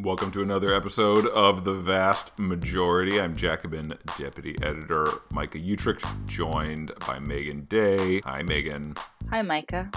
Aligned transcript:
Welcome 0.00 0.30
to 0.30 0.42
another 0.42 0.72
episode 0.72 1.26
of 1.26 1.64
The 1.64 1.74
Vast 1.74 2.38
Majority. 2.38 3.20
I'm 3.20 3.34
Jacobin 3.34 3.94
Deputy 4.16 4.56
Editor 4.62 5.22
Micah 5.32 5.58
Uetricht, 5.58 6.06
joined 6.28 6.92
by 7.04 7.18
Meagan 7.18 7.62
Day. 7.62 8.20
Hi, 8.24 8.42
Meagan. 8.42 8.96
Hi, 9.30 9.42
Micah. 9.42 9.90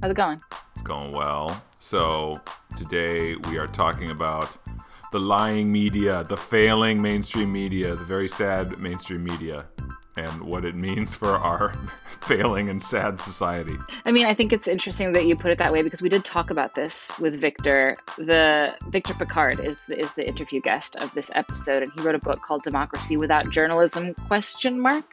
How's 0.00 0.12
it 0.12 0.16
going? 0.16 0.38
It's 0.74 0.82
going 0.82 1.10
well. 1.10 1.60
So, 1.80 2.40
today 2.76 3.34
we 3.50 3.58
are 3.58 3.66
talking 3.66 4.12
about 4.12 4.56
the 5.10 5.18
lying 5.18 5.72
media, 5.72 6.22
the 6.22 6.36
failing 6.36 7.02
mainstream 7.02 7.52
media, 7.52 7.96
the 7.96 8.04
very 8.04 8.28
sad 8.28 8.78
mainstream 8.78 9.24
media 9.24 9.66
and 10.18 10.42
what 10.42 10.64
it 10.64 10.74
means 10.74 11.16
for 11.16 11.36
our 11.36 11.72
failing 12.20 12.68
and 12.68 12.82
sad 12.82 13.20
society. 13.20 13.76
I 14.04 14.12
mean, 14.12 14.26
I 14.26 14.34
think 14.34 14.52
it's 14.52 14.66
interesting 14.66 15.12
that 15.12 15.26
you 15.26 15.36
put 15.36 15.50
it 15.50 15.58
that 15.58 15.72
way 15.72 15.82
because 15.82 16.02
we 16.02 16.08
did 16.08 16.24
talk 16.24 16.50
about 16.50 16.74
this 16.74 17.10
with 17.18 17.40
Victor. 17.40 17.96
The 18.16 18.74
Victor 18.88 19.14
Pickard 19.14 19.60
is 19.60 19.84
the, 19.84 19.98
is 19.98 20.14
the 20.14 20.26
interview 20.26 20.60
guest 20.60 20.96
of 20.96 21.12
this 21.14 21.30
episode, 21.34 21.82
and 21.82 21.92
he 21.92 22.00
wrote 22.00 22.14
a 22.14 22.18
book 22.18 22.42
called 22.42 22.62
"Democracy 22.62 23.16
Without 23.16 23.50
Journalism?" 23.50 24.14
question 24.26 24.80
mark. 24.80 25.04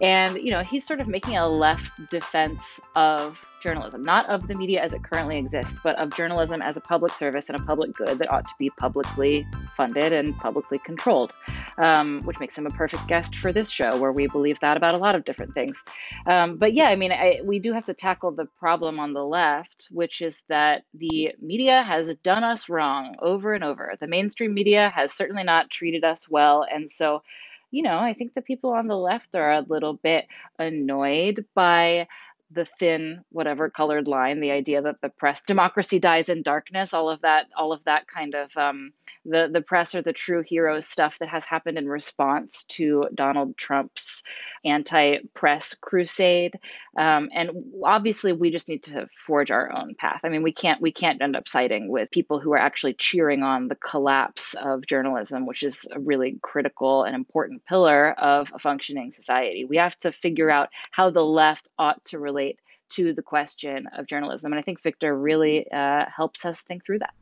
And 0.00 0.36
you 0.36 0.50
know, 0.50 0.62
he's 0.62 0.86
sort 0.86 1.00
of 1.00 1.08
making 1.08 1.36
a 1.36 1.46
left 1.46 2.10
defense 2.10 2.80
of 2.94 3.44
journalism, 3.60 4.02
not 4.02 4.28
of 4.28 4.46
the 4.46 4.54
media 4.54 4.80
as 4.80 4.92
it 4.92 5.02
currently 5.02 5.36
exists, 5.36 5.80
but 5.82 5.98
of 5.98 6.14
journalism 6.14 6.62
as 6.62 6.76
a 6.76 6.80
public 6.80 7.12
service 7.12 7.48
and 7.48 7.58
a 7.58 7.62
public 7.64 7.92
good 7.94 8.18
that 8.18 8.32
ought 8.32 8.46
to 8.46 8.54
be 8.58 8.70
publicly 8.70 9.46
funded 9.76 10.12
and 10.12 10.36
publicly 10.38 10.78
controlled, 10.78 11.32
um, 11.78 12.20
which 12.24 12.38
makes 12.38 12.56
him 12.56 12.66
a 12.66 12.70
perfect 12.70 13.06
guest 13.06 13.36
for 13.36 13.52
this 13.52 13.70
show, 13.70 13.96
where 13.98 14.12
we 14.12 14.26
believe 14.26 14.58
that 14.60 14.76
about 14.76 14.94
a 14.94 14.98
lot 14.98 15.16
of 15.16 15.24
different 15.24 15.54
things. 15.54 15.84
Um, 16.26 16.56
but 16.56 16.74
yeah, 16.74 16.88
I 16.88 16.96
mean, 16.96 17.12
I, 17.12 17.40
we 17.44 17.58
do 17.58 17.72
have 17.72 17.84
to 17.86 17.94
tackle 17.94 18.32
the 18.32 18.46
problem 18.58 18.98
on 18.98 19.12
the 19.12 19.24
left, 19.24 19.88
which 19.90 20.22
is 20.22 20.42
that 20.48 20.84
the 20.94 21.34
media 21.40 21.82
has 21.82 22.14
done 22.16 22.44
us 22.44 22.68
wrong 22.68 23.16
over 23.20 23.54
and 23.54 23.64
over. 23.64 23.94
The 24.00 24.06
mainstream 24.06 24.54
media 24.54 24.90
has 24.90 25.12
certainly 25.12 25.44
not 25.44 25.70
treated 25.70 26.04
us 26.04 26.28
well. 26.28 26.66
And 26.70 26.90
so, 26.90 27.22
you 27.70 27.82
know, 27.82 27.98
I 27.98 28.14
think 28.14 28.34
the 28.34 28.42
people 28.42 28.70
on 28.70 28.86
the 28.86 28.96
left 28.96 29.34
are 29.34 29.52
a 29.52 29.66
little 29.68 29.94
bit 29.94 30.26
annoyed 30.58 31.44
by 31.54 32.08
the 32.50 32.64
thin 32.64 33.24
whatever 33.30 33.68
colored 33.68 34.06
line 34.06 34.40
the 34.40 34.50
idea 34.50 34.82
that 34.82 35.00
the 35.00 35.08
press 35.08 35.42
democracy 35.42 35.98
dies 35.98 36.28
in 36.28 36.42
darkness 36.42 36.94
all 36.94 37.10
of 37.10 37.20
that 37.22 37.46
all 37.56 37.72
of 37.72 37.82
that 37.84 38.06
kind 38.06 38.34
of 38.34 38.56
um, 38.56 38.92
the 39.26 39.48
the 39.52 39.60
press 39.60 39.94
are 39.94 40.02
the 40.02 40.12
true 40.12 40.42
heroes 40.46 40.86
stuff 40.86 41.18
that 41.18 41.28
has 41.28 41.44
happened 41.44 41.78
in 41.78 41.88
response 41.88 42.64
to 42.64 43.06
Donald 43.14 43.56
Trump's 43.56 44.22
anti-press 44.64 45.74
crusade. 45.74 46.58
Um, 46.96 47.28
and 47.32 47.50
obviously 47.84 48.32
we 48.32 48.50
just 48.50 48.68
need 48.68 48.84
to 48.84 49.08
forge 49.16 49.50
our 49.50 49.72
own 49.72 49.94
path. 49.94 50.20
I 50.24 50.28
mean 50.28 50.42
we 50.42 50.52
can't 50.52 50.80
we 50.80 50.92
can't 50.92 51.20
end 51.20 51.36
up 51.36 51.48
siding 51.48 51.88
with 51.88 52.10
people 52.10 52.38
who 52.38 52.52
are 52.52 52.58
actually 52.58 52.94
cheering 52.94 53.42
on 53.42 53.68
the 53.68 53.74
collapse 53.74 54.54
of 54.54 54.86
journalism 54.86 55.46
which 55.46 55.62
is 55.62 55.86
a 55.90 55.98
really 55.98 56.38
critical 56.42 57.02
and 57.02 57.14
important 57.14 57.64
pillar 57.64 58.12
of 58.12 58.52
a 58.54 58.58
functioning 58.58 59.10
society. 59.10 59.64
We 59.64 59.76
have 59.78 59.98
to 59.98 60.12
figure 60.12 60.50
out 60.50 60.70
how 60.90 61.10
the 61.10 61.24
left 61.24 61.68
ought 61.78 62.04
to 62.06 62.18
relate 62.36 62.58
to 62.88 63.12
the 63.12 63.22
question 63.22 63.88
of 63.96 64.06
journalism. 64.06 64.52
And 64.52 64.58
I 64.58 64.62
think 64.62 64.82
Victor 64.82 65.16
really 65.16 65.70
uh, 65.70 66.04
helps 66.14 66.44
us 66.44 66.62
think 66.62 66.84
through 66.84 67.00
that. 67.00 67.14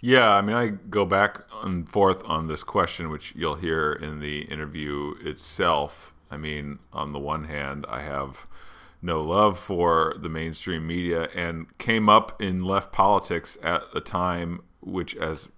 Yeah, 0.00 0.34
I 0.34 0.42
mean, 0.42 0.56
I 0.56 0.66
go 0.68 1.04
back 1.04 1.40
and 1.62 1.88
forth 1.88 2.22
on 2.26 2.46
this 2.46 2.64
question, 2.64 3.10
which 3.10 3.34
you'll 3.36 3.54
hear 3.54 3.92
in 3.92 4.20
the 4.20 4.42
interview 4.42 5.14
itself. 5.20 6.12
I 6.30 6.36
mean, 6.36 6.78
on 6.92 7.12
the 7.12 7.18
one 7.18 7.44
hand, 7.44 7.86
I 7.88 8.02
have 8.02 8.46
no 9.00 9.22
love 9.22 9.58
for 9.58 10.14
the 10.18 10.28
mainstream 10.28 10.86
media 10.86 11.28
and 11.34 11.66
came 11.78 12.08
up 12.08 12.42
in 12.42 12.64
left 12.64 12.92
politics 12.92 13.56
at 13.62 13.82
a 13.94 14.00
time 14.00 14.62
which, 14.80 15.16
as 15.16 15.48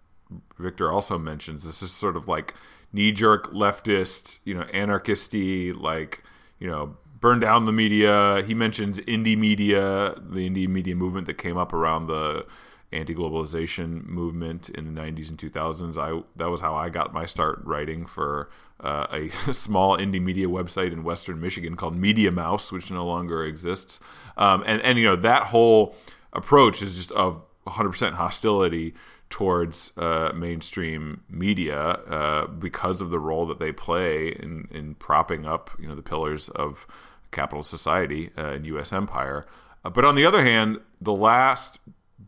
Victor 0.59 0.93
also 0.93 1.19
mentions, 1.19 1.65
this 1.65 1.83
is 1.83 1.91
sort 1.91 2.17
of 2.17 2.29
like 2.29 2.55
knee 2.93 3.11
jerk 3.11 3.53
leftist, 3.53 4.39
you 4.45 4.55
know, 4.55 4.65
anarchisty, 4.75 5.75
like, 5.75 6.23
you 6.61 6.69
know, 6.69 6.97
burn 7.20 7.41
down 7.41 7.64
the 7.64 7.73
media. 7.73 8.42
He 8.46 8.55
mentions 8.55 9.01
indie 9.01 9.36
media, 9.36 10.14
the 10.18 10.48
indie 10.48 10.68
media 10.68 10.95
movement 10.95 11.27
that 11.27 11.39
came 11.39 11.57
up 11.57 11.73
around 11.73 12.07
the 12.07 12.46
anti-globalization 12.92 14.07
movement 14.07 14.68
in 14.70 14.95
the 14.95 15.01
90s 15.01 15.29
and 15.29 15.39
2000s. 15.39 15.98
I 15.98 16.23
that 16.36 16.46
was 16.46 16.61
how 16.61 16.74
I 16.74 16.89
got 16.89 17.13
my 17.13 17.27
start 17.27 17.61
writing 17.64 18.07
for 18.07 18.51
uh, 18.80 19.07
a 19.11 19.30
small 19.52 19.96
indie 19.98 20.23
media 20.23 20.46
website 20.46 20.92
in 20.92 21.02
Western 21.02 21.41
Michigan 21.41 21.77
called 21.77 21.96
Media 21.96 22.30
Mouse, 22.30 22.70
which 22.70 22.91
no 22.91 23.05
longer 23.05 23.45
exists. 23.45 24.01
Um, 24.36 24.62
and 24.67 24.80
and 24.83 24.98
you 24.98 25.05
know 25.05 25.17
that 25.17 25.45
whole 25.45 25.96
approach 26.33 26.83
is 26.83 26.96
just 26.96 27.12
of 27.12 27.45
100% 27.67 28.12
hostility 28.12 28.95
towards 29.31 29.92
uh, 29.97 30.31
mainstream 30.35 31.23
media 31.29 31.79
uh, 31.79 32.47
because 32.47 33.01
of 33.01 33.11
the 33.11 33.19
role 33.19 33.47
that 33.47 33.59
they 33.59 33.73
play 33.73 34.29
in, 34.29 34.69
in 34.70 34.95
propping 34.95 35.45
up 35.45 35.70
you 35.79 35.89
know 35.89 35.95
the 35.95 36.03
pillars 36.03 36.48
of 36.51 36.87
capitalist 37.33 37.70
society 37.70 38.31
uh, 38.39 38.47
and 38.47 38.67
U.S. 38.67 38.92
empire. 38.92 39.47
Uh, 39.85 39.91
but 39.91 40.05
on 40.05 40.15
the 40.15 40.25
other 40.25 40.45
hand, 40.45 40.79
the 41.01 41.13
last 41.13 41.79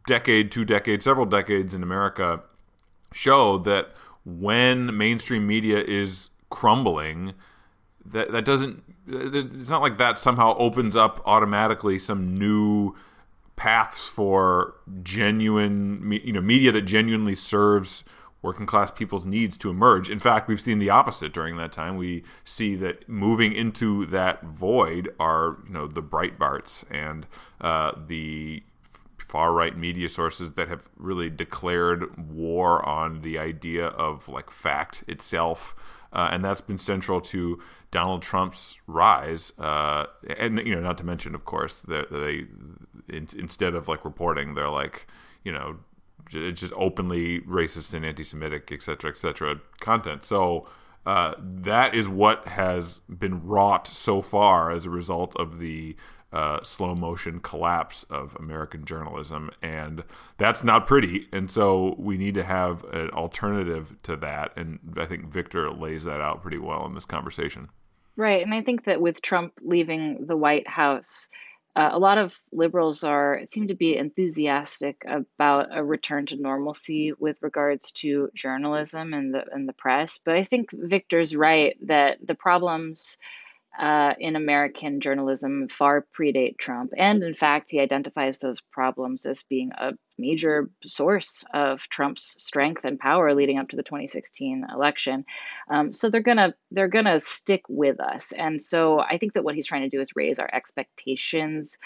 decade, 0.07 0.53
two 0.53 0.65
decades, 0.65 1.05
several 1.05 1.27
decades 1.27 1.75
in 1.75 1.83
America 1.83 2.43
show 3.13 3.59
that 3.59 3.95
when 4.25 4.97
mainstream 4.97 5.47
media 5.47 5.83
is 5.83 6.31
crumbling, 6.51 7.35
that 8.05 8.33
that 8.33 8.45
doesn't. 8.45 8.83
It's 9.11 9.71
not 9.71 9.81
like 9.81 9.97
that 9.99 10.19
somehow 10.19 10.55
opens 10.59 10.95
up 10.95 11.23
automatically 11.25 11.99
some 11.99 12.37
new 12.37 12.95
paths 13.59 14.09
for 14.09 14.77
genuine, 15.03 16.21
you 16.25 16.33
know, 16.33 16.41
media 16.41 16.71
that 16.71 16.83
genuinely 16.83 17.35
serves 17.35 18.05
working 18.41 18.67
class 18.67 18.91
people's 18.93 19.27
needs 19.27 19.59
to 19.59 19.69
emerge. 19.69 20.09
In 20.09 20.21
fact, 20.21 20.47
we've 20.47 20.61
seen 20.61 20.79
the 20.79 20.91
opposite 20.91 21.35
during 21.35 21.57
that 21.57 21.73
time. 21.73 21.97
We 21.97 22.23
see 22.45 22.77
that 22.77 23.09
moving 23.09 23.53
into 23.53 24.07
that 24.07 24.45
void 24.45 25.11
are, 25.19 25.59
you 25.67 25.73
know, 25.73 25.89
the 25.89 26.03
Breitbarts 26.03 26.85
and 26.89 27.27
uh, 27.61 27.93
the 28.07 28.63
far 29.19 29.53
right 29.53 29.77
media 29.77 30.09
sources 30.09 30.53
that 30.53 30.69
have 30.69 30.89
really 30.97 31.29
declared 31.29 32.17
war 32.31 32.89
on 32.89 33.23
the 33.23 33.39
idea 33.39 33.89
of 33.89 34.29
like 34.29 34.51
fact 34.51 35.03
itself. 35.09 35.75
Uh, 36.13 36.29
and 36.31 36.45
that's 36.45 36.63
been 36.63 36.79
central 36.79 37.21
to 37.21 37.61
Donald 37.91 38.23
Trump's 38.23 38.79
rise. 38.87 39.53
Uh, 39.59 40.07
and 40.39 40.59
you 40.67 40.75
know, 40.75 40.81
not 40.81 40.97
to 40.99 41.05
mention, 41.05 41.35
of 41.35 41.45
course, 41.45 41.81
that 41.81 42.11
they, 42.11 42.47
in, 43.09 43.29
instead 43.37 43.75
of 43.75 43.89
like 43.89 44.05
reporting, 44.05 44.55
they're 44.55 44.71
like, 44.71 45.07
you 45.45 45.53
know, 45.53 45.77
it's 46.31 46.61
just 46.61 46.73
openly 46.77 47.41
racist 47.41 47.95
and 47.95 48.05
anti-Semitic, 48.05 48.71
et 48.71 48.83
cetera, 48.83 49.11
et 49.11 49.17
cetera, 49.17 49.61
content. 49.81 50.25
So 50.25 50.67
uh, 51.07 51.35
that 51.39 51.95
is 51.95 52.09
what 52.09 52.47
has 52.49 53.01
been 53.09 53.43
wrought 53.43 53.87
so 53.87 54.21
far 54.21 54.71
as 54.71 54.85
a 54.85 54.91
result 54.91 55.35
of 55.37 55.59
the 55.59 55.97
uh, 56.31 56.63
slow 56.63 56.95
motion 56.95 57.41
collapse 57.41 58.03
of 58.11 58.37
American 58.39 58.85
journalism, 58.85 59.51
and 59.63 60.05
that's 60.37 60.63
not 60.63 60.87
pretty. 60.87 61.27
And 61.33 61.51
so 61.51 61.95
we 61.99 62.19
need 62.19 62.35
to 62.35 62.43
have 62.43 62.85
an 62.93 63.09
alternative 63.11 63.97
to 64.03 64.17
that. 64.17 64.53
And 64.55 64.79
I 64.99 65.07
think 65.07 65.33
Victor 65.33 65.71
lays 65.71 66.05
that 66.05 66.21
out 66.21 66.43
pretty 66.43 66.59
well 66.59 66.85
in 66.85 66.95
this 66.95 67.07
conversation. 67.07 67.71
Right, 68.17 68.43
and 68.43 68.53
I 68.53 68.61
think 68.61 68.85
that 68.85 69.01
with 69.01 69.23
Trump 69.23 69.55
leaving 69.63 70.27
the 70.27 70.37
White 70.37 70.69
House, 70.69 71.31
uh, 71.79 71.91
a 71.93 71.99
lot 71.99 72.19
of 72.19 72.35
liberals 72.51 73.05
are 73.05 73.43
seem 73.45 73.69
to 73.69 73.75
be 73.75 73.97
enthusiastic 73.97 75.05
about 75.07 75.69
a 75.71 75.85
return 75.85 76.27
to 76.27 76.35
normalcy 76.35 77.13
with 77.13 77.37
regards 77.41 77.93
to 77.93 78.31
journalism 78.35 79.15
and 79.15 79.33
the 79.33 79.45
and 79.53 79.69
the 79.69 79.73
press. 79.73 80.19
But 80.25 80.37
I 80.37 80.43
think 80.43 80.71
Victor's 80.73 81.37
right 81.37 81.77
that 81.87 82.19
the 82.27 82.35
problems 82.35 83.19
uh, 83.79 84.15
in 84.19 84.35
American 84.35 85.01
journalism 85.01 85.69
far 85.69 86.05
predate 86.19 86.59
Trump. 86.59 86.93
And 86.97 87.23
in 87.23 87.35
fact, 87.35 87.71
he 87.71 87.81
identifies 87.81 88.39
those 88.39 88.61
problems 88.61 89.25
as 89.25 89.45
being 89.45 89.71
a 89.79 89.93
major 90.19 90.69
source 90.85 91.45
of 91.55 91.89
Trump's 91.89 92.35
strength 92.43 92.85
and 92.85 92.99
power 92.99 93.35
leading 93.35 93.59
up 93.59 93.69
to 93.69 93.77
the 93.77 93.85
2016 93.85 94.67
election. 94.75 95.25
Um, 95.71 95.93
so 95.93 96.11
they're 96.11 96.21
gonna 96.21 96.55
they're 96.73 96.89
gonna 96.89 97.21
stick 97.21 97.63
with 97.69 98.01
us. 98.01 98.33
And 98.33 98.61
so 98.61 98.99
I 98.99 99.19
think 99.19 99.35
that 99.35 99.45
what 99.45 99.55
he's 99.55 99.67
trying 99.67 99.89
to 99.89 99.97
do 99.97 100.01
is 100.01 100.17
raise 100.17 100.41
our 100.41 100.51
expectations 100.53 101.79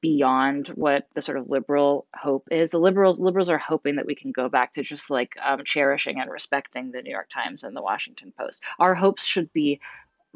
beyond 0.00 0.68
what 0.68 1.06
the 1.14 1.20
sort 1.20 1.36
of 1.36 1.50
liberal 1.50 2.06
hope 2.14 2.48
is. 2.50 2.70
The 2.70 2.78
liberals 2.78 3.20
liberals 3.20 3.50
are 3.50 3.58
hoping 3.58 3.96
that 3.96 4.06
we 4.06 4.14
can 4.14 4.32
go 4.32 4.48
back 4.48 4.72
to 4.72 4.82
just 4.82 5.10
like 5.10 5.34
um, 5.44 5.62
cherishing 5.64 6.18
and 6.20 6.30
respecting 6.30 6.90
the 6.90 7.02
New 7.02 7.10
York 7.10 7.28
Times 7.32 7.64
and 7.64 7.76
the 7.76 7.82
Washington 7.82 8.32
Post. 8.38 8.62
Our 8.78 8.94
hopes 8.94 9.26
should 9.26 9.52
be 9.52 9.80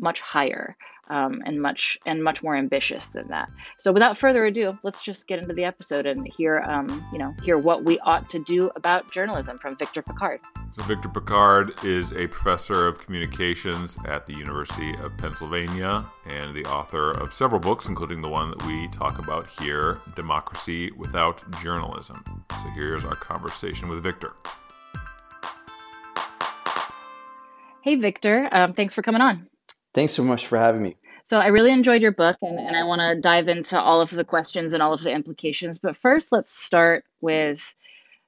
much 0.00 0.20
higher 0.20 0.76
um, 1.10 1.42
and 1.46 1.60
much 1.60 1.98
and 2.06 2.22
much 2.22 2.42
more 2.42 2.56
ambitious 2.56 3.08
than 3.08 3.28
that. 3.28 3.48
So 3.78 3.92
without 3.92 4.16
further 4.16 4.46
ado, 4.46 4.78
let's 4.82 5.02
just 5.02 5.26
get 5.26 5.38
into 5.38 5.54
the 5.54 5.64
episode 5.64 6.06
and 6.06 6.26
hear 6.26 6.64
um, 6.68 7.04
you 7.12 7.18
know 7.18 7.34
hear 7.42 7.58
what 7.58 7.84
we 7.84 7.98
ought 8.00 8.28
to 8.30 8.38
do 8.38 8.70
about 8.76 9.10
journalism 9.12 9.58
from 9.58 9.76
Victor 9.76 10.02
Pickard. 10.02 10.40
So 10.76 10.84
Victor 10.84 11.08
Pickard 11.08 11.84
is 11.84 12.12
a 12.12 12.26
professor 12.28 12.86
of 12.86 12.98
communications 12.98 13.96
at 14.04 14.26
the 14.26 14.34
University 14.34 14.94
of 15.02 15.16
Pennsylvania 15.16 16.04
and 16.26 16.54
the 16.54 16.64
author 16.66 17.12
of 17.12 17.32
several 17.32 17.60
books, 17.60 17.88
including 17.88 18.20
the 18.20 18.28
one 18.28 18.50
that 18.50 18.64
we 18.66 18.86
talk 18.88 19.18
about 19.18 19.48
here, 19.60 19.98
Democracy 20.14 20.90
Without 20.92 21.42
Journalism. 21.62 22.22
So 22.50 22.70
here's 22.74 23.04
our 23.04 23.16
conversation 23.16 23.88
with 23.88 24.02
Victor. 24.02 24.34
Hey, 27.80 27.96
Victor. 27.96 28.48
Um, 28.52 28.74
thanks 28.74 28.94
for 28.94 29.02
coming 29.02 29.22
on. 29.22 29.48
Thanks 29.94 30.12
so 30.12 30.22
much 30.22 30.46
for 30.46 30.58
having 30.58 30.82
me. 30.82 30.96
So, 31.24 31.38
I 31.38 31.48
really 31.48 31.72
enjoyed 31.72 32.00
your 32.00 32.12
book, 32.12 32.36
and, 32.40 32.58
and 32.58 32.76
I 32.76 32.84
want 32.84 33.00
to 33.00 33.20
dive 33.20 33.48
into 33.48 33.78
all 33.78 34.00
of 34.00 34.10
the 34.10 34.24
questions 34.24 34.72
and 34.72 34.82
all 34.82 34.94
of 34.94 35.02
the 35.02 35.10
implications. 35.10 35.78
But 35.78 35.96
first, 35.96 36.32
let's 36.32 36.52
start 36.52 37.04
with 37.20 37.74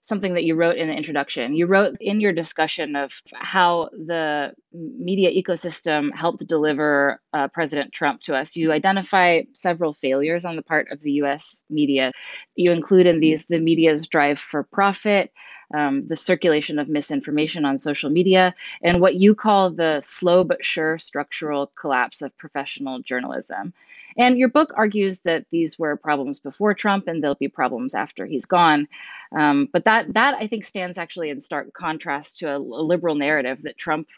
something 0.02 0.34
that 0.34 0.44
you 0.44 0.54
wrote 0.54 0.76
in 0.76 0.88
the 0.88 0.94
introduction. 0.94 1.54
You 1.54 1.66
wrote 1.66 1.96
in 2.00 2.20
your 2.20 2.32
discussion 2.32 2.96
of 2.96 3.12
how 3.34 3.90
the 3.92 4.52
media 4.72 5.30
ecosystem 5.30 6.12
helped 6.14 6.46
deliver 6.46 7.20
uh, 7.32 7.48
President 7.48 7.92
Trump 7.92 8.22
to 8.22 8.34
us. 8.34 8.56
You 8.56 8.72
identify 8.72 9.42
several 9.52 9.92
failures 9.92 10.44
on 10.44 10.56
the 10.56 10.62
part 10.62 10.90
of 10.90 11.00
the 11.00 11.12
US 11.22 11.60
media. 11.68 12.12
You 12.56 12.72
include 12.72 13.06
in 13.06 13.20
these 13.20 13.46
the 13.46 13.60
media's 13.60 14.06
drive 14.06 14.38
for 14.38 14.62
profit, 14.64 15.32
um, 15.72 16.06
the 16.08 16.16
circulation 16.16 16.78
of 16.78 16.88
misinformation 16.88 17.64
on 17.64 17.78
social 17.78 18.10
media, 18.10 18.54
and 18.82 19.00
what 19.00 19.14
you 19.14 19.34
call 19.34 19.70
the 19.70 20.00
slow 20.00 20.44
but 20.44 20.64
sure 20.64 20.98
structural 20.98 21.72
collapse 21.76 22.22
of 22.22 22.36
professional 22.36 23.00
journalism. 23.00 23.72
And 24.16 24.38
your 24.38 24.48
book 24.48 24.72
argues 24.76 25.20
that 25.20 25.46
these 25.50 25.78
were 25.78 25.96
problems 25.96 26.40
before 26.40 26.74
Trump 26.74 27.06
and 27.06 27.22
there'll 27.22 27.36
be 27.36 27.48
problems 27.48 27.94
after 27.94 28.26
he's 28.26 28.46
gone. 28.46 28.88
Um, 29.32 29.68
but 29.72 29.84
that 29.84 30.12
that 30.14 30.34
I 30.34 30.46
think 30.48 30.64
stands 30.64 30.98
actually 30.98 31.30
in 31.30 31.40
stark 31.40 31.72
contrast 31.72 32.38
to 32.38 32.48
a, 32.48 32.56
a 32.56 32.58
liberal 32.58 33.14
narrative 33.14 33.62
that 33.62 33.76
Trump 33.78 34.08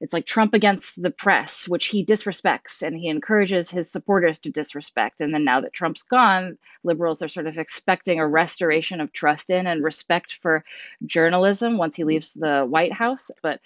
it's 0.00 0.12
like 0.12 0.26
Trump 0.26 0.54
against 0.54 1.02
the 1.02 1.10
press, 1.10 1.68
which 1.68 1.86
he 1.86 2.04
disrespects 2.04 2.82
and 2.82 2.96
he 2.96 3.08
encourages 3.08 3.70
his 3.70 3.90
supporters 3.90 4.38
to 4.40 4.50
disrespect. 4.50 5.20
And 5.20 5.32
then 5.32 5.44
now 5.44 5.60
that 5.60 5.72
Trump's 5.72 6.02
gone, 6.02 6.58
liberals 6.84 7.22
are 7.22 7.28
sort 7.28 7.46
of 7.46 7.58
expecting 7.58 8.20
a 8.20 8.26
restoration 8.26 9.00
of 9.00 9.12
trust 9.12 9.50
in 9.50 9.66
and 9.66 9.82
respect 9.82 10.38
for 10.42 10.64
journalism 11.04 11.78
once 11.78 11.96
he 11.96 12.04
leaves 12.04 12.34
the 12.34 12.64
White 12.64 12.92
House. 12.92 13.30
But 13.42 13.60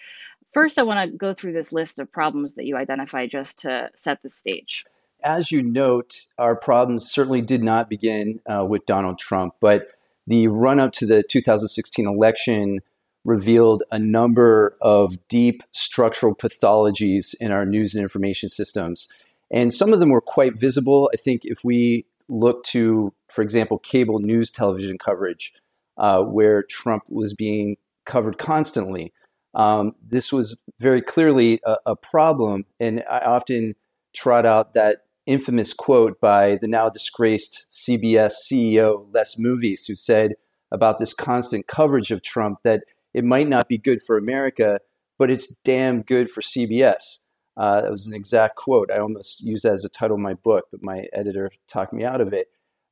first, 0.53 0.79
I 0.79 0.83
want 0.83 1.11
to 1.11 1.17
go 1.17 1.33
through 1.33 1.53
this 1.53 1.71
list 1.71 1.99
of 1.99 2.11
problems 2.11 2.55
that 2.55 2.65
you 2.65 2.77
identify 2.77 3.27
just 3.27 3.59
to 3.59 3.89
set 3.95 4.21
the 4.21 4.29
stage. 4.29 4.85
As 5.23 5.51
you 5.51 5.61
note, 5.61 6.25
our 6.37 6.55
problems 6.55 7.11
certainly 7.11 7.41
did 7.41 7.63
not 7.63 7.89
begin 7.89 8.39
uh, 8.51 8.65
with 8.65 8.85
Donald 8.87 9.19
Trump, 9.19 9.53
but 9.59 9.89
the 10.25 10.47
run 10.47 10.79
up 10.79 10.93
to 10.93 11.05
the 11.05 11.23
2016 11.23 12.07
election 12.07 12.79
revealed 13.23 13.83
a 13.91 13.99
number 13.99 14.77
of 14.81 15.27
deep 15.27 15.63
structural 15.71 16.35
pathologies 16.35 17.35
in 17.39 17.51
our 17.51 17.65
news 17.65 17.93
and 17.93 18.01
information 18.01 18.49
systems. 18.49 19.07
And 19.51 19.73
some 19.73 19.93
of 19.93 19.99
them 19.99 20.09
were 20.09 20.21
quite 20.21 20.59
visible. 20.59 21.09
I 21.13 21.17
think 21.17 21.41
if 21.43 21.63
we 21.63 22.05
look 22.27 22.63
to, 22.63 23.13
for 23.27 23.41
example, 23.41 23.77
cable 23.77 24.19
news 24.19 24.49
television 24.49 24.97
coverage, 24.97 25.53
uh, 25.97 26.23
where 26.23 26.63
Trump 26.63 27.03
was 27.09 27.33
being 27.33 27.75
covered 28.05 28.37
constantly, 28.37 29.13
um, 29.53 29.93
this 30.01 30.31
was 30.31 30.57
very 30.79 31.01
clearly 31.01 31.59
a, 31.65 31.75
a 31.87 31.95
problem. 31.95 32.65
And 32.79 33.03
I 33.09 33.19
often 33.19 33.75
trot 34.13 34.45
out 34.45 34.73
that 34.73 34.99
infamous 35.25 35.73
quote 35.73 36.19
by 36.19 36.57
the 36.61 36.67
now 36.67 36.89
disgraced 36.89 37.67
CBS 37.69 38.33
CEO 38.49 39.07
Les 39.13 39.35
Moonves, 39.35 39.87
who 39.87 39.95
said 39.95 40.33
about 40.71 40.99
this 40.99 41.13
constant 41.13 41.67
coverage 41.67 42.11
of 42.11 42.21
Trump 42.21 42.59
that 42.63 42.83
it 43.13 43.23
might 43.23 43.47
not 43.47 43.67
be 43.67 43.77
good 43.77 44.01
for 44.01 44.17
America, 44.17 44.79
but 45.17 45.29
it's 45.29 45.47
damn 45.63 46.01
good 46.01 46.29
for 46.29 46.41
CBS. 46.41 47.19
Uh, 47.57 47.81
that 47.81 47.91
was 47.91 48.07
an 48.07 48.13
exact 48.13 48.55
quote. 48.55 48.89
I 48.91 48.99
almost 48.99 49.43
used 49.43 49.65
that 49.65 49.73
as 49.73 49.85
a 49.85 49.89
title 49.89 50.15
of 50.15 50.21
my 50.21 50.33
book, 50.33 50.67
but 50.71 50.81
my 50.81 51.05
editor 51.13 51.51
talked 51.67 51.93
me 51.93 52.03
out 52.03 52.21
of 52.21 52.33
it. 52.33 52.47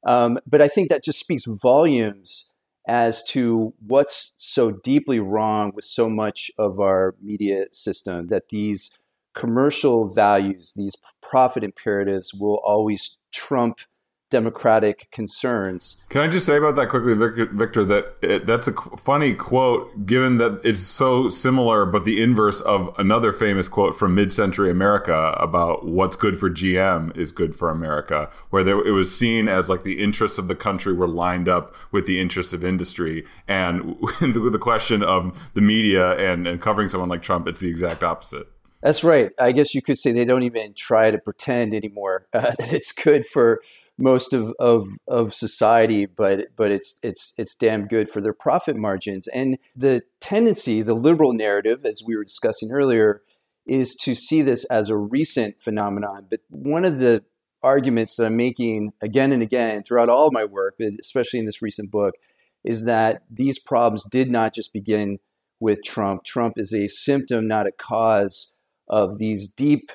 Um, 0.05 0.39
but 0.45 0.61
I 0.61 0.67
think 0.67 0.89
that 0.89 1.03
just 1.03 1.19
speaks 1.19 1.45
volumes 1.45 2.49
as 2.87 3.23
to 3.23 3.73
what's 3.85 4.33
so 4.37 4.71
deeply 4.71 5.19
wrong 5.19 5.71
with 5.75 5.85
so 5.85 6.09
much 6.09 6.49
of 6.57 6.79
our 6.79 7.15
media 7.21 7.65
system 7.71 8.27
that 8.27 8.49
these 8.49 8.97
commercial 9.35 10.07
values, 10.07 10.73
these 10.75 10.95
profit 11.21 11.63
imperatives 11.63 12.33
will 12.33 12.59
always 12.63 13.17
trump 13.31 13.79
democratic 14.29 15.09
concerns. 15.11 16.01
Can 16.09 16.21
I 16.21 16.27
just 16.27 16.45
say 16.45 16.57
about 16.57 16.75
that 16.75 16.89
quickly, 16.89 17.13
Victor? 17.13 17.83
That 17.85 18.15
it, 18.21 18.45
that's 18.45 18.67
a 18.67 18.73
funny 18.73 19.33
quote, 19.33 20.05
given 20.05 20.37
that 20.37 20.61
it's 20.63 20.79
so 20.79 21.29
similar, 21.29 21.85
but 21.85 22.05
the 22.05 22.21
inverse 22.21 22.61
of 22.61 22.93
another 22.97 23.31
famous 23.31 23.67
quote 23.67 23.95
from 23.95 24.15
mid-century 24.15 24.69
America 24.69 25.35
about 25.39 25.85
what's 25.85 26.15
good 26.15 26.37
for 26.37 26.49
GM 26.49 27.15
is 27.17 27.31
good 27.31 27.55
for 27.55 27.69
America, 27.69 28.29
where 28.49 28.63
there, 28.63 28.85
it 28.85 28.91
was 28.91 29.15
seen 29.15 29.47
as 29.47 29.69
like 29.69 29.83
the 29.83 30.01
interests 30.01 30.37
of 30.37 30.47
the 30.47 30.55
country 30.55 30.93
were 30.93 31.07
lined 31.07 31.47
up 31.47 31.75
with 31.91 32.05
the 32.05 32.19
interests 32.19 32.53
of 32.53 32.63
industry, 32.63 33.25
and 33.47 33.99
with 34.21 34.51
the 34.51 34.59
question 34.59 35.03
of 35.03 35.51
the 35.53 35.61
media 35.61 36.17
and, 36.17 36.47
and 36.47 36.61
covering 36.61 36.89
someone 36.89 37.09
like 37.09 37.21
Trump, 37.21 37.47
it's 37.47 37.59
the 37.59 37.69
exact 37.69 38.03
opposite. 38.03 38.47
That's 38.81 39.03
right. 39.03 39.31
I 39.37 39.51
guess 39.51 39.75
you 39.75 39.81
could 39.81 39.97
say 39.97 40.11
they 40.11 40.25
don't 40.25 40.43
even 40.43 40.73
try 40.73 41.11
to 41.11 41.17
pretend 41.17 41.73
anymore 41.73 42.27
uh, 42.33 42.39
that 42.59 42.73
it's 42.73 42.91
good 42.91 43.25
for 43.27 43.61
most 43.99 44.33
of, 44.33 44.53
of, 44.59 44.87
of 45.07 45.33
society, 45.33 46.05
but 46.05 46.47
but 46.55 46.71
it's 46.71 46.99
it's 47.03 47.33
it's 47.37 47.55
damn 47.55 47.87
good 47.87 48.09
for 48.09 48.21
their 48.21 48.33
profit 48.33 48.75
margins. 48.75 49.27
And 49.27 49.57
the 49.75 50.01
tendency, 50.19 50.81
the 50.81 50.93
liberal 50.93 51.33
narrative, 51.33 51.85
as 51.85 52.01
we 52.05 52.15
were 52.15 52.23
discussing 52.23 52.71
earlier, 52.71 53.21
is 53.65 53.95
to 54.01 54.15
see 54.15 54.41
this 54.41 54.63
as 54.65 54.89
a 54.89 54.97
recent 54.97 55.61
phenomenon. 55.61 56.27
But 56.29 56.41
one 56.49 56.85
of 56.85 56.99
the 56.99 57.23
arguments 57.61 58.15
that 58.15 58.25
I'm 58.25 58.37
making 58.37 58.93
again 59.01 59.31
and 59.31 59.43
again 59.43 59.83
throughout 59.83 60.09
all 60.09 60.27
of 60.27 60.33
my 60.33 60.45
work, 60.45 60.75
especially 60.99 61.39
in 61.39 61.45
this 61.45 61.61
recent 61.61 61.91
book, 61.91 62.15
is 62.63 62.85
that 62.85 63.23
these 63.29 63.59
problems 63.59 64.05
did 64.09 64.29
not 64.29 64.53
just 64.53 64.73
begin 64.73 65.19
with 65.59 65.83
Trump. 65.83 66.23
Trump 66.23 66.53
is 66.57 66.73
a 66.73 66.87
symptom, 66.87 67.47
not 67.47 67.67
a 67.67 67.71
cause, 67.71 68.53
of 68.87 69.19
these 69.19 69.47
deep 69.47 69.91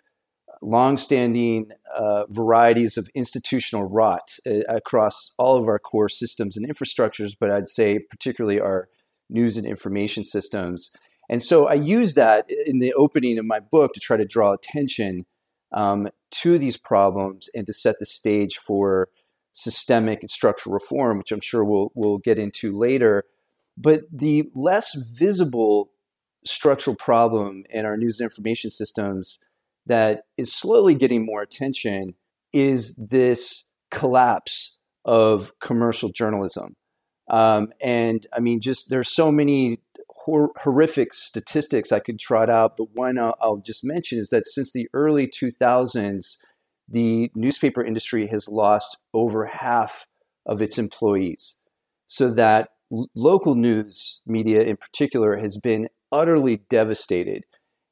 longstanding 0.65 1.71
uh, 1.95 2.25
varieties 2.29 2.97
of 2.97 3.09
institutional 3.15 3.85
rot 3.85 4.39
uh, 4.47 4.61
across 4.69 5.35
all 5.39 5.57
of 5.57 5.69
our 5.69 5.79
core 5.79 6.09
systems 6.09 6.57
and 6.57 6.69
infrastructures, 6.69 7.35
but 7.39 7.51
I'd 7.51 7.69
say 7.69 7.99
particularly 7.99 8.61
our 8.61 8.89
news 9.29 9.57
and 9.57 9.67
information 9.67 10.25
systems. 10.25 10.91
And 11.29 11.43
so 11.43 11.67
I 11.67 11.75
use 11.75 12.15
that 12.15 12.47
in 12.67 12.79
the 12.79 12.93
opening 12.95 13.39
of 13.39 13.45
my 13.45 13.61
book 13.61 13.93
to 13.95 14.01
try 14.01 14.17
to 14.17 14.25
draw 14.25 14.53
attention 14.53 15.27
um, 15.73 16.09
to 16.31 16.59
these 16.59 16.77
problems 16.77 17.49
and 17.55 17.67
to 17.67 17.73
set 17.73 17.97
the 17.99 18.07
stage 18.07 18.57
for 18.57 19.09
systemic 19.53 20.21
and 20.21 20.31
structural 20.31 20.73
reform, 20.75 21.19
which 21.19 21.33
I'm 21.33 21.41
sure 21.41 21.65
we'll, 21.65 21.93
we'll 21.95 22.19
get 22.19 22.39
into 22.39 22.77
later. 22.77 23.25
But 23.77 24.03
the 24.13 24.51
less 24.55 24.95
visible 24.95 25.91
structural 26.45 26.97
problem 26.97 27.65
in 27.71 27.87
our 27.87 27.97
news 27.97 28.21
and 28.21 28.27
information 28.27 28.71
systems 28.71 29.39
that 29.87 30.23
is 30.37 30.53
slowly 30.53 30.95
getting 30.95 31.25
more 31.25 31.43
attention 31.43 32.15
is 32.53 32.95
this 32.97 33.65
collapse 33.91 34.79
of 35.05 35.53
commercial 35.61 36.09
journalism. 36.09 36.77
Um, 37.29 37.73
and 37.81 38.27
I 38.33 38.41
mean, 38.41 38.61
just 38.61 38.91
there's 38.91 39.11
so 39.11 39.31
many 39.33 39.81
hor- 40.11 40.53
horrific 40.57 41.13
statistics 41.13 41.93
I 41.93 42.01
could 42.01 42.19
trot 42.19 42.51
out, 42.51 42.77
but 42.77 42.89
one 42.95 43.19
I'll, 43.19 43.37
I'll 43.41 43.57
just 43.59 43.85
mention 43.85 44.19
is 44.19 44.31
that 44.31 44.47
since 44.47 44.73
the 44.73 44.89
early 44.93 45.27
2000s, 45.27 46.37
the 46.89 47.31
newspaper 47.35 47.83
industry 47.83 48.27
has 48.29 48.49
lost 48.49 48.99
over 49.13 49.47
half 49.47 50.07
of 50.47 50.61
its 50.61 50.79
employees. 50.79 51.59
So 52.07 52.31
that 52.35 52.71
local 53.15 53.55
news 53.55 54.21
media 54.27 54.63
in 54.63 54.77
particular 54.77 55.37
has 55.37 55.57
been 55.57 55.89
utterly 56.13 56.59
devastated. 56.69 57.45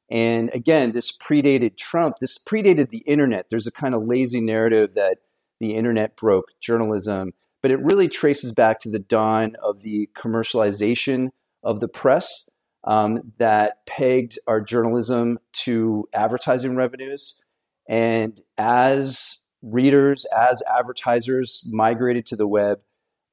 And 0.09 0.49
again, 0.53 0.91
this 0.91 1.15
predated 1.15 1.77
Trump. 1.77 2.17
This 2.19 2.37
predated 2.37 2.89
the 2.89 2.99
internet. 2.99 3.47
There's 3.49 3.67
a 3.67 3.71
kind 3.71 3.95
of 3.95 4.05
lazy 4.05 4.41
narrative 4.41 4.93
that 4.95 5.19
the 5.59 5.75
internet 5.75 6.15
broke 6.15 6.51
journalism, 6.59 7.33
but 7.61 7.71
it 7.71 7.79
really 7.79 8.07
traces 8.07 8.51
back 8.51 8.79
to 8.81 8.89
the 8.89 8.99
dawn 8.99 9.55
of 9.63 9.81
the 9.81 10.09
commercialization 10.15 11.29
of 11.63 11.79
the 11.79 11.87
press 11.87 12.47
um, 12.83 13.33
that 13.37 13.85
pegged 13.85 14.37
our 14.47 14.59
journalism 14.61 15.39
to 15.53 16.07
advertising 16.13 16.75
revenues. 16.75 17.41
And 17.87 18.41
as 18.57 19.39
readers, 19.61 20.25
as 20.35 20.61
advertisers 20.69 21.63
migrated 21.71 22.25
to 22.27 22.35
the 22.35 22.47
web, 22.47 22.79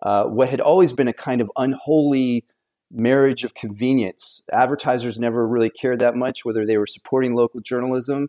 uh, 0.03 0.25
what 0.25 0.49
had 0.49 0.61
always 0.61 0.93
been 0.93 1.09
a 1.09 1.12
kind 1.12 1.41
of 1.41 1.50
unholy 1.57 2.47
marriage 2.91 3.45
of 3.45 3.55
convenience. 3.55 4.43
Advertisers 4.53 5.19
never 5.19 5.47
really 5.47 5.71
cared 5.71 6.01
that 6.01 6.17
much 6.17 6.45
whether 6.45 6.67
they 6.67 6.77
were 6.77 6.87
supporting 6.87 7.35
local 7.35 7.61
journalism, 7.61 8.29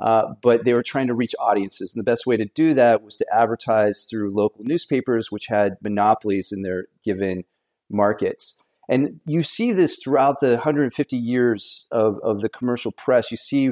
uh, 0.00 0.34
but 0.42 0.64
they 0.64 0.74
were 0.74 0.82
trying 0.82 1.06
to 1.06 1.14
reach 1.14 1.34
audiences. 1.38 1.94
And 1.94 2.00
the 2.00 2.10
best 2.10 2.26
way 2.26 2.36
to 2.36 2.46
do 2.46 2.74
that 2.74 3.02
was 3.02 3.16
to 3.18 3.26
advertise 3.32 4.06
through 4.08 4.34
local 4.34 4.64
newspapers, 4.64 5.30
which 5.30 5.46
had 5.46 5.76
monopolies 5.82 6.52
in 6.52 6.62
their 6.62 6.86
given 7.04 7.44
markets. 7.88 8.58
And 8.88 9.20
you 9.24 9.42
see 9.42 9.72
this 9.72 9.98
throughout 10.02 10.40
the 10.40 10.54
150 10.54 11.16
years 11.16 11.86
of, 11.92 12.18
of 12.24 12.40
the 12.40 12.48
commercial 12.48 12.90
press. 12.90 13.30
You 13.30 13.36
see 13.36 13.70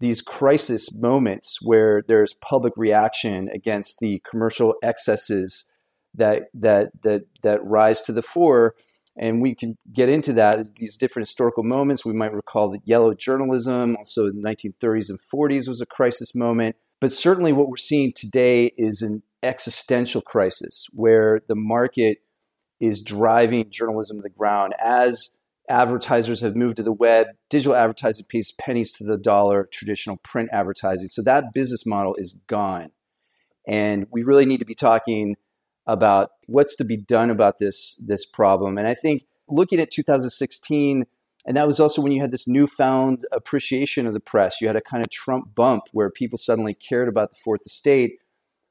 these 0.00 0.20
crisis 0.20 0.92
moments 0.92 1.58
where 1.62 2.02
there's 2.06 2.34
public 2.34 2.72
reaction 2.76 3.48
against 3.54 4.00
the 4.00 4.20
commercial 4.28 4.74
excesses 4.82 5.66
that 6.14 6.44
that 6.54 6.90
that 7.02 7.24
that 7.42 7.64
rise 7.64 8.02
to 8.02 8.12
the 8.12 8.22
fore 8.22 8.74
and 9.16 9.40
we 9.40 9.54
can 9.54 9.78
get 9.92 10.08
into 10.08 10.32
that 10.34 10.76
these 10.76 10.96
different 10.96 11.26
historical 11.26 11.62
moments. 11.62 12.04
We 12.04 12.12
might 12.12 12.32
recall 12.32 12.68
the 12.68 12.80
yellow 12.84 13.14
journalism, 13.14 13.96
also 13.96 14.26
in 14.26 14.40
the 14.40 14.48
1930s 14.48 15.08
and 15.10 15.18
40s 15.32 15.68
was 15.68 15.80
a 15.80 15.86
crisis 15.86 16.34
moment. 16.34 16.76
But 17.00 17.12
certainly, 17.12 17.52
what 17.52 17.68
we're 17.68 17.76
seeing 17.76 18.12
today 18.14 18.72
is 18.76 19.02
an 19.02 19.22
existential 19.42 20.20
crisis 20.20 20.86
where 20.92 21.40
the 21.48 21.54
market 21.54 22.18
is 22.80 23.00
driving 23.00 23.70
journalism 23.70 24.18
to 24.18 24.22
the 24.22 24.30
ground 24.30 24.74
as 24.82 25.32
advertisers 25.68 26.40
have 26.40 26.56
moved 26.56 26.76
to 26.76 26.82
the 26.82 26.92
web. 26.92 27.28
Digital 27.50 27.74
advertising 27.74 28.26
pays 28.28 28.52
pennies 28.52 28.92
to 28.92 29.04
the 29.04 29.16
dollar, 29.16 29.68
traditional 29.70 30.18
print 30.18 30.50
advertising. 30.52 31.08
So 31.08 31.22
that 31.22 31.52
business 31.54 31.86
model 31.86 32.14
is 32.18 32.42
gone. 32.46 32.90
And 33.66 34.06
we 34.10 34.22
really 34.22 34.46
need 34.46 34.60
to 34.60 34.66
be 34.66 34.74
talking 34.74 35.36
about 35.86 36.30
what's 36.46 36.76
to 36.76 36.84
be 36.84 36.96
done 36.96 37.30
about 37.30 37.58
this 37.58 38.02
this 38.06 38.24
problem. 38.26 38.78
And 38.78 38.86
I 38.86 38.94
think 38.94 39.24
looking 39.48 39.80
at 39.80 39.90
2016, 39.90 41.06
and 41.46 41.56
that 41.56 41.66
was 41.66 41.78
also 41.78 42.02
when 42.02 42.12
you 42.12 42.20
had 42.20 42.32
this 42.32 42.48
newfound 42.48 43.24
appreciation 43.30 44.06
of 44.06 44.12
the 44.12 44.20
press. 44.20 44.60
You 44.60 44.66
had 44.66 44.76
a 44.76 44.80
kind 44.80 45.02
of 45.02 45.10
Trump 45.10 45.54
bump 45.54 45.84
where 45.92 46.10
people 46.10 46.38
suddenly 46.38 46.74
cared 46.74 47.08
about 47.08 47.30
the 47.30 47.40
fourth 47.42 47.64
estate. 47.64 48.18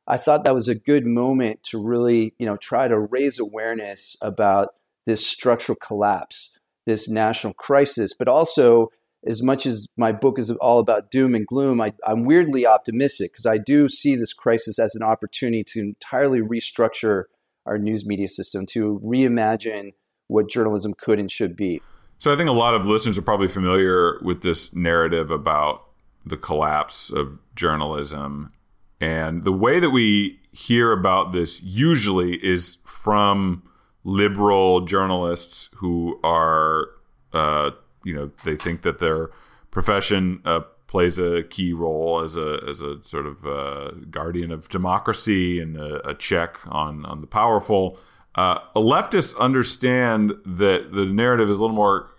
I 0.08 0.18
thought 0.18 0.44
that 0.44 0.54
was 0.54 0.68
a 0.68 0.76
good 0.76 1.06
moment 1.06 1.64
to 1.64 1.82
really, 1.82 2.36
you 2.38 2.46
know, 2.46 2.58
try 2.58 2.88
to 2.88 3.00
raise 3.00 3.40
awareness 3.40 4.18
about 4.22 4.70
this 5.06 5.26
structural 5.26 5.78
collapse, 5.78 6.58
this 6.86 7.10
national 7.10 7.54
crisis, 7.54 8.14
but 8.14 8.28
also 8.28 8.92
as 9.26 9.42
much 9.42 9.66
as 9.66 9.88
my 9.98 10.12
book 10.12 10.38
is 10.38 10.52
all 10.52 10.80
about 10.80 11.10
doom 11.10 11.34
and 11.34 11.48
gloom, 11.48 11.82
I, 11.82 11.94
am 12.08 12.26
weirdly 12.26 12.66
optimistic 12.66 13.32
because 13.32 13.46
I 13.46 13.58
do 13.58 13.90
see 13.90 14.16
this 14.16 14.34
crisis 14.34 14.78
as 14.78 14.96
an 14.96 15.04
opportunity 15.04 15.64
to 15.70 15.80
entirely 15.80 16.42
restructure 16.42 17.24
our 17.66 17.80
news 17.80 18.06
media 18.06 18.28
system, 18.28 18.66
to 18.68 19.02
reimagine 19.04 19.94
what 20.28 20.50
journalism 20.50 20.94
could 20.94 21.20
and 21.20 21.32
should 21.32 21.56
be. 21.56 21.82
So 22.20 22.32
I 22.32 22.38
think 22.38 22.50
a 22.50 22.54
lot 22.54 22.76
of 22.76 22.86
listeners 22.86 23.18
are 23.18 23.24
probably 23.24 23.48
familiar 23.48 24.20
with 24.22 24.42
this 24.42 24.74
narrative 24.74 25.32
about 25.32 25.84
the 26.26 26.38
collapse 26.38 27.10
of 27.10 27.40
journalism. 27.56 28.54
And 29.02 29.44
the 29.44 29.52
way 29.52 29.80
that 29.80 29.90
we 29.90 30.40
hear 30.52 30.92
about 30.92 31.34
this 31.34 31.62
usually 31.62 32.36
is 32.46 32.78
from 32.86 33.64
liberal 34.04 34.82
journalists 34.82 35.70
who 35.76 36.20
are 36.24 36.88
uh, 37.34 37.72
you 38.06 38.14
know 38.16 38.32
they 38.46 38.56
think 38.56 38.84
that 38.84 39.00
their 39.00 39.32
profession 39.72 40.42
uh, 40.46 40.62
plays 40.88 41.20
a 41.20 41.44
key 41.44 41.74
role 41.74 42.22
as 42.22 42.38
a 42.38 42.62
as 42.70 42.80
a 42.80 43.04
sort 43.04 43.26
of 43.26 43.46
uh, 43.46 43.92
guardian 44.10 44.52
of 44.52 44.70
democracy 44.70 45.60
and 45.60 45.76
a, 45.76 46.08
a, 46.08 46.14
check 46.14 46.58
on 46.68 47.06
on 47.06 47.20
the 47.20 47.28
powerful. 47.28 48.00
Uh, 48.36 48.60
leftists 48.76 49.38
understand 49.40 50.34
that 50.46 50.94
the 50.94 51.06
narrative 51.06 51.50
is 51.50 51.58
a 51.58 51.62
little 51.62 51.76
more 51.76 52.12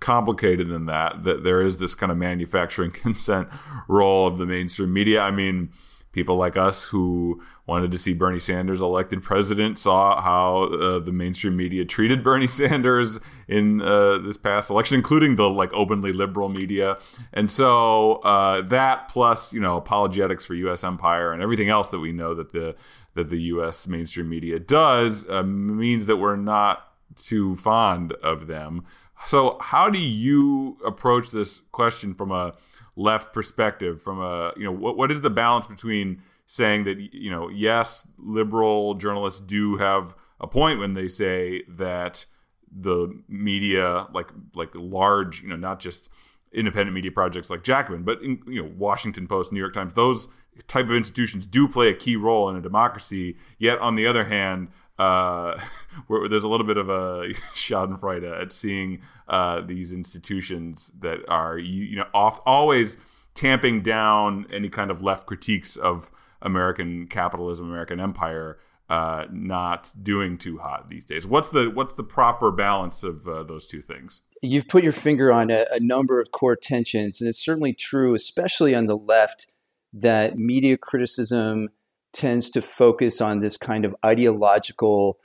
complicated 0.00 0.68
than 0.68 0.86
that. 0.86 1.24
That 1.24 1.44
there 1.44 1.62
is 1.62 1.78
this 1.78 1.94
kind 1.94 2.12
of 2.12 2.18
manufacturing 2.18 2.90
consent 3.04 3.48
role 3.88 4.26
of 4.26 4.36
the 4.36 4.46
mainstream 4.46 4.92
media. 4.92 5.22
I 5.22 5.30
mean 5.30 5.70
people 6.14 6.36
like 6.36 6.56
us 6.56 6.84
who 6.84 7.42
wanted 7.66 7.90
to 7.90 7.98
see 7.98 8.14
Bernie 8.14 8.38
Sanders 8.38 8.80
elected 8.80 9.22
president 9.22 9.78
saw 9.78 10.20
how 10.20 10.64
uh, 10.64 10.98
the 11.00 11.10
mainstream 11.10 11.56
media 11.56 11.84
treated 11.84 12.22
Bernie 12.24 12.46
Sanders 12.46 13.18
in 13.48 13.82
uh, 13.82 14.18
this 14.18 14.38
past 14.38 14.70
election, 14.70 14.96
including 14.96 15.36
the 15.36 15.50
like 15.50 15.72
openly 15.74 16.12
liberal 16.12 16.48
media. 16.48 16.98
And 17.32 17.50
so 17.50 18.14
uh, 18.22 18.62
that 18.62 19.08
plus 19.08 19.52
you 19.52 19.60
know 19.60 19.76
apologetics 19.76 20.46
for 20.46 20.54
U.S. 20.54 20.84
empire 20.84 21.32
and 21.32 21.42
everything 21.42 21.68
else 21.68 21.88
that 21.88 21.98
we 21.98 22.12
know 22.12 22.34
that 22.34 22.52
the 22.52 22.76
that 23.14 23.28
the 23.28 23.40
U.S. 23.42 23.86
mainstream 23.88 24.28
media 24.28 24.58
does 24.58 25.28
uh, 25.28 25.42
means 25.42 26.06
that 26.06 26.16
we're 26.16 26.36
not 26.36 26.92
too 27.16 27.56
fond 27.56 28.12
of 28.22 28.46
them. 28.46 28.84
So 29.26 29.56
how 29.60 29.88
do 29.90 29.98
you 29.98 30.76
approach 30.84 31.30
this 31.30 31.62
question 31.72 32.14
from 32.14 32.30
a 32.30 32.54
left 32.96 33.32
perspective 33.32 34.00
from 34.00 34.20
a 34.20 34.52
you 34.56 34.64
know 34.64 34.72
what 34.72 34.96
what 34.96 35.10
is 35.10 35.20
the 35.20 35.30
balance 35.30 35.66
between 35.66 36.22
saying 36.46 36.84
that 36.84 36.98
you 37.12 37.30
know 37.30 37.48
yes 37.48 38.06
liberal 38.18 38.94
journalists 38.94 39.40
do 39.40 39.76
have 39.76 40.14
a 40.40 40.46
point 40.46 40.78
when 40.78 40.94
they 40.94 41.08
say 41.08 41.62
that 41.68 42.24
the 42.70 43.08
media 43.28 44.06
like 44.12 44.30
like 44.54 44.70
large 44.74 45.42
you 45.42 45.48
know 45.48 45.56
not 45.56 45.78
just 45.80 46.08
independent 46.52 46.94
media 46.94 47.10
projects 47.10 47.50
like 47.50 47.64
Jacobin 47.64 48.04
but 48.04 48.22
in, 48.22 48.40
you 48.46 48.62
know 48.62 48.70
Washington 48.76 49.26
Post 49.26 49.52
New 49.52 49.60
York 49.60 49.74
Times 49.74 49.94
those 49.94 50.28
type 50.68 50.86
of 50.86 50.92
institutions 50.92 51.46
do 51.46 51.66
play 51.66 51.88
a 51.88 51.94
key 51.94 52.16
role 52.16 52.48
in 52.48 52.56
a 52.56 52.60
democracy. 52.60 53.36
Yet 53.58 53.78
on 53.78 53.96
the 53.96 54.06
other 54.06 54.24
hand 54.24 54.68
uh, 54.98 55.58
where 56.06 56.28
there's 56.28 56.44
a 56.44 56.48
little 56.48 56.66
bit 56.66 56.76
of 56.76 56.88
a 56.88 57.28
Schadenfreude 57.54 58.40
at 58.40 58.52
seeing 58.52 59.00
uh, 59.28 59.60
these 59.60 59.92
institutions 59.92 60.90
that 61.00 61.20
are 61.28 61.58
you, 61.58 61.84
you 61.84 61.96
know 61.96 62.06
always 62.12 62.96
tamping 63.34 63.82
down 63.82 64.46
any 64.52 64.68
kind 64.68 64.90
of 64.90 65.02
left 65.02 65.26
critiques 65.26 65.76
of 65.76 66.10
American 66.40 67.06
capitalism, 67.06 67.66
American 67.66 67.98
empire, 67.98 68.58
uh, 68.88 69.24
not 69.32 69.90
doing 70.02 70.36
too 70.36 70.58
hot 70.58 70.88
these 70.88 71.04
days. 71.04 71.26
What's 71.26 71.48
the 71.48 71.70
what's 71.70 71.94
the 71.94 72.04
proper 72.04 72.52
balance 72.52 73.02
of 73.02 73.26
uh, 73.26 73.42
those 73.42 73.66
two 73.66 73.80
things? 73.80 74.22
You've 74.42 74.68
put 74.68 74.84
your 74.84 74.92
finger 74.92 75.32
on 75.32 75.50
a, 75.50 75.64
a 75.72 75.80
number 75.80 76.20
of 76.20 76.30
core 76.30 76.56
tensions, 76.56 77.20
and 77.20 77.28
it's 77.28 77.42
certainly 77.42 77.72
true, 77.72 78.14
especially 78.14 78.74
on 78.74 78.86
the 78.86 78.96
left, 78.96 79.46
that 79.92 80.36
media 80.38 80.76
criticism 80.76 81.70
tends 82.14 82.50
to 82.50 82.62
focus 82.62 83.20
on 83.20 83.40
this 83.40 83.56
kind 83.56 83.84
of 83.84 83.94
ideological 84.04 85.18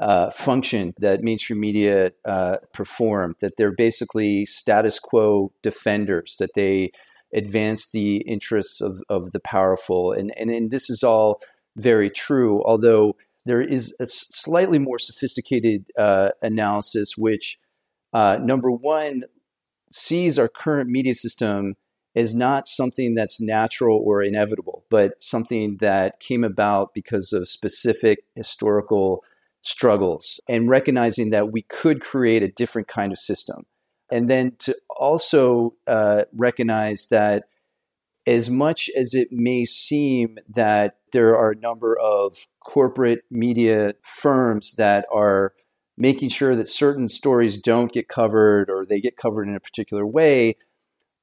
uh, 0.00 0.30
function 0.30 0.92
that 0.98 1.22
mainstream 1.22 1.60
media 1.60 2.12
uh, 2.24 2.56
perform, 2.72 3.34
that 3.40 3.56
they're 3.56 3.72
basically 3.72 4.46
status 4.46 4.98
quo 4.98 5.52
defenders, 5.62 6.36
that 6.38 6.54
they 6.54 6.90
advance 7.34 7.90
the 7.90 8.18
interests 8.18 8.80
of, 8.80 9.02
of 9.08 9.32
the 9.32 9.40
powerful. 9.40 10.12
And, 10.12 10.32
and, 10.36 10.50
and 10.50 10.70
this 10.70 10.90
is 10.90 11.02
all 11.02 11.40
very 11.76 12.10
true, 12.10 12.62
although 12.64 13.16
there 13.44 13.60
is 13.60 13.94
a 14.00 14.06
slightly 14.06 14.78
more 14.78 14.98
sophisticated 14.98 15.86
uh, 15.98 16.30
analysis, 16.42 17.16
which, 17.16 17.58
uh, 18.12 18.38
number 18.40 18.70
one, 18.70 19.24
sees 19.92 20.38
our 20.38 20.48
current 20.48 20.90
media 20.90 21.14
system 21.14 21.74
is 22.14 22.34
not 22.34 22.66
something 22.66 23.14
that's 23.14 23.40
natural 23.40 24.02
or 24.04 24.22
inevitable, 24.22 24.75
but 24.90 25.20
something 25.20 25.78
that 25.78 26.20
came 26.20 26.44
about 26.44 26.94
because 26.94 27.32
of 27.32 27.48
specific 27.48 28.20
historical 28.34 29.22
struggles 29.62 30.40
and 30.48 30.68
recognizing 30.68 31.30
that 31.30 31.52
we 31.52 31.62
could 31.62 32.00
create 32.00 32.42
a 32.42 32.48
different 32.48 32.88
kind 32.88 33.12
of 33.12 33.18
system. 33.18 33.64
And 34.10 34.30
then 34.30 34.52
to 34.60 34.76
also 34.88 35.74
uh, 35.86 36.24
recognize 36.32 37.06
that 37.10 37.44
as 38.26 38.50
much 38.50 38.90
as 38.96 39.14
it 39.14 39.28
may 39.30 39.64
seem 39.64 40.38
that 40.48 40.96
there 41.12 41.36
are 41.36 41.52
a 41.52 41.56
number 41.56 41.96
of 41.98 42.46
corporate 42.60 43.20
media 43.30 43.94
firms 44.02 44.74
that 44.76 45.06
are 45.12 45.52
making 45.96 46.28
sure 46.28 46.54
that 46.54 46.68
certain 46.68 47.08
stories 47.08 47.58
don't 47.58 47.92
get 47.92 48.08
covered 48.08 48.68
or 48.68 48.84
they 48.84 49.00
get 49.00 49.16
covered 49.16 49.48
in 49.48 49.54
a 49.54 49.60
particular 49.60 50.06
way, 50.06 50.56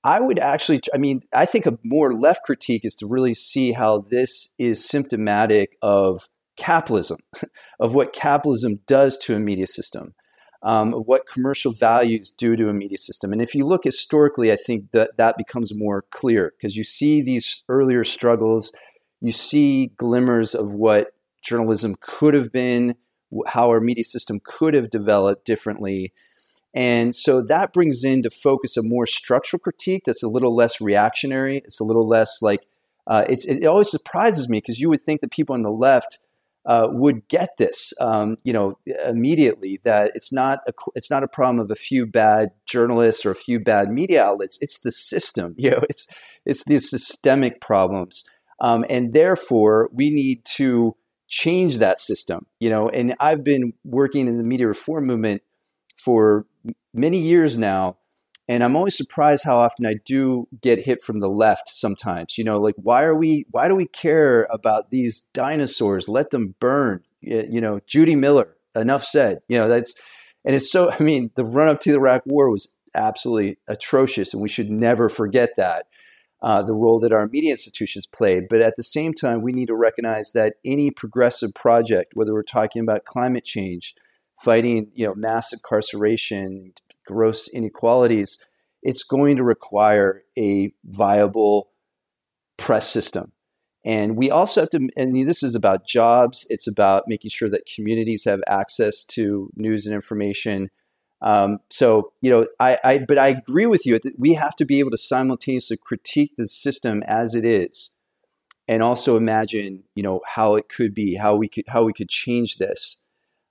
I 0.04 0.20
would 0.20 0.40
actually, 0.40 0.82
I 0.94 0.98
mean, 0.98 1.22
I 1.34 1.46
think 1.46 1.66
a 1.66 1.78
more 1.84 2.14
left 2.14 2.44
critique 2.44 2.84
is 2.84 2.96
to 2.96 3.08
really 3.08 3.34
see 3.34 3.72
how 3.72 4.00
this 4.10 4.52
is 4.58 4.86
symptomatic 4.86 5.78
of 5.82 6.28
capitalism, 6.58 7.20
of 7.80 7.94
what 7.94 8.14
capitalism 8.14 8.80
does 8.86 9.18
to 9.20 9.36
a 9.36 9.40
media 9.40 9.68
system, 9.68 10.14
um, 10.62 10.92
what 10.94 11.28
commercial 11.28 11.74
values 11.74 12.32
do 12.32 12.56
to 12.56 12.70
a 12.70 12.74
media 12.74 12.98
system. 12.98 13.32
And 13.32 13.42
if 13.42 13.56
you 13.56 13.66
look 13.66 13.86
historically, 13.86 14.52
I 14.52 14.58
think 14.58 14.92
that 14.92 15.18
that 15.18 15.38
becomes 15.38 15.74
more 15.74 16.04
clear 16.12 16.54
because 16.58 16.76
you 16.76 16.84
see 16.84 17.22
these 17.22 17.64
earlier 17.70 18.04
struggles, 18.04 18.72
you 19.22 19.32
see 19.32 19.88
glimmers 19.98 20.54
of 20.54 20.74
what 20.74 21.14
journalism 21.44 21.96
could 22.02 22.34
have 22.34 22.52
been, 22.52 22.96
how 23.48 23.70
our 23.70 23.80
media 23.80 24.04
system 24.04 24.40
could 24.44 24.74
have 24.74 24.90
developed 24.90 25.46
differently. 25.46 26.14
And 26.76 27.16
so 27.16 27.42
that 27.44 27.72
brings 27.72 28.04
into 28.04 28.30
focus 28.30 28.78
a 28.78 28.84
more 28.84 29.06
structural 29.06 29.60
critique 29.60 30.04
that's 30.06 30.24
a 30.24 30.28
little 30.28 30.56
less 30.56 30.82
reactionary. 30.82 31.58
It's 31.58 31.80
a 31.80 31.84
little 31.84 32.08
less 32.08 32.42
like, 32.42 32.66
uh, 33.06 33.26
it 33.28 33.66
always 33.66 33.92
surprises 33.92 34.50
me 34.50 34.58
because 34.58 34.80
you 34.80 34.90
would 34.90 35.02
think 35.02 35.22
that 35.22 35.32
people 35.32 35.54
on 35.54 35.62
the 35.62 35.72
left 35.72 36.20
uh, 36.66 36.88
would 36.90 37.28
get 37.28 37.58
this, 37.58 37.94
um, 38.00 38.38
you 38.44 38.54
know, 38.54 38.78
immediately 39.06 39.80
that 39.84 40.12
it's 40.16 40.32
not 40.32 40.60
a, 40.68 40.74
it's 40.96 41.12
not 41.12 41.24
a 41.24 41.28
problem 41.28 41.60
of 41.60 41.70
a 41.70 41.76
few 41.76 42.06
bad 42.06 42.52
journalists 42.66 43.26
or 43.26 43.32
a 43.32 43.36
few 43.36 43.60
bad 43.60 43.90
media 43.90 44.24
outlets. 44.24 44.58
It's 44.62 44.80
the 44.80 44.92
system, 44.92 45.56
you 45.58 45.72
know, 45.72 45.82
it's 45.90 46.08
it's 46.46 46.64
these 46.66 46.90
systemic 46.90 47.60
problems, 47.62 48.24
um, 48.62 48.86
and 48.90 49.14
therefore 49.14 49.90
we 49.92 50.10
need 50.10 50.46
to 50.56 50.96
change 51.28 51.80
that 51.80 52.00
system, 52.00 52.46
you 52.60 52.70
know. 52.70 52.88
And 52.88 53.16
I've 53.20 53.44
been 53.44 53.74
working 53.84 54.28
in 54.28 54.38
the 54.38 54.44
media 54.44 54.68
reform 54.68 55.06
movement 55.06 55.42
for 55.98 56.46
many 56.94 57.18
years 57.18 57.58
now. 57.58 57.98
And 58.48 58.62
I'm 58.62 58.76
always 58.76 58.98
surprised 58.98 59.46
how 59.46 59.58
often 59.58 59.86
I 59.86 59.96
do 60.06 60.48
get 60.62 60.80
hit 60.80 61.02
from 61.02 61.20
the 61.20 61.30
left 61.30 61.70
sometimes. 61.70 62.38
You 62.38 62.44
know, 62.44 62.60
like 62.60 62.76
why 62.78 63.04
are 63.04 63.16
we 63.16 63.46
why 63.52 63.70
do 63.70 63.76
we 63.76 63.86
care 63.86 64.48
about 64.52 64.92
these 64.92 65.22
dinosaurs? 65.34 66.10
Let 66.10 66.32
them 66.32 66.56
burn. 66.60 67.04
You 67.22 67.62
know, 67.62 67.80
Judy 67.88 68.16
Miller, 68.16 68.58
enough 68.76 69.06
said. 69.06 69.40
You 69.48 69.60
know, 69.60 69.70
that's 69.70 69.96
And 70.46 70.56
it's 70.56 70.70
so, 70.70 70.92
I 71.00 71.02
mean, 71.02 71.32
the 71.36 71.46
run 71.46 71.70
up 71.70 71.80
to 71.82 71.92
the 71.92 71.98
Iraq 71.98 72.24
war 72.26 72.50
was 72.50 72.76
absolutely 72.96 73.58
atrocious, 73.68 74.34
and 74.34 74.42
we 74.42 74.50
should 74.50 74.70
never 74.70 75.10
forget 75.10 75.52
that. 75.58 75.86
Uh, 76.42 76.62
the 76.62 76.74
role 76.74 77.00
that 77.00 77.14
our 77.14 77.26
media 77.30 77.52
institutions 77.52 78.06
played. 78.06 78.50
But 78.50 78.62
at 78.62 78.74
the 78.76 78.84
same 78.84 79.14
time, 79.14 79.42
we 79.42 79.54
need 79.54 79.68
to 79.68 79.76
recognize 79.78 80.34
that 80.34 80.56
any 80.66 80.92
progressive 80.92 81.54
project, 81.54 82.12
whether 82.16 82.34
we're 82.34 82.44
talking 82.44 82.82
about 82.82 83.06
climate 83.06 83.46
change, 83.46 83.96
fighting 84.44 84.92
you 84.94 85.08
know 85.08 85.16
mass 85.16 85.54
incarceration, 85.54 86.74
gross 87.08 87.48
inequalities, 87.48 88.38
it's 88.82 89.04
going 89.04 89.38
to 89.38 89.44
require 89.44 90.24
a 90.38 90.74
viable 90.84 91.70
press 92.58 92.90
system. 92.90 93.32
And 93.86 94.16
we 94.16 94.32
also 94.32 94.62
have 94.62 94.70
to, 94.70 94.90
and 94.96 95.28
this 95.28 95.44
is 95.44 95.56
about 95.56 95.86
jobs, 95.86 96.46
it's 96.50 96.68
about 96.68 97.04
making 97.08 97.30
sure 97.30 97.50
that 97.50 97.70
communities 97.74 98.24
have 98.26 98.42
access 98.48 99.04
to 99.06 99.50
news 99.56 99.86
and 99.86 99.94
information. 99.94 100.70
Um, 101.22 101.60
so, 101.70 102.14
you 102.22 102.30
know, 102.30 102.48
I, 102.60 102.78
I, 102.84 102.98
but 103.00 103.18
I 103.18 103.28
agree 103.28 103.66
with 103.66 103.86
you 103.86 104.00
that 104.00 104.14
we 104.18 104.36
have 104.36 104.56
to 104.58 104.66
be 104.66 104.80
able 104.80 104.92
to 104.92 104.98
simultaneously 104.98 105.78
critique 105.78 106.34
the 106.38 106.48
system 106.48 107.04
as 107.04 107.36
it 107.36 107.44
is 107.44 107.92
and 108.68 108.82
also 108.82 109.18
imagine, 109.18 109.84
you 109.96 110.04
know, 110.04 110.22
how 110.26 110.56
it 110.56 110.70
could 110.70 110.94
be, 110.94 111.16
how 111.16 111.36
we 111.36 111.50
could, 111.50 111.66
how 111.68 111.84
we 111.84 111.94
could 111.94 112.10
change 112.10 112.58
this. 112.58 113.03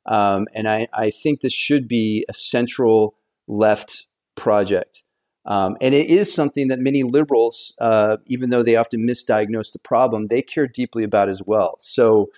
Um, 0.06 0.47
and 0.54 0.68
I, 0.68 0.88
I 0.92 1.11
think 1.11 1.40
this 1.40 1.52
should 1.52 1.87
be 1.87 2.25
a 2.28 2.35
central 2.35 3.14
left 3.47 4.06
project. 4.35 5.04
Um, 5.44 5.76
and 5.80 5.94
it 5.94 6.09
is 6.09 6.32
something 6.32 6.68
that 6.68 6.78
many 6.78 7.02
liberals, 7.02 7.75
uh, 7.80 8.18
even 8.26 8.50
though 8.50 8.62
they 8.62 8.76
often 8.76 9.06
misdiagnose 9.06 9.73
the 9.73 9.80
problem, 9.80 10.28
they 10.28 10.42
care 10.42 10.68
deeply 10.68 11.02
about 11.02 11.28
as 11.28 11.42
well. 11.44 11.76
So, 11.80 12.30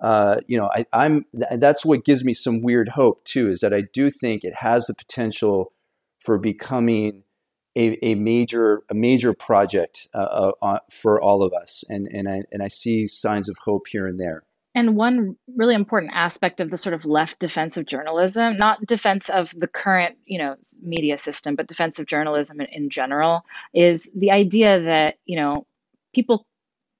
uh, 0.00 0.36
you 0.46 0.56
know, 0.56 0.70
I, 0.72 1.06
am 1.06 1.24
that's 1.32 1.84
what 1.84 2.04
gives 2.04 2.24
me 2.24 2.32
some 2.32 2.62
weird 2.62 2.90
hope 2.90 3.24
too, 3.24 3.50
is 3.50 3.60
that 3.60 3.74
I 3.74 3.82
do 3.92 4.10
think 4.10 4.44
it 4.44 4.54
has 4.56 4.86
the 4.86 4.94
potential 4.94 5.72
for 6.20 6.38
becoming 6.38 7.24
a, 7.76 7.98
a 8.06 8.14
major 8.14 8.82
a 8.88 8.94
major 8.94 9.34
project 9.34 10.08
uh, 10.14 10.52
uh 10.62 10.78
for 10.90 11.20
all 11.20 11.42
of 11.42 11.52
us, 11.52 11.84
and 11.88 12.06
and 12.12 12.28
I 12.28 12.42
and 12.52 12.62
I 12.62 12.68
see 12.68 13.06
signs 13.08 13.48
of 13.48 13.56
hope 13.64 13.88
here 13.88 14.06
and 14.06 14.20
there. 14.20 14.44
And 14.74 14.96
one 14.96 15.36
really 15.56 15.74
important 15.74 16.12
aspect 16.14 16.60
of 16.60 16.70
the 16.70 16.76
sort 16.76 16.94
of 16.94 17.04
left 17.04 17.38
defense 17.38 17.76
of 17.76 17.86
journalism, 17.86 18.58
not 18.58 18.84
defense 18.84 19.28
of 19.28 19.54
the 19.56 19.68
current, 19.68 20.16
you 20.24 20.38
know, 20.38 20.56
media 20.82 21.16
system, 21.16 21.54
but 21.54 21.68
defense 21.68 21.98
of 22.00 22.06
journalism 22.06 22.60
in, 22.60 22.66
in 22.66 22.90
general, 22.90 23.44
is 23.72 24.10
the 24.16 24.32
idea 24.32 24.82
that, 24.82 25.18
you 25.26 25.36
know, 25.36 25.66
people 26.12 26.46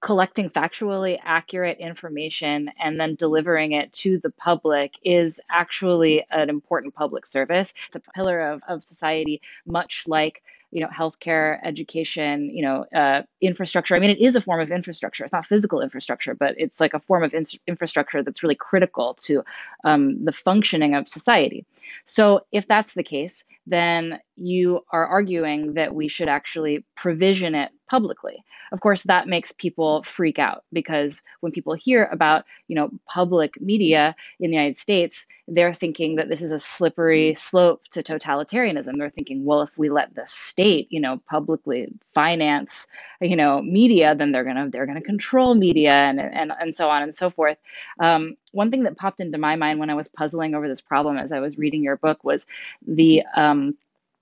collecting 0.00 0.50
factually 0.50 1.19
accurate 1.25 1.78
information 1.78 2.71
and 2.78 3.00
then 3.00 3.14
delivering 3.14 3.73
it 3.73 3.90
to 3.90 4.19
the 4.19 4.31
public 4.31 4.93
is 5.02 5.40
actually 5.50 6.25
an 6.31 6.50
important 6.50 6.95
public 6.95 7.26
service. 7.26 7.73
It's 7.87 7.97
a 7.97 8.12
pillar 8.12 8.52
of, 8.52 8.61
of 8.69 8.85
society, 8.85 9.40
much 9.64 10.04
like 10.07 10.43
you 10.75 10.81
know 10.81 10.88
healthcare 10.88 11.61
education 11.62 12.50
you 12.50 12.62
know 12.62 12.85
uh, 12.95 13.23
infrastructure. 13.40 13.95
I 13.95 14.00
mean 14.00 14.11
it 14.11 14.19
is 14.19 14.35
a 14.37 14.40
form 14.40 14.61
of 14.61 14.71
infrastructure. 14.71 15.25
It's 15.25 15.33
not 15.33 15.47
physical 15.47 15.81
infrastructure 15.81 16.35
but 16.35 16.54
it's 16.59 16.81
like 16.81 16.93
a 16.93 17.00
form 17.00 17.23
of 17.23 17.33
in- 17.33 17.45
infrastructure 17.66 18.23
that's 18.23 18.43
really 18.43 18.57
critical 18.57 19.14
to 19.14 19.45
um, 19.85 20.23
the 20.25 20.33
functioning 20.33 20.95
of 20.95 21.09
society 21.09 21.64
so 22.05 22.41
if 22.53 22.67
that's 22.67 22.95
the 22.95 23.03
case 23.03 23.45
then 23.67 24.21
you 24.37 24.85
are 24.91 25.07
arguing 25.07 25.75
that 25.75 25.95
we 25.95 26.09
should 26.09 26.29
actually 26.29 26.85
provision 26.97 27.55
it 27.55 27.71
publicly. 27.88 28.45
Of 28.73 28.81
course, 28.81 29.03
that 29.05 29.29
makes 29.29 29.53
people 29.53 30.03
freak 30.03 30.38
out 30.38 30.64
because 30.73 31.23
when 31.41 31.53
people 31.53 31.75
hear 31.75 32.09
about, 32.11 32.45
you 32.67 32.75
know, 32.75 32.91
public 33.07 33.61
media 33.61 34.17
in 34.41 34.50
the 34.50 34.57
United 34.57 34.76
States, 34.76 35.26
they're 35.47 35.75
thinking 35.75 36.17
that 36.17 36.29
this 36.29 36.43
is 36.43 36.50
a 36.50 36.59
slippery 36.59 37.35
slope 37.35 37.83
to 37.91 38.03
totalitarianism. 38.03 38.97
They're 38.97 39.11
thinking, 39.11 39.45
well, 39.45 39.62
if 39.62 39.71
we 39.76 39.91
let 39.91 40.14
the 40.14 40.26
state, 40.26 40.88
you 40.91 41.00
know, 41.00 41.21
publicly 41.29 41.88
finance, 42.14 42.89
you 43.21 43.37
know, 43.37 43.61
media, 43.63 44.15
then 44.15 44.32
they're 44.32 44.45
gonna 44.45 44.71
they're 44.71 44.87
gonna 44.87 45.02
control 45.02 45.54
media 45.54 45.93
and 45.93 46.19
and 46.19 46.50
and 46.58 46.75
so 46.75 46.89
on 46.89 47.02
and 47.02 47.15
so 47.15 47.30
forth. 47.30 47.58
Um, 48.00 48.37
one 48.52 48.71
thing 48.71 48.85
that 48.85 48.97
popped 48.97 49.21
into 49.21 49.37
my 49.37 49.56
mind 49.56 49.78
when 49.80 49.91
I 49.91 49.95
was 49.95 50.08
puzzling 50.08 50.54
over 50.54 50.69
this 50.69 50.80
problem 50.80 51.19
as 51.19 51.32
I 51.32 51.41
was 51.41 51.58
reading 51.58 51.74
your 51.82 51.97
book 51.97 52.23
was 52.25 52.47
the 52.87 53.23
um, 53.34 53.76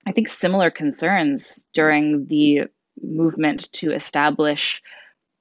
I 0.07 0.13
think 0.13 0.29
similar 0.29 0.71
concerns 0.71 1.67
during 1.73 2.27
the 2.27 2.65
movement 3.01 3.73
to 3.73 3.93
establish 3.93 4.83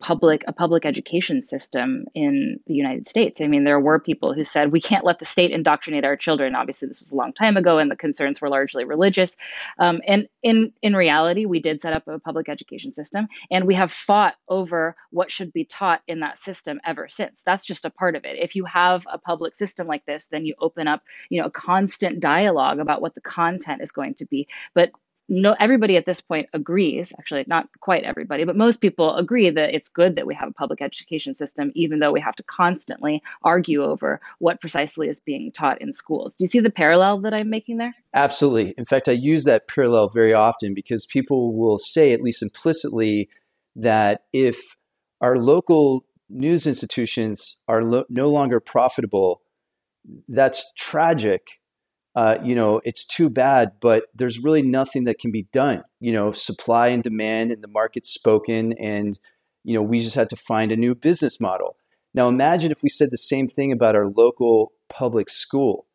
public 0.01 0.43
a 0.47 0.53
public 0.53 0.85
education 0.85 1.41
system 1.41 2.05
in 2.13 2.59
the 2.67 2.73
United 2.73 3.07
States. 3.07 3.39
I 3.39 3.47
mean, 3.47 3.63
there 3.63 3.79
were 3.79 3.99
people 3.99 4.33
who 4.33 4.43
said 4.43 4.71
we 4.71 4.81
can't 4.81 5.05
let 5.05 5.19
the 5.19 5.25
state 5.25 5.51
indoctrinate 5.51 6.03
our 6.03 6.17
children. 6.17 6.55
Obviously, 6.55 6.87
this 6.87 6.99
was 6.99 7.11
a 7.11 7.15
long 7.15 7.33
time 7.33 7.57
ago, 7.57 7.77
and 7.77 7.89
the 7.89 7.95
concerns 7.95 8.41
were 8.41 8.49
largely 8.49 8.83
religious. 8.83 9.37
Um, 9.79 10.01
and 10.07 10.27
in 10.41 10.73
in 10.81 10.95
reality, 10.95 11.45
we 11.45 11.59
did 11.59 11.79
set 11.81 11.93
up 11.93 12.07
a 12.07 12.19
public 12.19 12.49
education 12.49 12.91
system, 12.91 13.27
and 13.49 13.65
we 13.65 13.75
have 13.75 13.91
fought 13.91 14.35
over 14.49 14.95
what 15.11 15.31
should 15.31 15.53
be 15.53 15.65
taught 15.65 16.01
in 16.07 16.19
that 16.21 16.39
system 16.39 16.81
ever 16.85 17.07
since. 17.07 17.43
That's 17.43 17.65
just 17.65 17.85
a 17.85 17.89
part 17.89 18.15
of 18.15 18.25
it. 18.25 18.37
If 18.39 18.55
you 18.55 18.65
have 18.65 19.05
a 19.11 19.17
public 19.17 19.55
system 19.55 19.87
like 19.87 20.05
this, 20.05 20.27
then 20.27 20.45
you 20.45 20.55
open 20.59 20.87
up, 20.87 21.03
you 21.29 21.41
know, 21.41 21.47
a 21.47 21.51
constant 21.51 22.19
dialogue 22.19 22.79
about 22.79 23.01
what 23.01 23.15
the 23.15 23.21
content 23.21 23.81
is 23.81 23.91
going 23.91 24.15
to 24.15 24.25
be. 24.25 24.47
But 24.73 24.91
no 25.29 25.55
everybody 25.59 25.97
at 25.97 26.05
this 26.05 26.19
point 26.21 26.49
agrees 26.53 27.13
actually 27.17 27.43
not 27.47 27.67
quite 27.79 28.03
everybody 28.03 28.43
but 28.43 28.55
most 28.55 28.81
people 28.81 29.15
agree 29.15 29.49
that 29.49 29.73
it's 29.73 29.89
good 29.89 30.15
that 30.15 30.27
we 30.27 30.35
have 30.35 30.49
a 30.49 30.53
public 30.53 30.81
education 30.81 31.33
system 31.33 31.71
even 31.75 31.99
though 31.99 32.11
we 32.11 32.19
have 32.19 32.35
to 32.35 32.43
constantly 32.43 33.21
argue 33.43 33.83
over 33.83 34.19
what 34.39 34.59
precisely 34.59 35.07
is 35.07 35.19
being 35.19 35.51
taught 35.51 35.81
in 35.81 35.93
schools. 35.93 36.35
Do 36.35 36.43
you 36.43 36.47
see 36.47 36.59
the 36.59 36.69
parallel 36.69 37.21
that 37.21 37.33
i'm 37.33 37.49
making 37.49 37.77
there? 37.77 37.95
Absolutely. 38.13 38.73
In 38.77 38.85
fact 38.85 39.07
i 39.07 39.13
use 39.13 39.45
that 39.45 39.67
parallel 39.67 40.09
very 40.09 40.33
often 40.33 40.73
because 40.73 41.05
people 41.05 41.55
will 41.55 41.77
say 41.77 42.11
at 42.11 42.21
least 42.21 42.41
implicitly 42.41 43.29
that 43.75 44.23
if 44.33 44.75
our 45.21 45.37
local 45.37 46.05
news 46.29 46.65
institutions 46.65 47.57
are 47.67 47.83
lo- 47.83 48.05
no 48.09 48.27
longer 48.27 48.59
profitable 48.59 49.41
that's 50.27 50.71
tragic 50.75 51.60
uh, 52.15 52.37
you 52.43 52.55
know, 52.55 52.81
it's 52.83 53.05
too 53.05 53.29
bad, 53.29 53.73
but 53.79 54.05
there's 54.13 54.39
really 54.39 54.61
nothing 54.61 55.05
that 55.05 55.19
can 55.19 55.31
be 55.31 55.43
done. 55.51 55.83
You 55.99 56.11
know, 56.11 56.31
supply 56.31 56.87
and 56.87 57.03
demand 57.03 57.51
and 57.51 57.63
the 57.63 57.67
market's 57.67 58.13
spoken, 58.13 58.73
and, 58.73 59.17
you 59.63 59.73
know, 59.73 59.81
we 59.81 59.99
just 59.99 60.15
had 60.15 60.29
to 60.29 60.35
find 60.35 60.71
a 60.71 60.75
new 60.77 60.95
business 60.95 61.39
model. 61.39 61.77
Now, 62.13 62.27
imagine 62.27 62.71
if 62.71 62.83
we 62.83 62.89
said 62.89 63.11
the 63.11 63.17
same 63.17 63.47
thing 63.47 63.71
about 63.71 63.95
our 63.95 64.07
local 64.07 64.73
public 64.89 65.29
school. 65.29 65.85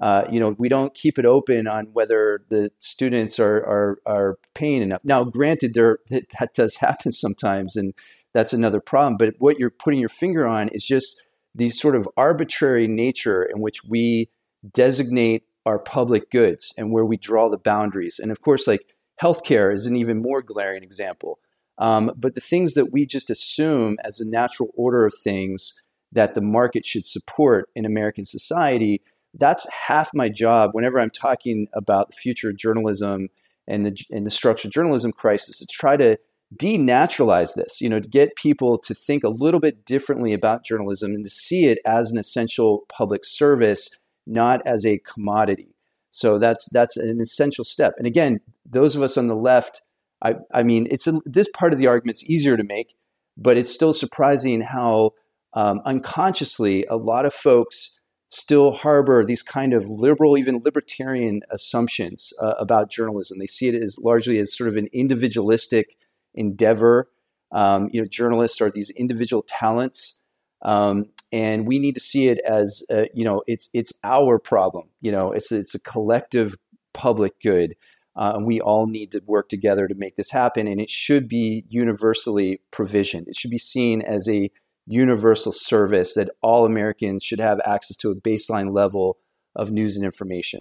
Uh, 0.00 0.24
you 0.30 0.40
know, 0.40 0.56
we 0.58 0.68
don't 0.68 0.94
keep 0.94 1.18
it 1.18 1.26
open 1.26 1.68
on 1.68 1.84
whether 1.92 2.42
the 2.48 2.70
students 2.78 3.38
are, 3.38 3.58
are, 3.58 3.98
are 4.06 4.38
paying 4.54 4.82
enough. 4.82 5.02
Now, 5.04 5.24
granted, 5.24 5.74
there 5.74 5.98
that, 6.08 6.24
that 6.40 6.54
does 6.54 6.76
happen 6.76 7.12
sometimes, 7.12 7.76
and 7.76 7.92
that's 8.32 8.54
another 8.54 8.80
problem. 8.80 9.18
But 9.18 9.34
what 9.38 9.58
you're 9.58 9.70
putting 9.70 10.00
your 10.00 10.08
finger 10.08 10.46
on 10.46 10.68
is 10.68 10.84
just 10.84 11.26
the 11.54 11.68
sort 11.68 11.96
of 11.96 12.08
arbitrary 12.16 12.88
nature 12.88 13.42
in 13.42 13.60
which 13.60 13.84
we 13.84 14.30
designate 14.72 15.44
our 15.66 15.78
public 15.78 16.30
goods 16.30 16.74
and 16.76 16.92
where 16.92 17.04
we 17.04 17.16
draw 17.16 17.48
the 17.48 17.58
boundaries. 17.58 18.18
And 18.18 18.30
of 18.30 18.40
course, 18.40 18.66
like 18.66 18.94
healthcare 19.22 19.72
is 19.72 19.86
an 19.86 19.96
even 19.96 20.22
more 20.22 20.42
glaring 20.42 20.82
example. 20.82 21.38
Um, 21.78 22.12
but 22.16 22.34
the 22.34 22.40
things 22.40 22.74
that 22.74 22.92
we 22.92 23.06
just 23.06 23.30
assume 23.30 23.96
as 24.04 24.20
a 24.20 24.28
natural 24.28 24.70
order 24.74 25.06
of 25.06 25.14
things 25.22 25.74
that 26.12 26.34
the 26.34 26.40
market 26.40 26.84
should 26.84 27.06
support 27.06 27.68
in 27.74 27.84
American 27.84 28.24
society, 28.24 29.02
that's 29.34 29.66
half 29.86 30.10
my 30.12 30.28
job 30.28 30.70
whenever 30.72 30.98
I'm 30.98 31.10
talking 31.10 31.68
about 31.74 32.10
the 32.10 32.16
future 32.16 32.50
of 32.50 32.56
journalism 32.56 33.28
and 33.66 33.86
the, 33.86 33.96
and 34.10 34.26
the 34.26 34.30
structured 34.30 34.72
journalism 34.72 35.12
crisis 35.12 35.58
to 35.58 35.66
try 35.66 35.96
to 35.96 36.18
denaturalize 36.56 37.54
this, 37.54 37.80
you 37.80 37.88
know, 37.88 38.00
to 38.00 38.08
get 38.08 38.34
people 38.34 38.76
to 38.76 38.92
think 38.92 39.22
a 39.22 39.28
little 39.28 39.60
bit 39.60 39.84
differently 39.84 40.32
about 40.32 40.64
journalism 40.64 41.14
and 41.14 41.24
to 41.24 41.30
see 41.30 41.66
it 41.66 41.78
as 41.86 42.10
an 42.10 42.18
essential 42.18 42.84
public 42.88 43.24
service 43.24 43.88
not 44.30 44.62
as 44.64 44.86
a 44.86 44.98
commodity. 44.98 45.74
So 46.10 46.38
that's 46.38 46.68
that's 46.72 46.96
an 46.96 47.20
essential 47.20 47.64
step. 47.64 47.94
And 47.98 48.06
again, 48.06 48.40
those 48.64 48.96
of 48.96 49.02
us 49.02 49.16
on 49.16 49.28
the 49.28 49.36
left, 49.36 49.82
I, 50.22 50.34
I 50.52 50.62
mean, 50.62 50.88
it's 50.90 51.06
a, 51.06 51.20
this 51.24 51.48
part 51.48 51.72
of 51.72 51.78
the 51.78 51.86
argument's 51.86 52.24
easier 52.24 52.56
to 52.56 52.64
make, 52.64 52.94
but 53.36 53.56
it's 53.56 53.72
still 53.72 53.92
surprising 53.92 54.62
how 54.62 55.12
um, 55.54 55.80
unconsciously 55.84 56.84
a 56.86 56.96
lot 56.96 57.26
of 57.26 57.34
folks 57.34 57.98
still 58.28 58.70
harbor 58.70 59.24
these 59.24 59.42
kind 59.42 59.72
of 59.72 59.90
liberal, 59.90 60.38
even 60.38 60.62
libertarian 60.64 61.40
assumptions 61.50 62.32
uh, 62.40 62.54
about 62.58 62.90
journalism. 62.90 63.38
They 63.38 63.46
see 63.46 63.68
it 63.68 63.74
as 63.74 63.98
largely 64.00 64.38
as 64.38 64.56
sort 64.56 64.68
of 64.68 64.76
an 64.76 64.88
individualistic 64.92 65.96
endeavor. 66.34 67.08
Um, 67.52 67.88
you 67.92 68.00
know, 68.00 68.06
journalists 68.06 68.60
are 68.60 68.70
these 68.70 68.90
individual 68.90 69.44
talents, 69.46 70.20
um, 70.62 71.06
and 71.32 71.66
we 71.66 71.78
need 71.78 71.94
to 71.94 72.00
see 72.00 72.28
it 72.28 72.38
as 72.40 72.84
uh, 72.90 73.04
you 73.14 73.24
know 73.24 73.42
it's 73.46 73.68
it's 73.72 73.92
our 74.04 74.38
problem 74.38 74.88
you 75.00 75.12
know 75.12 75.32
it's 75.32 75.52
it's 75.52 75.74
a 75.74 75.80
collective 75.80 76.56
public 76.92 77.40
good 77.40 77.74
uh, 78.16 78.32
and 78.34 78.46
we 78.46 78.60
all 78.60 78.86
need 78.86 79.12
to 79.12 79.22
work 79.26 79.48
together 79.48 79.86
to 79.86 79.94
make 79.94 80.16
this 80.16 80.30
happen 80.30 80.66
and 80.66 80.80
it 80.80 80.90
should 80.90 81.28
be 81.28 81.64
universally 81.68 82.60
provisioned 82.70 83.28
it 83.28 83.36
should 83.36 83.50
be 83.50 83.58
seen 83.58 84.02
as 84.02 84.28
a 84.28 84.50
universal 84.86 85.52
service 85.52 86.14
that 86.14 86.30
all 86.42 86.66
americans 86.66 87.22
should 87.22 87.40
have 87.40 87.60
access 87.64 87.96
to 87.96 88.10
a 88.10 88.16
baseline 88.16 88.74
level 88.74 89.18
of 89.54 89.70
news 89.70 89.96
and 89.96 90.04
information 90.04 90.60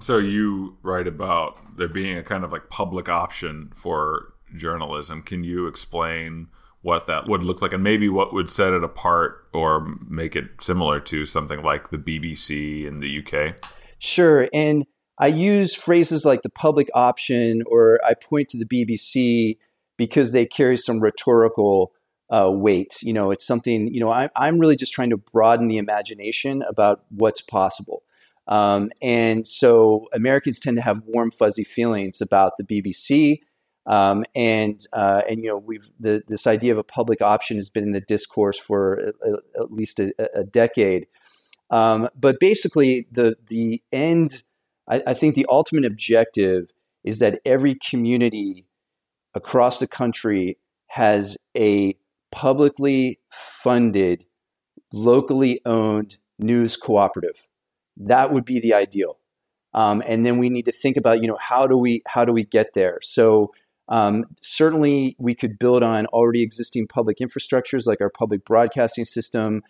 So 0.00 0.16
you 0.16 0.78
write 0.82 1.06
about 1.06 1.76
there 1.76 1.88
being 1.88 2.16
a 2.16 2.22
kind 2.22 2.44
of 2.44 2.52
like 2.52 2.70
public 2.70 3.10
option 3.10 3.70
for 3.74 4.32
journalism. 4.56 5.22
Can 5.22 5.44
you 5.44 5.66
explain 5.66 6.48
what 6.82 7.06
that 7.06 7.28
would 7.28 7.42
look 7.42 7.62
like 7.62 7.72
and 7.72 7.82
maybe 7.82 8.08
what 8.08 8.34
would 8.34 8.50
set 8.50 8.72
it 8.72 8.84
apart 8.84 9.46
or 9.52 9.86
make 10.08 10.36
it 10.36 10.44
similar 10.60 11.00
to 11.00 11.24
something 11.24 11.62
like 11.62 11.90
the 11.90 11.98
BBC 11.98 12.86
in 12.86 13.00
the 13.00 13.24
UK? 13.24 13.54
Sure. 13.98 14.48
And 14.52 14.84
I 15.18 15.28
use 15.28 15.74
phrases 15.74 16.24
like 16.24 16.42
the 16.42 16.50
public 16.50 16.88
option 16.94 17.62
or 17.66 18.00
I 18.04 18.14
point 18.14 18.48
to 18.50 18.58
the 18.58 18.64
BBC 18.64 19.58
because 19.96 20.32
they 20.32 20.44
carry 20.44 20.76
some 20.76 21.00
rhetorical 21.00 21.92
uh, 22.30 22.50
weight. 22.50 23.00
You 23.02 23.12
know, 23.12 23.30
it's 23.30 23.46
something, 23.46 23.92
you 23.94 24.00
know, 24.00 24.10
I, 24.10 24.30
I'm 24.34 24.58
really 24.58 24.74
just 24.74 24.92
trying 24.92 25.10
to 25.10 25.16
broaden 25.16 25.68
the 25.68 25.78
imagination 25.78 26.62
about 26.62 27.04
what's 27.10 27.40
possible. 27.40 28.02
Um, 28.48 28.90
and 29.00 29.46
so 29.46 30.08
Americans 30.12 30.58
tend 30.58 30.76
to 30.78 30.82
have 30.82 31.02
warm, 31.06 31.30
fuzzy 31.30 31.62
feelings 31.62 32.20
about 32.20 32.54
the 32.58 32.64
BBC. 32.64 33.40
Um, 33.86 34.24
and 34.34 34.80
uh, 34.92 35.22
and 35.28 35.42
you 35.42 35.48
know 35.48 35.58
we've 35.58 35.90
the, 35.98 36.22
this 36.28 36.46
idea 36.46 36.72
of 36.72 36.78
a 36.78 36.84
public 36.84 37.20
option 37.20 37.56
has 37.56 37.68
been 37.68 37.82
in 37.82 37.92
the 37.92 38.00
discourse 38.00 38.58
for 38.58 38.94
a, 38.94 39.28
a, 39.28 39.62
at 39.62 39.72
least 39.72 39.98
a, 39.98 40.12
a 40.34 40.44
decade. 40.44 41.06
Um, 41.70 42.08
but 42.14 42.38
basically, 42.38 43.08
the 43.10 43.36
the 43.48 43.82
end, 43.90 44.44
I, 44.88 45.02
I 45.08 45.14
think, 45.14 45.34
the 45.34 45.46
ultimate 45.48 45.84
objective 45.84 46.70
is 47.02 47.18
that 47.18 47.40
every 47.44 47.74
community 47.74 48.66
across 49.34 49.78
the 49.80 49.88
country 49.88 50.58
has 50.88 51.36
a 51.56 51.96
publicly 52.30 53.18
funded, 53.30 54.26
locally 54.92 55.60
owned 55.64 56.18
news 56.38 56.76
cooperative. 56.76 57.46
That 57.96 58.32
would 58.32 58.44
be 58.44 58.60
the 58.60 58.74
ideal. 58.74 59.18
Um, 59.74 60.02
and 60.06 60.24
then 60.26 60.38
we 60.38 60.50
need 60.50 60.66
to 60.66 60.72
think 60.72 60.96
about, 60.96 61.22
you 61.22 61.28
know, 61.28 61.38
how 61.40 61.66
do 61.66 61.76
we 61.76 62.02
how 62.06 62.24
do 62.24 62.32
we 62.32 62.44
get 62.44 62.74
there? 62.74 62.98
So 63.02 63.52
um, 63.92 64.24
certainly, 64.40 65.14
we 65.18 65.34
could 65.34 65.58
build 65.58 65.82
on 65.82 66.06
already 66.06 66.42
existing 66.42 66.86
public 66.86 67.18
infrastructures 67.18 67.86
like 67.86 68.00
our 68.00 68.08
public 68.08 68.42
broadcasting 68.42 69.04
system. 69.04 69.60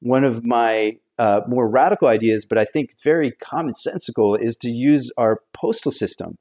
One 0.00 0.24
of 0.24 0.44
my 0.44 0.96
uh, 1.16 1.42
more 1.46 1.68
radical 1.68 2.08
ideas, 2.08 2.44
but 2.44 2.58
I 2.58 2.64
think 2.64 2.90
very 3.04 3.30
commonsensical, 3.30 4.36
is 4.36 4.56
to 4.58 4.68
use 4.68 5.12
our 5.16 5.42
postal 5.54 5.92
system. 5.92 6.38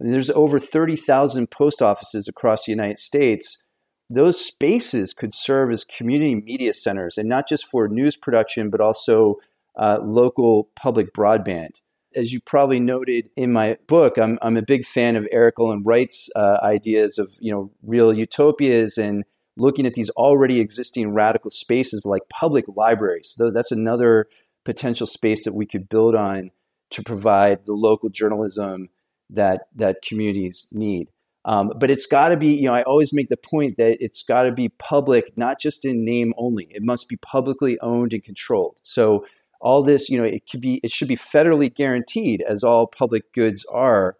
I 0.00 0.04
mean, 0.04 0.12
there's 0.12 0.30
over 0.30 0.58
30,000 0.58 1.48
post 1.52 1.80
offices 1.80 2.26
across 2.26 2.64
the 2.64 2.72
United 2.72 2.98
States. 2.98 3.62
Those 4.08 4.44
spaces 4.44 5.14
could 5.14 5.32
serve 5.32 5.70
as 5.70 5.84
community 5.84 6.34
media 6.34 6.74
centers, 6.74 7.16
and 7.16 7.28
not 7.28 7.48
just 7.48 7.68
for 7.68 7.86
news 7.86 8.16
production, 8.16 8.68
but 8.68 8.80
also 8.80 9.36
uh, 9.78 9.98
local 10.02 10.70
public 10.74 11.14
broadband. 11.14 11.82
As 12.14 12.32
you 12.32 12.40
probably 12.40 12.80
noted 12.80 13.30
in 13.36 13.52
my 13.52 13.78
book, 13.86 14.18
I'm, 14.18 14.38
I'm 14.42 14.56
a 14.56 14.62
big 14.62 14.84
fan 14.84 15.16
of 15.16 15.28
Erik 15.30 15.58
Olin 15.58 15.82
Wright's 15.84 16.28
uh, 16.34 16.58
ideas 16.62 17.18
of 17.18 17.34
you 17.40 17.52
know 17.52 17.70
real 17.82 18.12
utopias 18.12 18.98
and 18.98 19.24
looking 19.56 19.86
at 19.86 19.94
these 19.94 20.10
already 20.10 20.60
existing 20.60 21.12
radical 21.12 21.50
spaces 21.50 22.04
like 22.06 22.22
public 22.28 22.64
libraries. 22.74 23.34
So 23.36 23.50
that's 23.50 23.72
another 23.72 24.26
potential 24.64 25.06
space 25.06 25.44
that 25.44 25.54
we 25.54 25.66
could 25.66 25.88
build 25.88 26.14
on 26.14 26.50
to 26.90 27.02
provide 27.02 27.64
the 27.66 27.74
local 27.74 28.08
journalism 28.08 28.88
that 29.28 29.68
that 29.76 30.02
communities 30.02 30.68
need. 30.72 31.08
Um, 31.44 31.72
but 31.78 31.90
it's 31.90 32.06
got 32.06 32.28
to 32.28 32.36
be, 32.36 32.48
you 32.48 32.64
know, 32.64 32.74
I 32.74 32.82
always 32.82 33.14
make 33.14 33.30
the 33.30 33.36
point 33.36 33.78
that 33.78 33.96
it's 34.04 34.22
got 34.22 34.42
to 34.42 34.52
be 34.52 34.68
public, 34.68 35.36
not 35.38 35.58
just 35.58 35.86
in 35.86 36.04
name 36.04 36.34
only. 36.36 36.68
It 36.70 36.82
must 36.82 37.08
be 37.08 37.16
publicly 37.16 37.78
owned 37.80 38.12
and 38.12 38.22
controlled. 38.22 38.78
So 38.82 39.24
all 39.60 39.82
this, 39.82 40.08
you 40.08 40.18
know, 40.18 40.24
it 40.24 40.48
could 40.50 40.60
be, 40.60 40.80
it 40.82 40.90
should 40.90 41.08
be 41.08 41.16
federally 41.16 41.72
guaranteed, 41.72 42.42
as 42.42 42.64
all 42.64 42.86
public 42.86 43.32
goods 43.32 43.64
are. 43.70 44.16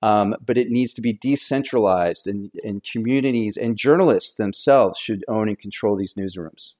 Um, 0.00 0.36
but 0.40 0.56
it 0.56 0.68
needs 0.68 0.94
to 0.94 1.00
be 1.00 1.12
decentralized, 1.12 2.28
and, 2.28 2.52
and 2.62 2.84
communities 2.84 3.56
and 3.56 3.76
journalists 3.76 4.36
themselves 4.36 4.98
should 4.98 5.24
own 5.26 5.48
and 5.48 5.58
control 5.58 5.96
these 5.96 6.14
newsrooms. 6.14 6.74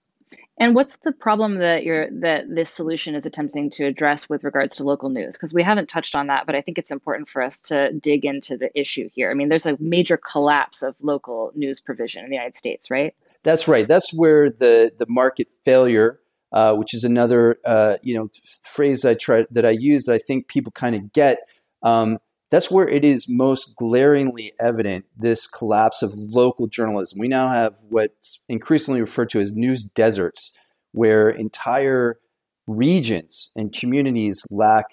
And 0.61 0.75
what's 0.75 0.97
the 1.05 1.13
problem 1.13 1.59
that 1.59 1.85
you're 1.85 2.11
that 2.21 2.53
this 2.53 2.71
solution 2.71 3.15
is 3.15 3.27
attempting 3.27 3.71
to 3.71 3.87
address 3.87 4.29
with 4.29 4.43
regards 4.43 4.77
to 4.77 4.85
local 4.85 5.09
news? 5.09 5.37
Because 5.37 5.55
we 5.55 5.63
haven't 5.63 5.89
touched 5.89 6.17
on 6.17 6.27
that, 6.29 6.47
but 6.47 6.57
I 6.57 6.61
think 6.61 6.79
it's 6.79 6.91
important 6.91 7.29
for 7.29 7.43
us 7.43 7.61
to 7.63 7.93
dig 7.93 8.25
into 8.25 8.57
the 8.57 8.71
issue 8.79 9.09
here. 9.13 9.31
I 9.31 9.35
mean, 9.35 9.49
there's 9.49 9.67
a 9.67 9.77
major 9.81 10.17
collapse 10.17 10.83
of 10.83 10.97
local 11.01 11.53
news 11.55 11.81
provision 11.81 12.25
in 12.25 12.31
the 12.31 12.37
United 12.37 12.57
States, 12.57 12.91
right? 12.91 13.15
That's 13.45 13.69
right. 13.69 13.87
That's 13.87 14.13
where 14.13 14.51
the 14.51 14.93
the 14.99 15.07
market 15.09 15.49
failure 15.65 16.19
uh, 16.53 16.75
which 16.75 16.95
is 16.95 17.05
another 17.05 17.59
uh, 17.65 17.97
you 18.03 18.15
know 18.15 18.31
phrase 18.63 19.05
I 19.05 19.15
try 19.15 19.47
that 19.51 19.67
I 19.67 19.71
use 19.71 20.05
that 20.05 20.15
I 20.15 20.19
think 20.19 20.49
people 20.49 20.73
kind 20.73 20.95
of 20.95 21.13
get. 21.13 21.39
Um, 21.83 22.19
that's 22.51 22.71
where 22.71 22.89
it 22.89 23.05
is 23.05 23.27
most 23.29 23.77
glaringly 23.77 24.53
evident 24.59 25.05
this 25.17 25.47
collapse 25.47 26.03
of 26.03 26.15
local 26.15 26.67
journalism. 26.67 27.19
We 27.19 27.29
now 27.29 27.49
have 27.49 27.77
what's 27.89 28.43
increasingly 28.49 29.01
referred 29.01 29.29
to 29.31 29.41
as 29.41 29.53
news 29.53 29.83
deserts, 29.83 30.55
where 30.93 31.29
entire 31.29 32.19
regions 32.67 33.51
and 33.55 33.73
communities 33.73 34.47
lack 34.51 34.87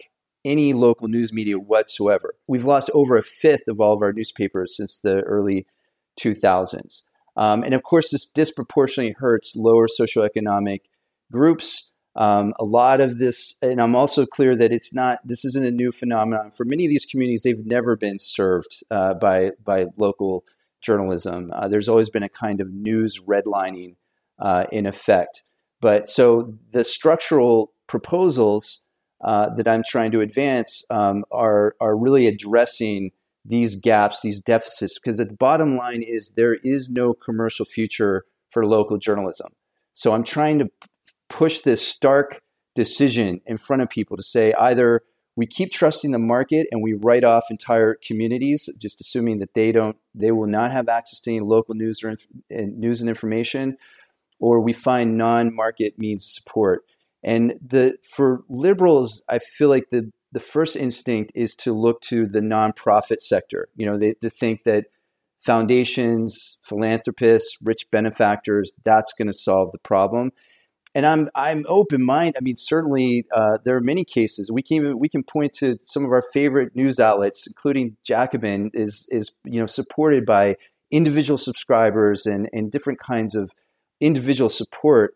any 0.44 0.74
local 0.74 1.08
news 1.08 1.34
media 1.34 1.58
whatsoever. 1.58 2.36
We've 2.48 2.66
lost 2.66 2.92
over 2.94 3.18
a 3.18 3.24
fifth 3.24 3.68
of 3.68 3.82
all 3.82 3.94
of 3.94 4.02
our 4.02 4.14
newspapers 4.14 4.76
since 4.78 5.00
the 5.00 5.22
early 5.22 5.66
2000s. 6.20 7.04
Um, 7.36 7.64
and 7.64 7.74
of 7.74 7.84
course, 7.84 8.12
this 8.12 8.26
disproportionately 8.26 9.16
hurts 9.18 9.56
lower 9.58 9.88
socioeconomic 9.88 10.82
groups. 11.32 11.92
Um, 12.18 12.54
a 12.60 12.64
lot 12.64 13.02
of 13.02 13.18
this, 13.18 13.58
and 13.62 13.82
I'm 13.82 13.96
also 13.96 14.26
clear 14.26 14.56
that 14.56 14.72
it's 14.72 14.94
not. 14.94 15.20
This 15.26 15.44
isn't 15.44 15.66
a 15.66 15.72
new 15.72 15.92
phenomenon 15.92 16.52
for 16.52 16.64
many 16.64 16.86
of 16.86 16.90
these 16.90 17.06
communities. 17.06 17.44
They've 17.44 17.66
never 17.66 17.98
been 17.98 18.20
served 18.20 18.84
uh, 18.90 19.16
by 19.16 19.52
by 19.64 19.88
local 19.98 20.46
journalism. 20.82 21.52
Uh, 21.54 21.68
there's 21.68 21.90
always 21.90 22.10
been 22.10 22.24
a 22.24 22.30
kind 22.30 22.62
of 22.62 22.72
news 22.72 23.20
redlining 23.20 23.96
uh, 24.40 24.66
in 24.72 24.86
effect. 24.86 25.44
But 25.82 26.08
so 26.08 26.54
the 26.72 26.84
structural 26.84 27.74
proposals 27.88 28.82
uh, 29.22 29.50
that 29.56 29.68
I'm 29.68 29.84
trying 29.86 30.12
to 30.12 30.22
advance 30.22 30.86
um, 30.90 31.26
are 31.32 31.76
are 31.82 31.98
really 31.98 32.28
addressing 32.28 33.12
these 33.44 33.76
gaps, 33.76 34.22
these 34.22 34.40
deficits, 34.40 34.98
because 34.98 35.18
the 35.18 35.26
bottom 35.26 35.78
line 35.78 36.02
is 36.02 36.32
there 36.32 36.56
is 36.64 36.90
no 36.90 37.14
commercial 37.14 37.66
future 37.66 38.26
for 38.50 38.66
local 38.66 38.98
journalism. 38.98 39.52
So 39.94 40.14
I'm 40.14 40.24
trying 40.24 40.60
to 40.60 40.70
push 41.30 41.60
this 41.60 41.86
stark 41.86 42.42
decision 42.76 43.42
in 43.46 43.58
front 43.58 43.82
of 43.82 43.90
people 43.90 44.18
to 44.18 44.24
say 44.24 44.54
either 44.60 45.02
we 45.36 45.46
keep 45.46 45.72
trusting 45.72 46.12
the 46.12 46.20
market 46.20 46.68
and 46.72 46.82
we 46.82 46.94
write 46.94 47.24
off 47.24 47.46
entire 47.50 47.96
communities, 47.96 48.70
just 48.78 49.02
assuming 49.02 49.40
that 49.40 49.54
they 49.54 49.72
don't, 49.72 49.98
they 50.14 50.32
will 50.32 50.48
not 50.48 50.72
have 50.72 50.88
access 50.88 51.20
to 51.22 51.32
any 51.32 51.40
local 51.42 51.76
news 51.76 52.04
or 52.04 52.10
inf- 52.10 52.28
news 52.50 53.02
and 53.02 53.10
information, 53.10 53.78
or 54.40 54.62
we 54.62 54.72
find 54.72 55.18
non-market 55.18 56.00
means 56.00 56.24
of 56.24 56.30
support. 56.30 56.84
And 57.24 57.56
the 57.66 57.98
for 58.10 58.44
liberals, 58.50 59.24
I 59.28 59.40
feel 59.40 59.70
like 59.70 59.90
the 59.90 60.12
the 60.32 60.40
first 60.40 60.76
instinct 60.76 61.32
is 61.34 61.56
to 61.56 61.74
look 61.74 62.02
to 62.02 62.28
the 62.28 62.42
nonprofit 62.42 63.20
sector. 63.20 63.70
You 63.76 63.86
know, 63.86 63.98
they, 63.98 64.14
to 64.16 64.30
think 64.30 64.64
that 64.64 64.86
foundations, 65.40 66.60
philanthropists, 66.64 67.58
rich 67.64 67.86
benefactors, 67.92 68.74
that's 68.84 69.14
going 69.18 69.28
to 69.28 69.34
solve 69.34 69.72
the 69.72 69.80
problem 69.80 70.32
and 70.96 71.06
I'm 71.06 71.30
I'm 71.36 71.66
open 71.68 72.04
minded. 72.04 72.38
I 72.38 72.42
mean, 72.42 72.56
certainly 72.56 73.26
uh, 73.36 73.58
there 73.66 73.76
are 73.76 73.82
many 73.82 74.06
cases 74.06 74.50
we 74.50 74.64
can 74.64 74.98
we 74.98 75.10
can 75.10 75.24
point 75.24 75.54
to 75.56 75.78
some 75.80 76.06
of 76.06 76.12
our 76.12 76.24
favorite 76.34 76.74
news 76.76 77.00
outlets, 77.00 77.46
including 77.46 77.98
Jacobin, 78.04 78.72
is 78.74 79.06
is 79.12 79.34
you 79.44 79.60
know 79.60 79.68
supported 79.68 80.26
by 80.26 80.56
individual 80.90 81.38
subscribers 81.38 82.26
and 82.26 82.50
and 82.54 82.72
different 82.72 83.00
kinds 83.00 83.36
of 83.36 83.52
individual 84.00 84.50
support. 84.50 85.14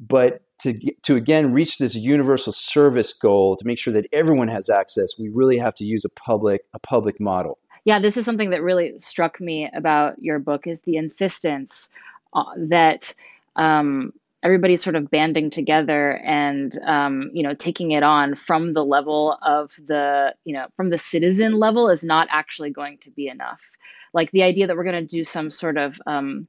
But 0.00 0.42
to 0.62 0.74
to 1.04 1.14
again 1.14 1.52
reach 1.52 1.78
this 1.78 1.94
universal 1.94 2.52
service 2.52 3.12
goal 3.12 3.54
to 3.56 3.64
make 3.64 3.78
sure 3.78 3.94
that 3.94 4.06
everyone 4.12 4.48
has 4.48 4.68
access, 4.68 5.10
we 5.18 5.30
really 5.32 5.58
have 5.58 5.74
to 5.76 5.84
use 5.84 6.04
a 6.04 6.10
public 6.10 6.62
a 6.74 6.80
public 6.80 7.20
model. 7.20 7.58
Yeah, 7.84 8.00
this 8.00 8.16
is 8.16 8.24
something 8.24 8.50
that 8.50 8.62
really 8.62 8.98
struck 8.98 9.40
me 9.40 9.68
about 9.72 10.20
your 10.20 10.40
book 10.40 10.66
is 10.66 10.82
the 10.82 10.96
insistence 10.96 11.90
uh, 12.32 12.44
that 12.56 13.14
um, 13.56 14.12
everybody's 14.42 14.82
sort 14.82 14.96
of 14.96 15.10
banding 15.10 15.50
together 15.50 16.16
and 16.24 16.78
um, 16.84 17.30
you 17.32 17.42
know 17.42 17.54
taking 17.54 17.92
it 17.92 18.02
on 18.02 18.34
from 18.34 18.72
the 18.72 18.84
level 18.84 19.38
of 19.42 19.72
the 19.86 20.34
you 20.44 20.52
know 20.54 20.66
from 20.76 20.90
the 20.90 20.98
citizen 20.98 21.58
level 21.58 21.88
is 21.88 22.02
not 22.02 22.28
actually 22.30 22.70
going 22.70 22.98
to 22.98 23.10
be 23.10 23.28
enough. 23.28 23.60
Like 24.14 24.30
the 24.30 24.42
idea 24.42 24.66
that 24.66 24.76
we're 24.76 24.84
going 24.84 25.06
to 25.06 25.16
do 25.16 25.24
some 25.24 25.50
sort 25.50 25.78
of 25.78 26.00
um, 26.06 26.48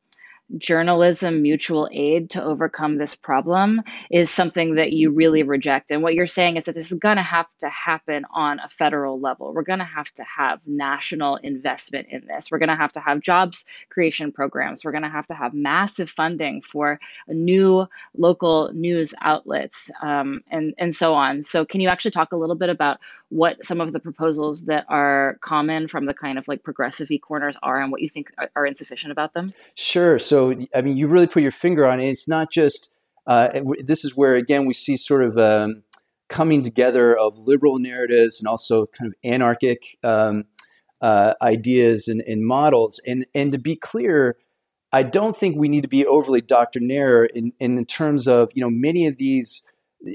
journalism 0.58 1.42
mutual 1.42 1.90
aid 1.92 2.30
to 2.32 2.44
overcome 2.44 2.98
this 2.98 3.16
problem 3.16 3.82
is 4.12 4.30
something 4.30 4.76
that 4.76 4.92
you 4.92 5.10
really 5.12 5.44
reject. 5.44 5.92
And 5.92 6.04
what 6.04 6.14
you're 6.14 6.28
saying 6.28 6.58
is 6.58 6.66
that 6.66 6.76
this 6.76 6.92
is 6.92 7.00
going 7.00 7.18
to 7.18 7.24
have 7.24 7.48
to 7.62 7.70
happen 7.70 8.26
on 8.34 8.60
a 8.60 8.70
federal 8.70 9.20
level. 9.20 9.54
We're 9.54 9.64
going 9.64 9.80
to 9.80 9.86
have 9.86 10.12
to 10.14 10.24
have 10.24 10.60
national 10.66 11.38
investment 11.38 12.08
in 12.10 12.28
this. 12.28 12.52
We're 12.52 12.60
going 12.60 12.70
to 12.70 12.76
have 12.76 12.92
to 12.94 13.00
have 13.00 13.22
jobs 13.22 13.66
creation 13.90 14.32
programs. 14.32 14.86
We're 14.86 14.92
going 14.92 15.04
to 15.04 15.10
have 15.10 15.28
to 15.28 15.34
have 15.34 15.54
massive 15.54 16.10
funding 16.10 16.62
for 16.62 17.00
new 17.28 17.88
local 18.16 18.72
news 18.74 19.14
outlets 19.22 19.90
um, 20.02 20.42
and, 20.52 20.74
and 20.78 20.96
so 20.96 21.14
on. 21.14 21.44
So, 21.44 21.66
can 21.66 21.82
you 21.82 21.90
actually 21.90 22.12
talk 22.12 22.32
a 22.32 22.38
little 22.38 22.56
bit 22.56 22.70
about 22.70 23.00
what 23.30 23.66
some 23.66 23.82
of 23.82 23.94
the 23.94 24.00
proposals 24.00 24.66
that 24.66 24.86
are 24.90 25.38
common 25.42 25.88
from 25.88 26.06
the 26.06 26.14
kind 26.14 26.38
of 26.38 26.48
like 26.48 26.64
progressive 26.64 27.10
corners 27.22 27.58
are 27.64 27.82
and 27.82 27.92
what 27.92 28.02
you 28.02 28.10
think 28.10 28.32
are, 28.38 28.50
are 28.56 28.66
insufficient 28.66 29.12
about 29.12 29.34
them? 29.34 29.54
Sure. 29.76 30.20
So, 30.20 30.43
I 30.52 30.82
mean, 30.82 30.98
you 30.98 31.08
really 31.08 31.28
put 31.28 31.44
your 31.44 31.52
finger 31.52 31.86
on 31.86 32.00
it. 32.00 32.10
It's 32.10 32.28
not 32.28 32.52
just, 32.52 32.92
uh, 33.28 33.62
this 33.80 34.04
is 34.04 34.16
where, 34.16 34.36
again, 34.36 34.66
we 34.66 34.74
see 34.74 34.98
sort 34.98 35.24
of 35.24 35.38
um, 35.38 35.84
coming 36.30 36.62
together 36.62 37.18
of 37.18 37.38
liberal 37.38 37.80
narratives 37.80 38.40
and 38.40 38.48
also 38.48 38.88
kind 38.88 39.12
of 39.12 39.16
anarchic 39.24 39.98
um, 40.04 40.46
uh, 41.02 41.34
ideas 41.42 42.08
and, 42.08 42.22
and, 42.22 42.46
models. 42.46 43.00
And, 43.06 43.26
and 43.36 43.52
to 43.52 43.58
be 43.58 43.76
clear, 43.76 44.38
I 44.92 45.04
don't 45.04 45.36
think 45.36 45.58
we 45.58 45.68
need 45.68 45.82
to 45.82 45.90
be 45.90 46.06
overly 46.06 46.42
doctrinaire 46.42 47.26
in, 47.26 47.54
in 47.60 47.84
terms 47.86 48.28
of, 48.28 48.50
you 48.54 48.62
know, 48.62 48.70
many 48.70 49.08
of 49.08 49.18
these 49.18 49.66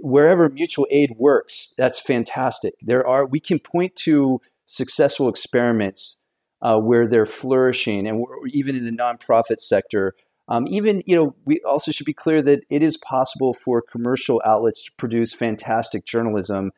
wherever 0.02 0.48
mutual 0.48 0.86
aid 0.90 1.14
works, 1.16 1.74
that's 1.76 1.98
fantastic. 1.98 2.74
There 2.82 3.06
are 3.06 3.26
we 3.26 3.40
can 3.40 3.58
point 3.58 3.96
to 4.04 4.40
successful 4.66 5.28
experiments 5.28 6.18
uh, 6.60 6.78
where 6.78 7.06
they're 7.06 7.26
flourishing, 7.26 8.06
and 8.06 8.24
even 8.48 8.76
in 8.76 8.84
the 8.84 8.90
nonprofit 8.90 9.58
sector. 9.58 10.14
Um, 10.50 10.66
even 10.66 11.02
you 11.04 11.14
know, 11.14 11.34
we 11.44 11.60
also 11.60 11.92
should 11.92 12.06
be 12.06 12.14
clear 12.14 12.40
that 12.40 12.60
it 12.70 12.82
is 12.82 12.96
possible 12.96 13.52
for 13.52 13.82
commercial 13.82 14.40
outlets 14.46 14.84
to 14.84 14.92
produce 14.92 15.34
fantastic 15.34 16.06
journalism, 16.06 16.72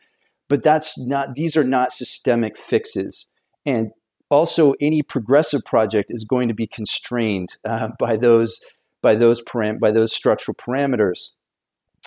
but 0.49 0.63
that's 0.63 0.99
not; 0.99 1.37
these 1.37 1.57
are 1.57 1.65
not 1.65 1.93
systemic 1.93 2.59
fixes. 2.59 3.29
And 3.65 3.93
also, 4.29 4.75
any 4.81 5.03
progressive 5.03 5.65
project 5.65 6.11
is 6.11 6.25
going 6.25 6.49
to 6.49 6.55
be 6.55 6.67
constrained 6.67 7.57
uh, 7.65 7.91
by 7.99 8.17
those 8.17 8.61
by 9.03 9.15
those 9.15 9.43
param- 9.43 9.79
by 9.79 9.93
those 9.93 10.13
structural 10.13 10.55
parameters. 10.57 11.37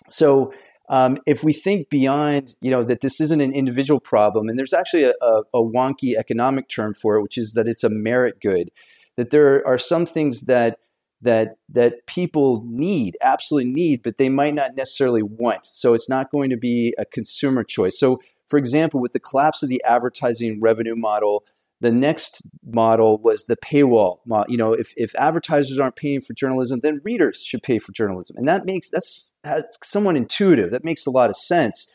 So 0.10 0.54
um, 0.90 1.20
if 1.26 1.44
we 1.44 1.54
think 1.54 1.90
beyond, 1.90 2.56
you 2.62 2.70
know, 2.70 2.84
that 2.84 3.02
this 3.02 3.22
isn't 3.22 3.42
an 3.42 3.54
individual 3.54 4.00
problem, 4.00 4.50
and 4.50 4.60
there's 4.60 4.74
actually 4.74 5.04
a, 5.04 5.14
a, 5.22 5.42
a, 5.54 5.64
wonky 5.64 6.16
economic 6.18 6.68
term 6.68 6.94
for 6.94 7.16
it, 7.16 7.22
which 7.22 7.38
is 7.38 7.54
that 7.54 7.68
it's 7.68 7.86
a 7.86 7.90
merit 7.90 8.42
good, 8.42 8.70
that 9.16 9.30
there 9.30 9.66
are 9.66 9.78
some 9.78 10.06
things 10.06 10.42
that 10.42 10.80
that 11.22 11.56
that 11.70 12.06
people 12.06 12.64
need, 12.68 13.18
absolutely 13.22 13.72
need, 13.72 14.04
but 14.04 14.18
they 14.18 14.30
might 14.30 14.54
not 14.54 14.76
necessarily 14.76 15.24
want. 15.24 15.66
So 15.66 15.94
it's 15.94 16.10
not 16.10 16.32
going 16.32 16.50
to 16.50 16.58
be 16.58 16.94
a 16.98 17.06
consumer 17.06 17.64
choice. 17.64 17.98
So, 17.98 18.20
for 18.48 18.60
example, 18.60 19.00
with 19.00 19.14
the 19.14 19.20
collapse 19.20 19.64
of 19.64 19.70
the 19.70 19.82
advertising 19.86 20.60
revenue 20.62 20.96
model, 20.98 21.46
the 21.84 21.92
next 21.92 22.42
model 22.66 23.20
was 23.20 23.44
the 23.44 23.58
paywall 23.58 24.18
model. 24.26 24.52
You 24.52 24.58
know, 24.58 24.74
if, 24.74 24.94
if 24.98 25.14
advertisers 25.16 25.80
aren't 25.80 25.96
paying 25.96 26.22
for 26.22 26.34
journalism, 26.34 26.80
then 26.80 27.02
readers 27.04 27.44
should 27.44 27.62
pay 27.62 27.78
for 27.78 27.92
journalism. 27.92 28.38
And 28.38 28.48
that 28.48 28.66
makes 28.66 28.90
that's, 28.90 29.34
that's 29.44 29.78
somewhat 29.84 30.16
intuitive. 30.16 30.72
That 30.72 30.84
makes 30.84 31.06
a 31.06 31.12
lot 31.12 31.30
of 31.30 31.38
sense. 31.38 31.88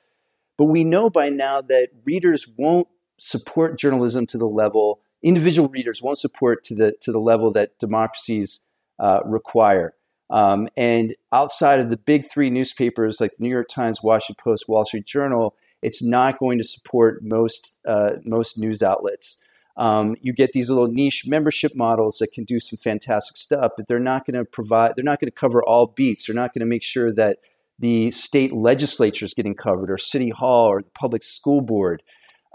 But 0.57 0.67
we 0.67 0.85
know 0.85 1.11
by 1.11 1.29
now 1.29 1.61
that 1.63 1.89
readers 2.05 2.47
won't 2.57 2.89
support 3.19 3.79
journalism 3.79 4.27
to 4.27 4.39
the 4.39 4.47
level 4.47 5.01
individual 5.23 5.69
readers 5.69 6.03
won't 6.03 6.19
support 6.19 6.65
to 6.65 6.75
the 6.75 6.93
to 7.01 7.13
the 7.13 7.19
level 7.19 7.53
that 7.53 7.79
democracies 7.79 8.61
uh, 8.99 9.21
require. 9.25 9.95
Um, 10.31 10.69
and 10.77 11.15
outside 11.33 11.81
of 11.81 11.91
the 11.91 11.97
big 11.97 12.31
three 12.31 12.51
newspapers 12.51 13.21
like 13.21 13.33
the 13.37 13.43
New 13.43 13.51
York 13.51 13.69
Times, 13.69 14.03
Washington 14.03 14.43
Post, 14.43 14.69
Wall 14.69 14.85
Street 14.85 15.07
Journal, 15.07 15.55
it's 15.83 16.03
not 16.03 16.39
going 16.39 16.59
to 16.59 16.65
support 16.65 17.23
most 17.23 17.81
uh, 17.87 18.13
most 18.25 18.59
news 18.59 18.83
outlets. 18.83 19.41
Um, 19.79 20.17
you 20.21 20.33
get 20.33 20.53
these 20.53 20.69
little 20.69 20.89
niche 20.89 21.25
membership 21.25 21.73
models 21.77 22.19
that 22.19 22.33
can 22.33 22.45
do 22.45 22.59
some 22.59 22.77
fantastic 22.77 23.37
stuff, 23.37 23.73
but 23.77 23.87
they're 23.87 24.01
not 24.01 24.27
going 24.27 24.35
to 24.35 24.45
provide, 24.45 24.95
they're 24.97 25.05
not 25.05 25.21
going 25.21 25.31
to 25.31 25.35
cover 25.35 25.63
all 25.63 25.87
beats. 25.87 26.27
They're 26.27 26.35
not 26.35 26.53
going 26.53 26.61
to 26.61 26.67
make 26.67 26.83
sure 26.83 27.13
that 27.15 27.39
the 27.79 28.11
state 28.11 28.53
legislature 28.53 29.25
is 29.25 29.35
getting 29.35 29.55
covered 29.55 29.89
or 29.89 29.97
city 29.97 30.31
hall 30.31 30.67
or 30.67 30.83
the 30.83 30.91
public 30.91 31.23
school 31.23 31.61
board. 31.61 32.03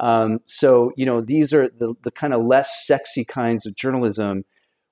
Um, 0.02 0.40
so, 0.46 0.92
you 0.98 1.06
know, 1.06 1.22
these 1.22 1.54
are 1.54 1.70
the, 1.70 1.94
the 2.04 2.12
kind 2.12 2.34
of 2.34 2.46
less 2.46 2.86
sexy 2.86 3.24
kinds 3.24 3.66
of 3.66 3.74
journalism. 3.74 4.44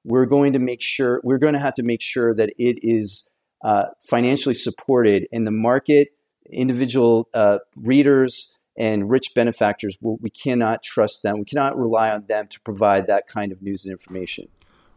We're 0.06 0.26
going 0.26 0.54
to 0.54 0.60
make 0.60 0.82
sure, 0.82 1.20
we're 1.26 1.38
going 1.38 1.54
to 1.54 1.60
have 1.60 1.74
to 1.76 1.84
make 1.84 2.02
sure 2.02 2.34
that 2.34 2.54
it 2.58 2.80
is 2.82 3.28
uh, 3.62 3.88
financially 4.00 4.56
supported 4.56 5.28
in 5.34 5.44
the 5.44 5.52
market, 5.52 6.10
individual 6.50 7.28
uh, 7.34 7.58
readers, 7.76 8.58
and 8.82 9.12
rich 9.12 9.36
benefactors, 9.36 9.96
we 10.02 10.32
cannot 10.32 10.82
trust 10.82 11.22
them. 11.22 11.38
We 11.38 11.46
cannot 11.46 11.78
rely 11.78 12.10
on 12.10 12.26
them 12.28 12.48
to 12.48 12.60
provide 12.62 13.06
that 13.06 13.28
kind 13.28 13.52
of 13.52 13.62
news 13.62 13.86
and 13.86 13.92
information. 13.92 14.48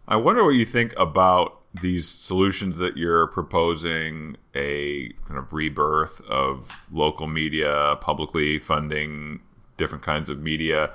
I 0.08 0.16
wonder 0.16 0.42
what 0.42 0.54
you 0.54 0.64
think 0.64 0.94
about 0.98 1.60
these 1.82 2.08
solutions 2.08 2.78
that 2.78 2.96
you're 2.96 3.26
proposing 3.26 4.38
a 4.54 5.10
kind 5.28 5.38
of 5.38 5.52
rebirth 5.52 6.22
of 6.22 6.86
local 6.90 7.26
media, 7.26 7.98
publicly 8.00 8.58
funding 8.58 9.40
different 9.76 10.02
kinds 10.02 10.30
of 10.30 10.40
media. 10.40 10.90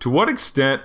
To 0.00 0.10
what 0.10 0.28
extent 0.28 0.82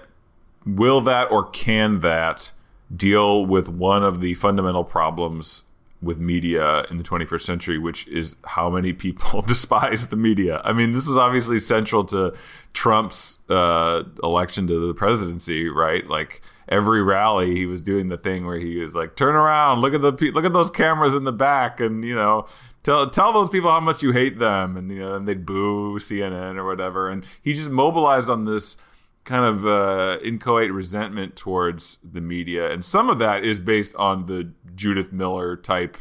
will 0.65 1.01
that 1.01 1.29
or 1.31 1.49
can 1.49 1.99
that 1.99 2.53
deal 2.95 3.45
with 3.45 3.67
one 3.67 4.05
of 4.05 4.21
the 4.21 4.35
fundamental 4.35 4.85
problems 4.85 5.63
with 6.01 6.17
media 6.17 6.83
in 6.89 6.97
the 6.97 7.03
21st 7.03 7.41
century, 7.41 7.77
which 7.77 8.07
is 8.07 8.35
how 8.45 8.69
many 8.69 8.91
people 8.93 9.41
despise 9.47 10.07
the 10.07 10.15
media. 10.15 10.61
I 10.63 10.73
mean, 10.73 10.93
this 10.93 11.07
is 11.07 11.17
obviously 11.17 11.59
central 11.59 12.03
to 12.05 12.33
Trump's 12.73 13.39
uh, 13.49 14.03
election 14.23 14.67
to 14.67 14.87
the 14.87 14.93
presidency, 14.93 15.69
right? 15.69 16.07
Like 16.07 16.41
every 16.67 17.03
rally, 17.03 17.55
he 17.55 17.65
was 17.65 17.81
doing 17.81 18.09
the 18.09 18.17
thing 18.17 18.45
where 18.45 18.57
he 18.57 18.77
was 18.77 18.95
like, 18.95 19.15
"Turn 19.15 19.35
around, 19.35 19.81
look 19.81 19.93
at 19.93 20.01
the 20.01 20.11
look 20.31 20.45
at 20.45 20.53
those 20.53 20.71
cameras 20.71 21.13
in 21.13 21.23
the 21.23 21.33
back," 21.33 21.79
and 21.79 22.03
you 22.03 22.15
know. 22.15 22.47
Tell, 22.83 23.07
tell 23.11 23.31
those 23.31 23.49
people 23.49 23.69
how 23.69 23.79
much 23.79 24.01
you 24.01 24.11
hate 24.11 24.39
them, 24.39 24.75
and 24.75 24.89
you 24.89 24.97
know, 24.97 25.13
and 25.13 25.27
they'd 25.27 25.45
boo 25.45 25.99
CNN 25.99 26.57
or 26.57 26.65
whatever. 26.65 27.11
And 27.11 27.23
he 27.43 27.53
just 27.53 27.69
mobilized 27.69 28.27
on 28.27 28.45
this 28.45 28.75
kind 29.23 29.45
of 29.45 29.65
uh, 29.65 30.17
inchoate 30.23 30.71
resentment 30.71 31.36
towards 31.36 31.99
the 32.03 32.21
media, 32.21 32.71
and 32.71 32.84
some 32.84 33.10
of 33.10 33.19
that 33.19 33.43
is 33.43 33.60
based 33.60 33.95
on 33.95 34.25
the 34.25 34.51
Judith 34.75 35.12
Miller 35.12 35.55
type 35.55 35.97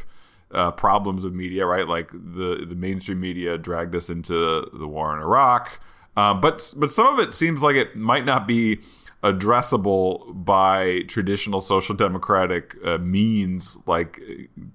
uh, 0.51 0.71
problems 0.71 1.23
of 1.23 1.33
media, 1.33 1.65
right? 1.65 1.87
Like 1.87 2.11
the 2.11 2.65
the 2.67 2.75
mainstream 2.75 3.19
media 3.19 3.57
dragged 3.57 3.95
us 3.95 4.09
into 4.09 4.69
the 4.73 4.87
war 4.87 5.15
in 5.15 5.21
Iraq, 5.21 5.79
uh, 6.17 6.33
but 6.33 6.73
but 6.77 6.91
some 6.91 7.07
of 7.13 7.19
it 7.19 7.33
seems 7.33 7.61
like 7.61 7.75
it 7.75 7.95
might 7.95 8.25
not 8.25 8.47
be 8.47 8.79
addressable 9.23 10.43
by 10.43 11.01
traditional 11.07 11.61
social 11.61 11.95
democratic 11.95 12.75
uh, 12.83 12.97
means, 12.97 13.77
like 13.85 14.19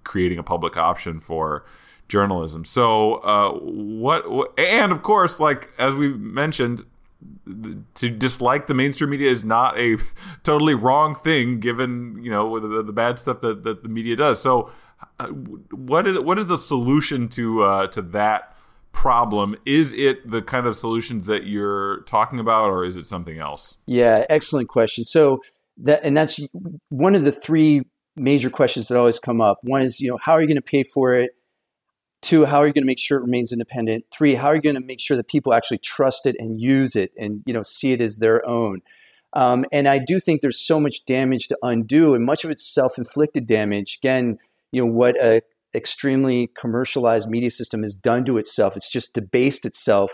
creating 0.04 0.38
a 0.38 0.42
public 0.42 0.76
option 0.76 1.20
for 1.20 1.64
journalism. 2.08 2.64
So 2.64 3.14
uh, 3.14 3.52
what, 3.52 4.30
what? 4.30 4.58
And 4.58 4.92
of 4.92 5.02
course, 5.02 5.40
like 5.40 5.70
as 5.78 5.94
we 5.94 6.12
mentioned, 6.14 6.84
to 7.94 8.10
dislike 8.10 8.66
the 8.66 8.74
mainstream 8.74 9.10
media 9.10 9.30
is 9.30 9.44
not 9.44 9.78
a 9.78 9.96
totally 10.42 10.74
wrong 10.74 11.14
thing 11.14 11.60
given 11.60 12.20
you 12.22 12.30
know 12.30 12.58
the, 12.58 12.82
the 12.82 12.92
bad 12.92 13.18
stuff 13.18 13.40
that, 13.40 13.64
that 13.64 13.82
the 13.82 13.88
media 13.88 14.16
does. 14.16 14.40
So 14.40 14.70
uh, 15.18 15.28
what 15.28 16.06
is 16.06 16.20
what 16.20 16.38
is 16.38 16.46
the 16.46 16.58
solution 16.58 17.28
to 17.30 17.62
uh, 17.62 17.86
to 17.88 18.02
that 18.02 18.56
problem? 18.92 19.56
Is 19.66 19.92
it 19.92 20.28
the 20.28 20.42
kind 20.42 20.66
of 20.66 20.76
solutions 20.76 21.26
that 21.26 21.44
you're 21.44 22.00
talking 22.02 22.40
about 22.40 22.70
or 22.70 22.84
is 22.84 22.96
it 22.96 23.06
something 23.06 23.38
else? 23.38 23.76
Yeah 23.86 24.24
excellent 24.28 24.68
question. 24.68 25.04
So 25.04 25.42
that 25.78 26.00
and 26.02 26.16
that's 26.16 26.40
one 26.88 27.14
of 27.14 27.24
the 27.24 27.32
three 27.32 27.82
major 28.16 28.48
questions 28.48 28.88
that 28.88 28.98
always 28.98 29.18
come 29.18 29.40
up. 29.40 29.58
One 29.62 29.82
is 29.82 30.00
you 30.00 30.10
know 30.10 30.18
how 30.20 30.32
are 30.32 30.40
you 30.40 30.46
going 30.46 30.56
to 30.56 30.62
pay 30.62 30.82
for 30.82 31.14
it 31.14 31.32
Two, 32.26 32.44
how 32.44 32.58
are 32.58 32.66
you 32.66 32.72
going 32.72 32.82
to 32.82 32.88
make 32.88 32.98
sure 32.98 33.18
it 33.18 33.22
remains 33.22 33.52
independent? 33.52 34.04
Three, 34.12 34.34
how 34.34 34.48
are 34.48 34.56
you 34.56 34.60
going 34.60 34.74
to 34.74 34.80
make 34.80 34.98
sure 34.98 35.16
that 35.16 35.28
people 35.28 35.54
actually 35.54 35.78
trust 35.78 36.26
it 36.26 36.34
and 36.40 36.60
use 36.60 36.96
it 36.96 37.12
and 37.16 37.40
you 37.46 37.54
know 37.54 37.62
see 37.62 37.92
it 37.92 38.00
as 38.00 38.16
their 38.16 38.44
own? 38.44 38.80
Um, 39.32 39.64
and 39.70 39.86
I 39.86 40.00
do 40.00 40.18
think 40.18 40.40
there's 40.40 40.58
so 40.58 40.80
much 40.80 41.04
damage 41.04 41.46
to 41.46 41.58
undo, 41.62 42.16
and 42.16 42.24
much 42.24 42.42
of 42.42 42.50
it's 42.50 42.66
self-inflicted 42.66 43.46
damage. 43.46 44.00
Again, 44.02 44.38
you 44.72 44.84
know 44.84 44.90
what 44.90 45.16
a 45.22 45.42
extremely 45.72 46.48
commercialized 46.58 47.28
media 47.28 47.52
system 47.52 47.82
has 47.82 47.94
done 47.94 48.24
to 48.24 48.38
itself. 48.38 48.76
It's 48.76 48.90
just 48.90 49.14
debased 49.14 49.64
itself 49.64 50.10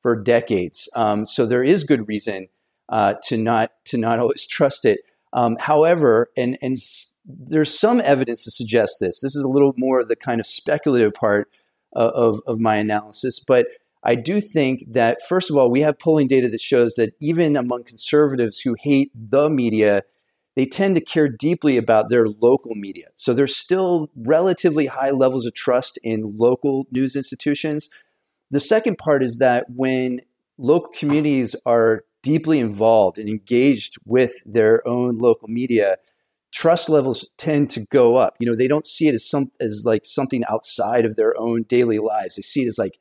for 0.00 0.14
decades. 0.14 0.88
Um, 0.94 1.26
so 1.26 1.44
there 1.44 1.64
is 1.64 1.82
good 1.82 2.06
reason 2.06 2.50
uh, 2.88 3.14
to 3.24 3.36
not 3.36 3.72
to 3.86 3.98
not 3.98 4.18
always 4.20 4.46
trust 4.46 4.84
it. 4.84 5.00
Um, 5.32 5.56
however, 5.60 6.30
and 6.36 6.56
and 6.62 6.76
there's 7.24 7.78
some 7.78 8.00
evidence 8.00 8.44
to 8.44 8.50
suggest 8.50 8.96
this. 9.00 9.20
This 9.20 9.36
is 9.36 9.44
a 9.44 9.48
little 9.48 9.74
more 9.76 10.00
of 10.00 10.08
the 10.08 10.16
kind 10.16 10.40
of 10.40 10.46
speculative 10.46 11.12
part 11.14 11.48
of, 11.92 12.10
of, 12.12 12.40
of 12.46 12.60
my 12.60 12.76
analysis, 12.76 13.38
but 13.38 13.66
I 14.02 14.14
do 14.14 14.40
think 14.40 14.84
that, 14.92 15.18
first 15.28 15.50
of 15.50 15.56
all, 15.56 15.70
we 15.70 15.80
have 15.80 15.98
polling 15.98 16.28
data 16.28 16.48
that 16.48 16.60
shows 16.60 16.94
that 16.94 17.14
even 17.20 17.56
among 17.56 17.84
conservatives 17.84 18.60
who 18.60 18.76
hate 18.78 19.10
the 19.14 19.50
media, 19.50 20.02
they 20.54 20.66
tend 20.66 20.94
to 20.94 21.00
care 21.00 21.28
deeply 21.28 21.76
about 21.76 22.08
their 22.08 22.26
local 22.26 22.74
media. 22.74 23.08
So 23.14 23.34
there's 23.34 23.56
still 23.56 24.10
relatively 24.16 24.86
high 24.86 25.10
levels 25.10 25.46
of 25.46 25.54
trust 25.54 25.98
in 26.02 26.36
local 26.38 26.86
news 26.90 27.16
institutions. 27.16 27.90
The 28.50 28.60
second 28.60 28.98
part 28.98 29.22
is 29.22 29.38
that 29.38 29.66
when 29.68 30.20
local 30.56 30.90
communities 30.96 31.54
are 31.66 32.04
deeply 32.22 32.58
involved 32.58 33.18
and 33.18 33.28
engaged 33.28 33.96
with 34.04 34.34
their 34.44 34.86
own 34.86 35.18
local 35.18 35.48
media, 35.48 35.96
trust 36.52 36.88
levels 36.88 37.30
tend 37.38 37.70
to 37.70 37.86
go 37.90 38.16
up. 38.16 38.36
You 38.38 38.46
know, 38.46 38.56
they 38.56 38.68
don't 38.68 38.86
see 38.86 39.08
it 39.08 39.14
as 39.14 39.28
some 39.28 39.50
as 39.60 39.84
like 39.84 40.04
something 40.04 40.44
outside 40.48 41.04
of 41.04 41.16
their 41.16 41.38
own 41.38 41.62
daily 41.64 41.98
lives. 41.98 42.36
They 42.36 42.42
see 42.42 42.62
it 42.62 42.68
as 42.68 42.78
like 42.78 42.98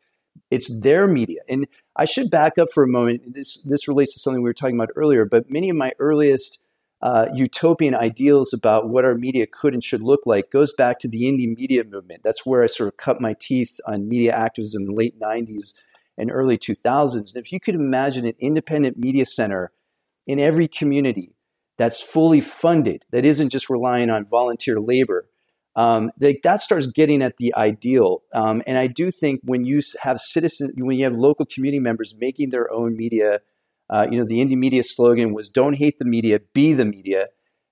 it's 0.51 0.82
their 0.82 1.08
media. 1.08 1.41
And 1.49 1.67
I 1.95 2.06
should 2.06 2.30
back 2.30 2.58
up 2.58 2.69
for 2.73 2.84
a 2.84 2.88
moment. 2.88 3.34
This 3.34 3.62
this 3.63 3.88
relates 3.88 4.13
to 4.13 4.19
something 4.19 4.41
we 4.41 4.49
were 4.49 4.53
talking 4.53 4.75
about 4.75 4.89
earlier, 4.95 5.25
but 5.25 5.49
many 5.49 5.69
of 5.69 5.75
my 5.75 5.93
earliest 5.99 6.62
uh, 7.01 7.27
utopian 7.34 7.93
ideals 7.93 8.53
about 8.53 8.89
what 8.89 9.06
our 9.06 9.13
media 9.13 9.45
could 9.45 9.73
and 9.73 9.84
should 9.84 10.01
look 10.01 10.21
like 10.25 10.49
goes 10.49 10.73
back 10.73 10.97
to 10.99 11.08
the 11.08 11.23
indie 11.23 11.56
media 11.56 11.84
movement. 11.84 12.23
That's 12.23 12.45
where 12.45 12.63
I 12.63 12.67
sort 12.67 12.88
of 12.88 12.97
cut 12.97 13.21
my 13.21 13.36
teeth 13.39 13.80
on 13.86 14.10
media 14.10 14.34
activism 14.34 14.84
in 14.84 14.88
the 14.88 14.93
late 14.93 15.19
90s 15.19 15.73
and 16.17 16.32
early 16.32 16.58
2000s. 16.58 17.15
And 17.15 17.45
if 17.45 17.51
you 17.51 17.60
could 17.60 17.75
imagine 17.75 18.25
an 18.25 18.34
independent 18.39 18.97
media 18.97 19.25
center 19.25 19.71
in 20.25 20.39
every 20.39 20.67
community 20.67 21.36
that's 21.77 22.01
fully 22.01 22.41
funded, 22.41 23.03
that 23.12 23.25
isn't 23.25 23.49
just 23.49 23.69
relying 23.69 24.10
on 24.10 24.25
volunteer 24.25 24.80
labor, 24.80 25.30
um, 25.75 26.10
they, 26.19 26.39
that 26.43 26.60
starts 26.60 26.88
getting 26.88 27.21
at 27.21 27.38
the 27.38 27.53
ideal. 27.56 28.23
Um, 28.34 28.63
and 28.65 28.77
I 28.77 28.88
do 28.88 29.12
think 29.12 29.41
when 29.43 29.63
you 29.63 29.82
have 30.01 30.19
citizens, 30.19 30.73
when 30.75 30.97
you 30.97 31.03
have 31.03 31.13
local 31.13 31.45
community 31.45 31.80
members 31.80 32.15
making 32.17 32.49
their 32.49 32.71
own 32.71 32.97
media 32.97 33.41
uh, 33.89 34.08
you 34.10 34.19
know, 34.19 34.25
the 34.25 34.43
indie 34.43 34.58
media 34.58 34.84
slogan 34.84 35.34
was 35.34 35.49
"Don't 35.49 35.75
hate 35.75 35.97
the 35.99 36.06
media, 36.06 36.39
be 36.53 36.73
the 36.73 36.86
media." 36.86 37.27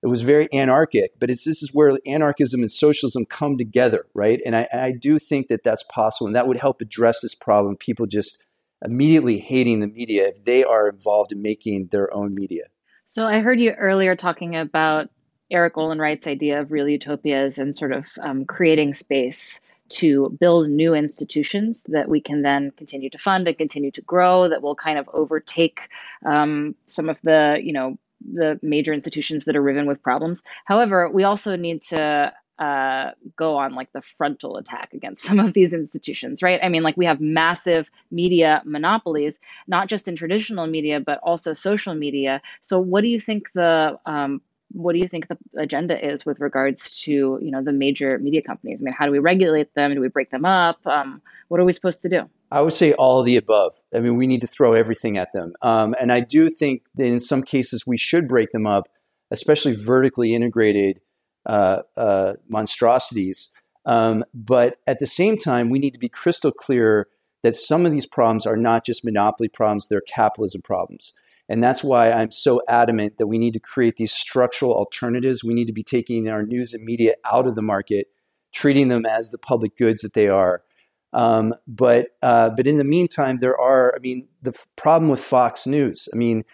It 0.06 0.08
was 0.08 0.22
very 0.22 0.48
anarchic, 0.52 1.18
but 1.18 1.30
it's 1.30 1.44
this 1.44 1.64
is 1.64 1.74
where 1.74 1.98
anarchism 2.06 2.60
and 2.60 2.70
socialism 2.70 3.24
come 3.24 3.58
together, 3.58 4.06
right? 4.14 4.40
And 4.46 4.54
I, 4.54 4.68
I 4.72 4.92
do 4.92 5.18
think 5.18 5.48
that 5.48 5.64
that's 5.64 5.82
possible, 5.82 6.28
and 6.28 6.36
that 6.36 6.46
would 6.46 6.58
help 6.58 6.80
address 6.80 7.22
this 7.22 7.34
problem. 7.34 7.74
People 7.74 8.06
just 8.06 8.40
immediately 8.84 9.38
hating 9.38 9.80
the 9.80 9.88
media 9.88 10.28
if 10.28 10.44
they 10.44 10.62
are 10.62 10.88
involved 10.88 11.32
in 11.32 11.42
making 11.42 11.88
their 11.88 12.14
own 12.14 12.36
media. 12.36 12.66
So 13.06 13.26
I 13.26 13.40
heard 13.40 13.58
you 13.58 13.72
earlier 13.72 14.14
talking 14.14 14.54
about 14.54 15.08
Erik 15.50 15.76
Olin 15.76 15.98
Wright's 15.98 16.28
idea 16.28 16.60
of 16.60 16.70
real 16.70 16.88
utopias 16.88 17.58
and 17.58 17.74
sort 17.74 17.90
of 17.90 18.04
um, 18.22 18.44
creating 18.44 18.94
space 18.94 19.60
to 19.88 20.36
build 20.38 20.68
new 20.68 20.94
institutions 20.94 21.84
that 21.88 22.08
we 22.08 22.20
can 22.20 22.42
then 22.42 22.70
continue 22.70 23.10
to 23.10 23.18
fund 23.18 23.48
and 23.48 23.58
continue 23.58 23.90
to 23.90 24.02
grow 24.02 24.48
that 24.48 24.62
will 24.62 24.76
kind 24.76 25.00
of 25.00 25.10
overtake 25.12 25.88
um, 26.24 26.76
some 26.86 27.08
of 27.08 27.20
the 27.22 27.58
you 27.60 27.72
know 27.72 27.98
the 28.32 28.58
major 28.62 28.92
institutions 28.92 29.44
that 29.44 29.56
are 29.56 29.62
riven 29.62 29.86
with 29.86 30.02
problems 30.02 30.42
however 30.64 31.08
we 31.08 31.24
also 31.24 31.56
need 31.56 31.82
to 31.82 32.32
uh, 32.58 33.10
go 33.36 33.56
on 33.56 33.74
like 33.74 33.92
the 33.92 34.02
frontal 34.16 34.56
attack 34.56 34.94
against 34.94 35.24
some 35.28 35.38
of 35.38 35.52
these 35.52 35.72
institutions, 35.72 36.42
right? 36.42 36.60
I 36.62 36.68
mean, 36.68 36.82
like 36.82 36.96
we 36.96 37.06
have 37.06 37.20
massive 37.20 37.90
media 38.10 38.62
monopolies, 38.64 39.38
not 39.66 39.88
just 39.88 40.08
in 40.08 40.16
traditional 40.16 40.66
media, 40.66 41.00
but 41.00 41.18
also 41.22 41.52
social 41.52 41.94
media. 41.94 42.40
So, 42.60 42.78
what 42.78 43.02
do 43.02 43.08
you 43.08 43.20
think 43.20 43.52
the 43.52 43.98
um, 44.06 44.40
what 44.72 44.94
do 44.94 44.98
you 44.98 45.08
think 45.08 45.28
the 45.28 45.38
agenda 45.56 46.02
is 46.04 46.26
with 46.26 46.40
regards 46.40 47.02
to 47.02 47.38
you 47.40 47.50
know 47.50 47.62
the 47.62 47.72
major 47.72 48.18
media 48.18 48.42
companies? 48.42 48.80
I 48.80 48.84
mean, 48.84 48.94
how 48.94 49.06
do 49.06 49.12
we 49.12 49.18
regulate 49.18 49.74
them? 49.74 49.94
Do 49.94 50.00
we 50.00 50.08
break 50.08 50.30
them 50.30 50.44
up? 50.44 50.84
Um, 50.86 51.20
what 51.48 51.60
are 51.60 51.64
we 51.64 51.72
supposed 51.72 52.02
to 52.02 52.08
do? 52.08 52.28
I 52.50 52.62
would 52.62 52.72
say 52.72 52.92
all 52.92 53.20
of 53.20 53.26
the 53.26 53.36
above. 53.36 53.74
I 53.94 54.00
mean, 54.00 54.16
we 54.16 54.26
need 54.26 54.40
to 54.42 54.46
throw 54.46 54.72
everything 54.72 55.18
at 55.18 55.32
them, 55.32 55.54
um, 55.62 55.94
and 56.00 56.12
I 56.12 56.20
do 56.20 56.48
think 56.48 56.82
that 56.94 57.06
in 57.06 57.20
some 57.20 57.42
cases 57.42 57.86
we 57.86 57.96
should 57.96 58.28
break 58.28 58.52
them 58.52 58.66
up, 58.66 58.88
especially 59.30 59.74
vertically 59.74 60.34
integrated 60.34 61.00
uh, 61.46 61.82
uh, 61.96 62.34
monstrosities. 62.48 63.52
Um, 63.84 64.24
but 64.34 64.78
at 64.86 64.98
the 64.98 65.06
same 65.06 65.36
time, 65.36 65.70
we 65.70 65.78
need 65.78 65.94
to 65.94 66.00
be 66.00 66.08
crystal 66.08 66.50
clear 66.50 67.08
that 67.42 67.54
some 67.54 67.86
of 67.86 67.92
these 67.92 68.06
problems 68.06 68.46
are 68.46 68.56
not 68.56 68.84
just 68.84 69.04
monopoly 69.04 69.48
problems; 69.48 69.88
they're 69.88 70.00
capitalism 70.00 70.62
problems. 70.62 71.14
And 71.48 71.62
that's 71.62 71.84
why 71.84 72.10
I'm 72.10 72.32
so 72.32 72.60
adamant 72.68 73.18
that 73.18 73.28
we 73.28 73.38
need 73.38 73.52
to 73.54 73.60
create 73.60 73.96
these 73.96 74.12
structural 74.12 74.74
alternatives. 74.74 75.44
We 75.44 75.54
need 75.54 75.66
to 75.66 75.72
be 75.72 75.84
taking 75.84 76.28
our 76.28 76.42
news 76.42 76.74
and 76.74 76.84
media 76.84 77.14
out 77.24 77.46
of 77.46 77.54
the 77.54 77.62
market, 77.62 78.08
treating 78.52 78.88
them 78.88 79.06
as 79.06 79.30
the 79.30 79.38
public 79.38 79.76
goods 79.76 80.02
that 80.02 80.14
they 80.14 80.28
are. 80.28 80.62
Um, 81.12 81.54
but 81.66 82.08
uh, 82.22 82.50
but 82.50 82.66
in 82.66 82.78
the 82.78 82.84
meantime, 82.84 83.38
there 83.38 83.58
are. 83.58 83.94
I 83.96 83.98
mean, 84.00 84.28
the 84.42 84.50
f- 84.50 84.66
problem 84.76 85.10
with 85.10 85.20
Fox 85.20 85.66
News. 85.66 86.08
I 86.12 86.16
mean, 86.16 86.44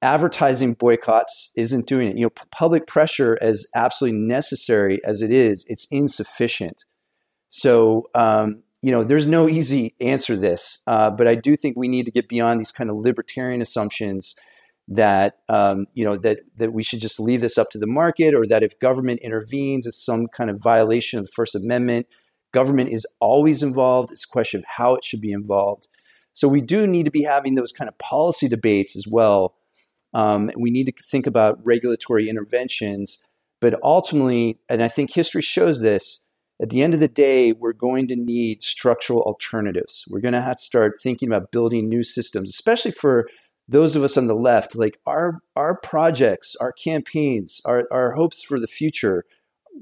advertising 0.00 0.74
boycotts 0.74 1.52
isn't 1.56 1.86
doing 1.86 2.08
it. 2.08 2.16
You 2.16 2.24
know, 2.24 2.30
p- 2.30 2.42
public 2.50 2.86
pressure, 2.86 3.38
as 3.40 3.66
absolutely 3.74 4.18
necessary 4.18 5.00
as 5.04 5.22
it 5.22 5.30
is, 5.30 5.64
it's 5.68 5.86
insufficient. 5.90 6.84
So 7.48 8.08
um, 8.14 8.62
you 8.82 8.90
know, 8.90 9.04
there's 9.04 9.28
no 9.28 9.48
easy 9.48 9.94
answer 10.00 10.34
to 10.34 10.40
this, 10.40 10.82
uh, 10.88 11.08
but 11.10 11.28
I 11.28 11.36
do 11.36 11.56
think 11.56 11.76
we 11.76 11.86
need 11.86 12.04
to 12.06 12.10
get 12.10 12.28
beyond 12.28 12.60
these 12.60 12.72
kind 12.72 12.90
of 12.90 12.96
libertarian 12.96 13.62
assumptions 13.62 14.34
that 14.88 15.38
um, 15.48 15.86
you 15.94 16.04
know 16.04 16.16
that 16.16 16.40
that 16.56 16.72
we 16.72 16.82
should 16.82 16.98
just 17.00 17.20
leave 17.20 17.40
this 17.40 17.56
up 17.56 17.70
to 17.70 17.78
the 17.78 17.86
market, 17.86 18.34
or 18.34 18.44
that 18.46 18.64
if 18.64 18.78
government 18.80 19.20
intervenes, 19.20 19.86
it's 19.86 20.04
some 20.04 20.26
kind 20.26 20.50
of 20.50 20.60
violation 20.60 21.20
of 21.20 21.26
the 21.26 21.32
First 21.32 21.54
Amendment. 21.54 22.08
Government 22.52 22.90
is 22.90 23.06
always 23.20 23.62
involved. 23.62 24.12
It's 24.12 24.24
a 24.24 24.28
question 24.28 24.60
of 24.60 24.64
how 24.76 24.94
it 24.94 25.04
should 25.04 25.20
be 25.20 25.32
involved. 25.32 25.88
So 26.32 26.48
we 26.48 26.60
do 26.60 26.86
need 26.86 27.04
to 27.04 27.10
be 27.10 27.22
having 27.22 27.54
those 27.54 27.72
kind 27.72 27.88
of 27.88 27.98
policy 27.98 28.48
debates 28.48 28.96
as 28.96 29.06
well. 29.06 29.54
Um, 30.14 30.50
we 30.56 30.70
need 30.70 30.86
to 30.86 30.92
think 31.10 31.26
about 31.26 31.58
regulatory 31.64 32.28
interventions, 32.28 33.22
but 33.60 33.78
ultimately, 33.82 34.58
and 34.68 34.82
I 34.82 34.88
think 34.88 35.12
history 35.12 35.42
shows 35.42 35.80
this 35.80 36.20
at 36.62 36.70
the 36.70 36.80
end 36.80 36.94
of 36.94 37.00
the 37.00 37.08
day, 37.08 37.52
we're 37.52 37.72
going 37.72 38.06
to 38.08 38.16
need 38.16 38.62
structural 38.62 39.22
alternatives. 39.22 40.04
We're 40.08 40.20
going 40.20 40.34
to 40.34 40.40
have 40.40 40.56
to 40.56 40.62
start 40.62 41.00
thinking 41.02 41.28
about 41.28 41.50
building 41.50 41.88
new 41.88 42.04
systems, 42.04 42.50
especially 42.50 42.92
for 42.92 43.28
those 43.66 43.96
of 43.96 44.04
us 44.04 44.16
on 44.16 44.28
the 44.28 44.34
left. 44.34 44.76
Like 44.76 44.98
our 45.04 45.40
our 45.56 45.76
projects, 45.76 46.54
our 46.60 46.72
campaigns, 46.72 47.60
our, 47.64 47.88
our 47.90 48.12
hopes 48.12 48.44
for 48.44 48.60
the 48.60 48.68
future 48.68 49.24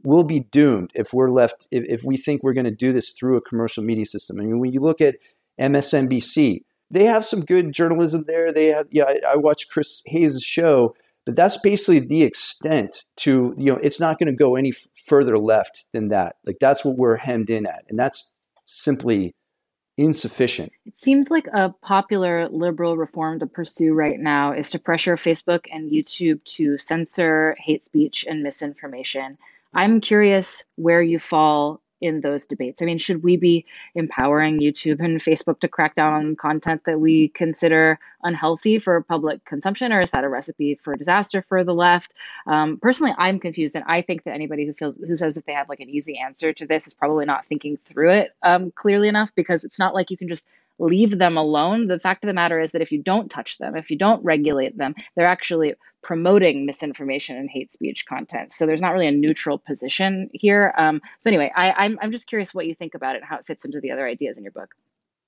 will 0.03 0.25
be 0.25 0.41
doomed 0.41 0.91
if 0.95 1.13
we're 1.13 1.31
left 1.31 1.69
if, 1.71 1.85
if 1.89 2.05
we 2.05 2.17
think 2.17 2.43
we're 2.43 2.53
going 2.53 2.65
to 2.65 2.71
do 2.71 2.93
this 2.93 3.13
through 3.13 3.37
a 3.37 3.41
commercial 3.41 3.83
media 3.83 4.07
system. 4.07 4.41
I 4.41 4.45
mean, 4.45 4.59
when 4.59 4.73
you 4.73 4.81
look 4.81 5.01
at 5.01 5.17
MSNBC, 5.61 6.63
they 6.91 7.05
have 7.05 7.25
some 7.25 7.45
good 7.45 7.73
journalism 7.73 8.25
there. 8.27 8.53
They 8.53 8.67
have 8.67 8.87
yeah, 8.91 9.05
I, 9.05 9.33
I 9.33 9.37
watch 9.37 9.69
Chris 9.69 10.03
Hayes' 10.07 10.43
show 10.43 10.95
but 11.27 11.37
that's 11.37 11.59
basically 11.59 12.01
the 12.01 12.23
extent 12.23 13.05
to, 13.19 13.55
you 13.57 13.73
know, 13.73 13.79
it's 13.83 14.01
not 14.01 14.19
going 14.19 14.29
to 14.29 14.37
go 14.37 14.57
any 14.57 14.71
f- 14.71 14.89
further 15.07 15.39
left 15.39 15.87
than 15.93 16.09
that. 16.09 16.37
Like 16.47 16.57
that's 16.61 16.85
what 16.85 16.97
we're 16.97 17.17
hemmed 17.17 17.51
in 17.51 17.67
at. 17.67 17.85
And 17.89 17.99
that's 17.99 18.33
simply 18.65 19.35
insufficient. 19.97 20.73
It 20.87 20.99
seems 20.99 21.31
like 21.31 21.47
a 21.53 21.71
popular 21.83 22.49
liberal 22.49 22.97
reform 22.97 23.39
to 23.41 23.47
pursue 23.47 23.93
right 23.93 24.19
now 24.19 24.53
is 24.53 24.71
to 24.71 24.79
pressure 24.79 25.17
Facebook 25.17 25.67
and 25.71 25.91
YouTube 25.91 26.43
to 26.57 26.79
censor 26.79 27.55
hate 27.61 27.85
speech 27.85 28.25
and 28.29 28.43
misinformation. 28.43 29.37
I'm 29.73 30.01
curious 30.01 30.65
where 30.77 31.03
you 31.03 31.19
fall 31.19 31.81
in 32.01 32.21
those 32.21 32.47
debates? 32.47 32.83
I 32.83 32.87
mean, 32.87 32.99
should 32.99 33.23
we 33.23 33.37
be 33.37 33.67
empowering 33.95 34.61
YouTube 34.61 35.01
and 35.01 35.21
Facebook 35.21 35.61
to 35.61 35.69
crack 35.69 35.95
down 35.95 36.15
on 36.15 36.37
content 36.37 36.83
that 36.87 36.99
we 36.99 37.29
consider 37.29 37.99
unhealthy 38.23 38.79
for 38.79 39.01
public 39.03 39.45
consumption, 39.45 39.93
or 39.93 40.01
is 40.01 40.11
that 40.13 40.25
a 40.25 40.29
recipe 40.29 40.79
for 40.83 40.97
disaster 40.97 41.43
for 41.49 41.65
the 41.65 41.75
left? 41.75 42.15
Um, 42.47 42.79
personally, 42.79 43.15
I'm 43.17 43.39
confused, 43.39 43.77
and 43.77 43.85
I 43.87 44.03
think 44.03 44.25
that 44.25 44.35
anybody 44.35 44.67
who 44.67 44.73
feels 44.73 44.99
who 44.99 45.17
says 45.17 45.35
that 45.35 45.47
they 45.47 45.53
have 45.53 45.69
like 45.69 45.81
an 45.81 45.91
easy 45.91 46.19
answer 46.19 46.53
to 46.53 46.67
this 46.67 46.87
is 46.87 46.95
probably 46.95 47.27
not 47.27 47.47
thinking 47.47 47.79
through 47.85 48.11
it 48.11 48.31
um, 48.43 48.73
clearly 48.73 49.09
enough 49.09 49.35
because 49.35 49.65
it's 49.65 49.79
not 49.79 49.95
like 49.95 50.11
you 50.11 50.17
can 50.17 50.29
just 50.29 50.47
leave 50.81 51.19
them 51.19 51.37
alone. 51.37 51.87
The 51.87 51.99
fact 51.99 52.25
of 52.25 52.29
the 52.29 52.35
matter 52.35 52.61
is 52.61 52.73
that 52.73 52.83
if 52.83 52.91
you 52.91 53.03
don't 53.03 53.31
touch 53.31 53.59
them, 53.59 53.77
if 53.77 53.91
you 53.91 53.99
don't 53.99 54.25
regulate 54.25 54.77
them, 54.77 54.95
they're 55.15 55.27
actually 55.27 55.75
promoting 56.03 56.65
misinformation 56.65 57.37
and 57.37 57.51
hate 57.51 57.71
speech 57.71 58.07
content. 58.07 58.53
So 58.53 58.67
there's 58.67 58.81
not 58.81 58.93
really 58.93 59.07
a 59.07 59.13
neutral 59.13 59.59
position 59.59 60.31
here. 60.33 60.73
Um, 60.77 61.03
so 61.19 61.29
anyway, 61.29 61.53
I, 61.55 61.73
I'm 61.73 61.99
I'm 62.01 62.13
just 62.13 62.27
curious 62.27 62.55
what 62.55 62.67
you 62.67 62.75
think 62.75 62.95
about 62.95 63.15
it 63.17 63.19
and 63.19 63.27
how 63.27 63.37
it 63.37 63.47
fits 63.47 63.65
into 63.65 63.81
the 63.81 63.91
other 63.91 64.07
ideas 64.07 64.39
in 64.39 64.45
your 64.45 64.53
book. 64.53 64.75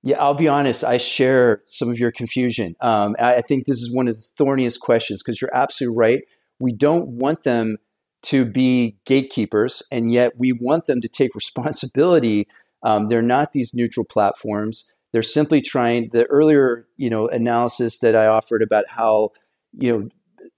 Yeah, 0.03 0.21
I'll 0.21 0.35
be 0.35 0.49
honest. 0.49 0.83
I 0.83 0.97
share 0.97 1.63
some 1.67 1.89
of 1.89 1.99
your 1.99 2.11
confusion. 2.11 2.75
Um, 2.81 3.15
I 3.21 3.41
think 3.41 3.67
this 3.67 3.81
is 3.81 3.93
one 3.93 4.09
of 4.09 4.17
the 4.17 4.29
thorniest 4.37 4.81
questions 4.81 5.23
because 5.23 5.41
you're 5.41 5.55
absolutely 5.55 5.97
right. 5.97 6.23
We 6.59 6.73
don't 6.73 7.09
want 7.09 7.45
them 7.45 7.77
to 8.25 8.45
be 8.45 8.99
gatekeepers, 9.05 9.83
and 9.93 10.13
yet 10.13 10.33
we 10.39 10.53
want 10.53 10.87
them 10.87 11.01
to 11.01 11.09
take 11.09 11.35
responsibility. 11.37 12.49
Um, 12.83 13.07
they're 13.07 13.23
not 13.23 13.53
these 13.53 13.75
neutral 13.75 14.05
platforms. 14.05 14.91
They're 15.13 15.23
simply 15.23 15.61
trying 15.61 16.09
the 16.11 16.25
earlier, 16.27 16.87
you 16.97 17.11
know, 17.11 17.29
analysis 17.29 17.99
that 17.99 18.17
I 18.17 18.27
offered 18.27 18.63
about 18.63 18.87
how, 18.89 19.31
you 19.73 19.93
know, 19.93 20.09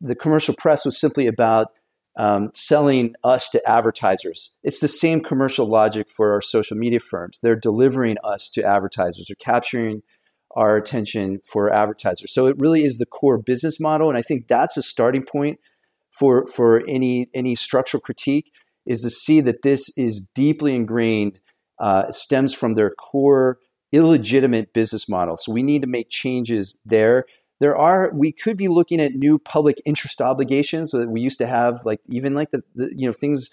the 0.00 0.14
commercial 0.14 0.54
press 0.54 0.84
was 0.84 0.98
simply 0.98 1.26
about 1.26 1.68
um, 2.16 2.50
selling 2.54 3.14
us 3.24 3.48
to 3.50 3.68
advertisers. 3.68 4.56
It's 4.62 4.80
the 4.80 4.88
same 4.88 5.20
commercial 5.20 5.66
logic 5.66 6.08
for 6.08 6.32
our 6.32 6.40
social 6.40 6.76
media 6.76 7.00
firms. 7.00 7.40
They're 7.42 7.56
delivering 7.56 8.16
us 8.22 8.48
to 8.50 8.64
advertisers. 8.64 9.26
They're 9.28 9.36
capturing 9.36 10.02
our 10.56 10.76
attention 10.76 11.40
for 11.44 11.72
advertisers. 11.72 12.32
So 12.32 12.46
it 12.46 12.56
really 12.58 12.84
is 12.84 12.98
the 12.98 13.06
core 13.06 13.38
business 13.38 13.80
model, 13.80 14.08
and 14.08 14.16
I 14.16 14.22
think 14.22 14.46
that's 14.46 14.76
a 14.76 14.82
starting 14.82 15.24
point 15.24 15.58
for 16.12 16.46
for 16.46 16.82
any 16.86 17.28
any 17.34 17.54
structural 17.54 18.00
critique 18.00 18.52
is 18.86 19.02
to 19.02 19.10
see 19.10 19.40
that 19.40 19.62
this 19.62 19.90
is 19.96 20.28
deeply 20.34 20.74
ingrained, 20.74 21.40
uh, 21.78 22.10
stems 22.10 22.52
from 22.52 22.74
their 22.74 22.90
core 22.90 23.58
illegitimate 23.92 24.72
business 24.72 25.08
model. 25.08 25.36
So 25.36 25.52
we 25.52 25.62
need 25.62 25.82
to 25.82 25.88
make 25.88 26.10
changes 26.10 26.76
there. 26.84 27.24
There 27.64 27.74
are 27.74 28.12
we 28.14 28.30
could 28.30 28.58
be 28.58 28.68
looking 28.68 29.00
at 29.00 29.14
new 29.14 29.38
public 29.38 29.80
interest 29.86 30.20
obligations 30.20 30.90
that 30.90 31.08
we 31.08 31.22
used 31.22 31.38
to 31.38 31.46
have, 31.46 31.80
like 31.86 32.02
even 32.10 32.34
like 32.34 32.50
the, 32.50 32.62
the 32.74 32.92
you 32.94 33.06
know 33.06 33.12
things 33.14 33.48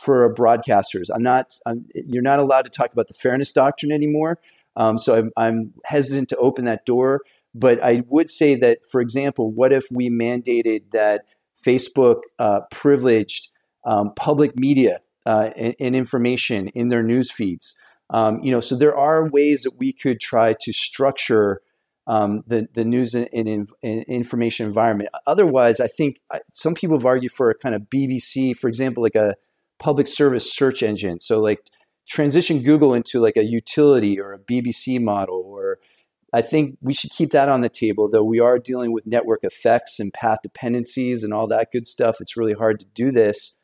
for 0.00 0.34
broadcasters. 0.34 1.10
I'm 1.14 1.22
not. 1.22 1.54
I'm, 1.64 1.86
you're 1.94 2.24
not 2.24 2.40
allowed 2.40 2.62
to 2.62 2.70
talk 2.70 2.92
about 2.92 3.06
the 3.06 3.14
fairness 3.14 3.52
doctrine 3.52 3.92
anymore. 3.92 4.40
Um, 4.74 4.98
so 4.98 5.16
I'm, 5.16 5.30
I'm 5.36 5.74
hesitant 5.84 6.28
to 6.30 6.36
open 6.38 6.64
that 6.64 6.84
door. 6.84 7.20
But 7.54 7.80
I 7.80 8.02
would 8.08 8.30
say 8.30 8.56
that, 8.56 8.80
for 8.90 9.00
example, 9.00 9.52
what 9.52 9.72
if 9.72 9.84
we 9.92 10.10
mandated 10.10 10.90
that 10.90 11.22
Facebook 11.64 12.22
uh, 12.40 12.62
privileged 12.72 13.50
um, 13.86 14.12
public 14.16 14.58
media 14.58 15.02
uh, 15.24 15.50
and, 15.56 15.76
and, 15.78 15.94
information 15.94 16.66
in 16.70 16.88
their 16.88 17.04
news 17.04 17.30
feeds? 17.30 17.76
Um, 18.10 18.40
you 18.42 18.50
know, 18.50 18.60
so 18.60 18.74
there 18.76 18.96
are 18.96 19.28
ways 19.28 19.62
that 19.62 19.78
we 19.78 19.92
could 19.92 20.18
try 20.18 20.56
to 20.62 20.72
structure 20.72 21.62
um, 22.10 22.42
the 22.44 22.66
the 22.74 22.84
news 22.84 23.14
and, 23.14 23.28
and, 23.32 23.68
and, 23.84 24.04
information 24.08 24.66
environment. 24.66 25.10
Otherwise, 25.28 25.78
I 25.78 25.86
think 25.86 26.16
some 26.50 26.74
people 26.74 26.98
have 26.98 27.06
argued 27.06 27.30
for 27.30 27.50
a 27.50 27.54
kind 27.54 27.72
of 27.72 27.82
BBC, 27.82 28.56
for 28.56 28.66
example, 28.66 29.00
like 29.00 29.14
a 29.14 29.36
public 29.78 30.08
service 30.08 30.52
search 30.52 30.82
engine. 30.82 31.20
So 31.20 31.38
like 31.40 31.60
transition 32.08 32.62
Google 32.64 32.94
into 32.94 33.20
like 33.20 33.36
a 33.36 33.44
utility 33.44 34.18
or 34.18 34.32
a 34.32 34.40
BBC 34.40 35.00
model 35.00 35.40
or 35.46 35.78
I 36.32 36.42
think 36.42 36.78
we 36.80 36.94
should 36.94 37.10
keep 37.10 37.30
that 37.30 37.48
on 37.48 37.60
the 37.60 37.68
table, 37.68 38.10
though 38.10 38.24
we 38.24 38.40
are 38.40 38.58
dealing 38.58 38.92
with 38.92 39.06
network 39.06 39.44
effects 39.44 40.00
and 40.00 40.12
path 40.12 40.38
dependencies 40.42 41.22
and 41.22 41.32
all 41.32 41.46
that 41.48 41.72
good 41.72 41.86
stuff. 41.86 42.20
It's 42.20 42.36
really 42.36 42.54
hard 42.54 42.80
to 42.80 42.86
do 42.86 43.12
this. 43.12 43.56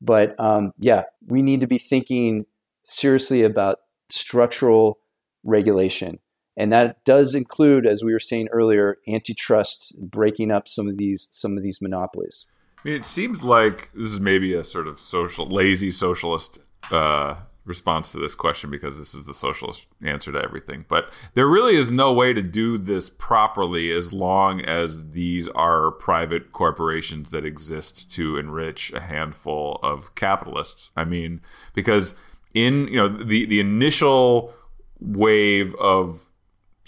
But 0.00 0.38
um, 0.40 0.72
yeah, 0.78 1.04
we 1.26 1.42
need 1.42 1.60
to 1.60 1.66
be 1.66 1.78
thinking 1.78 2.46
seriously 2.82 3.42
about 3.42 3.78
structural 4.08 4.98
regulation. 5.44 6.18
And 6.56 6.72
that 6.72 7.02
does 7.04 7.34
include, 7.34 7.86
as 7.86 8.04
we 8.04 8.12
were 8.12 8.20
saying 8.20 8.48
earlier, 8.52 8.98
antitrust 9.08 9.94
breaking 9.98 10.50
up 10.50 10.68
some 10.68 10.88
of 10.88 10.98
these 10.98 11.28
some 11.30 11.56
of 11.56 11.62
these 11.62 11.80
monopolies. 11.80 12.46
I 12.84 12.88
mean, 12.88 12.96
it 12.96 13.06
seems 13.06 13.42
like 13.42 13.90
this 13.94 14.12
is 14.12 14.20
maybe 14.20 14.54
a 14.54 14.64
sort 14.64 14.88
of 14.88 14.98
social, 14.98 15.46
lazy 15.46 15.90
socialist 15.90 16.58
uh, 16.90 17.36
response 17.64 18.10
to 18.10 18.18
this 18.18 18.34
question 18.34 18.70
because 18.70 18.98
this 18.98 19.14
is 19.14 19.24
the 19.24 19.34
socialist 19.34 19.86
answer 20.02 20.32
to 20.32 20.42
everything. 20.42 20.84
But 20.88 21.12
there 21.34 21.46
really 21.46 21.76
is 21.76 21.90
no 21.90 22.12
way 22.12 22.32
to 22.32 22.42
do 22.42 22.76
this 22.78 23.08
properly 23.08 23.92
as 23.92 24.12
long 24.12 24.60
as 24.62 25.10
these 25.10 25.48
are 25.50 25.92
private 25.92 26.52
corporations 26.52 27.30
that 27.30 27.44
exist 27.44 28.10
to 28.12 28.36
enrich 28.36 28.92
a 28.92 29.00
handful 29.00 29.78
of 29.82 30.14
capitalists. 30.16 30.90
I 30.96 31.04
mean, 31.04 31.40
because 31.74 32.14
in 32.52 32.88
you 32.88 32.96
know 32.96 33.08
the 33.08 33.46
the 33.46 33.60
initial 33.60 34.52
wave 35.00 35.74
of 35.76 36.28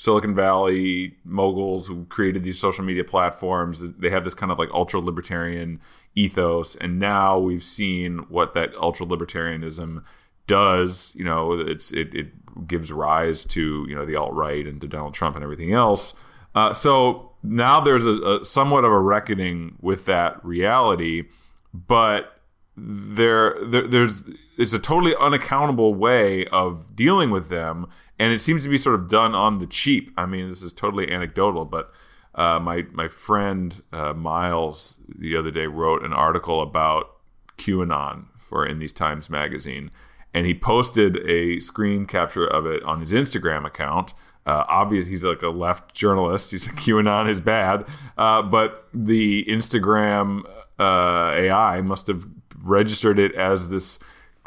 Silicon 0.05 0.34
Valley 0.34 1.16
moguls 1.24 1.88
who 1.88 2.05
created 2.05 2.44
these 2.44 2.61
social 2.61 2.84
media 2.84 3.05
platforms. 3.05 3.82
They 3.96 4.11
have 4.11 4.22
this 4.22 4.34
kind 4.34 4.52
of 4.52 4.59
like 4.59 4.68
ultra 4.70 5.00
libertarian 5.00 5.80
ethos, 6.14 6.76
and 6.76 6.98
now 6.98 7.38
we've 7.38 7.64
seen 7.64 8.18
what 8.28 8.52
that 8.52 8.74
ultra 8.74 9.07
libertarianism 9.07 10.05
does. 10.46 11.14
You 11.16 11.24
know, 11.24 11.52
it's 11.55 11.90
it, 11.90 12.14
it 12.14 12.66
gives 12.68 12.92
rise 12.92 13.46
to 13.46 13.86
you 13.88 13.94
know 13.94 14.05
the 14.05 14.16
alt 14.16 14.34
right 14.34 14.66
and 14.66 14.78
to 14.82 14.86
Donald 14.86 15.14
Trump 15.14 15.36
and 15.36 15.42
everything 15.42 15.72
else. 15.72 16.12
Uh, 16.55 16.74
so 16.74 17.32
now 17.42 17.80
there's 17.80 18.05
a, 18.05 18.40
a 18.40 18.44
somewhat 18.44 18.84
of 18.84 18.92
a 18.92 19.00
reckoning 19.00 19.76
with 19.80 20.05
that 20.05 20.44
reality, 20.44 21.24
but 21.72 22.42
there, 22.76 23.57
there 23.62 23.86
there's 23.86 24.22
it's 24.59 24.74
a 24.74 24.78
totally 24.78 25.16
unaccountable 25.16 25.94
way 25.94 26.44
of 26.48 26.94
dealing 26.94 27.30
with 27.30 27.48
them 27.48 27.86
and 28.18 28.32
it 28.32 28.40
seems 28.40 28.62
to 28.62 28.68
be 28.68 28.78
sort 28.78 28.94
of 28.94 29.08
done 29.08 29.34
on 29.34 29.58
the 29.58 29.66
cheap. 29.66 30.12
I 30.16 30.26
mean, 30.26 30.48
this 30.48 30.62
is 30.62 30.72
totally 30.72 31.10
anecdotal, 31.10 31.64
but 31.64 31.92
uh, 32.34 32.58
my 32.58 32.84
my 32.92 33.08
friend 33.08 33.82
uh, 33.92 34.12
Miles 34.12 34.98
the 35.08 35.36
other 35.36 35.50
day 35.50 35.66
wrote 35.66 36.04
an 36.04 36.12
article 36.12 36.60
about 36.60 37.16
QAnon 37.58 38.26
for 38.36 38.66
in 38.66 38.78
these 38.78 38.92
Times 38.92 39.30
magazine, 39.30 39.90
and 40.32 40.46
he 40.46 40.54
posted 40.54 41.18
a 41.28 41.60
screen 41.60 42.06
capture 42.06 42.46
of 42.46 42.66
it 42.66 42.82
on 42.82 43.00
his 43.00 43.12
Instagram 43.12 43.66
account. 43.66 44.14
Uh, 44.46 44.64
obvious, 44.68 45.06
he's 45.06 45.24
like 45.24 45.42
a 45.42 45.48
left 45.48 45.94
journalist. 45.94 46.50
He's 46.50 46.66
like 46.66 46.76
QAnon 46.76 47.28
is 47.28 47.40
bad, 47.40 47.86
uh, 48.18 48.42
but 48.42 48.88
the 48.92 49.44
Instagram 49.46 50.42
uh, 50.78 51.30
AI 51.34 51.80
must 51.80 52.08
have 52.08 52.26
registered 52.62 53.18
it 53.18 53.34
as 53.34 53.68
this 53.68 53.98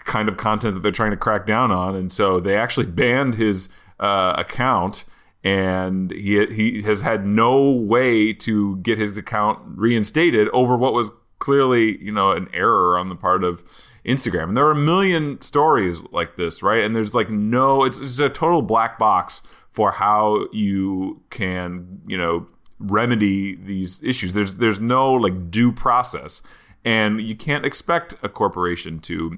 kind 0.08 0.28
of 0.28 0.38
content 0.38 0.74
that 0.74 0.82
they're 0.82 0.91
trying 0.91 1.12
to 1.12 1.18
crack 1.18 1.45
down 1.45 1.72
on, 1.72 1.95
and 1.95 2.12
so 2.12 2.39
they 2.39 2.55
actually 2.55 2.88
banned 2.88 3.36
his 3.36 3.70
uh, 3.99 4.34
account, 4.38 5.05
and 5.43 6.12
he 6.12 6.43
he 6.47 6.82
has 6.82 7.01
had 7.01 7.26
no 7.26 7.70
way 7.70 8.34
to 8.34 8.78
get 8.78 8.97
his 8.97 9.16
account 9.18 9.60
reinstated 9.66 10.49
over 10.49 10.76
what 10.76 10.93
was 10.93 11.12
clearly 11.39 12.03
you 12.03 12.12
know 12.12 12.32
an 12.32 12.47
error 12.53 12.97
on 12.97 13.10
the 13.10 13.16
part 13.16 13.43
of 13.43 13.64
Instagram. 14.08 14.45
And 14.49 14.58
there 14.58 14.66
are 14.66 14.72
a 14.72 14.76
million 14.76 15.39
stories 15.41 16.01
like 16.12 16.38
this, 16.38 16.64
right? 16.64 16.84
And 16.84 16.95
there's 16.95 17.14
like 17.14 17.30
no, 17.30 17.84
it's, 17.84 17.99
it's 17.99 18.20
a 18.20 18.30
total 18.30 18.62
black 18.62 18.97
box 18.97 19.41
for 19.72 19.91
how 19.91 20.47
you 20.51 21.22
can 21.30 22.01
you 22.08 22.18
know 22.18 22.47
remedy 22.80 23.55
these 23.55 24.01
issues. 24.03 24.34
There's 24.34 24.55
there's 24.55 24.80
no 24.80 25.14
like 25.14 25.51
due 25.51 25.72
process. 25.72 26.41
And 26.86 27.22
you 27.22 27.36
can't 27.36 27.66
expect 27.66 28.16
a 28.24 28.30
corporation 28.30 28.99
to 29.01 29.38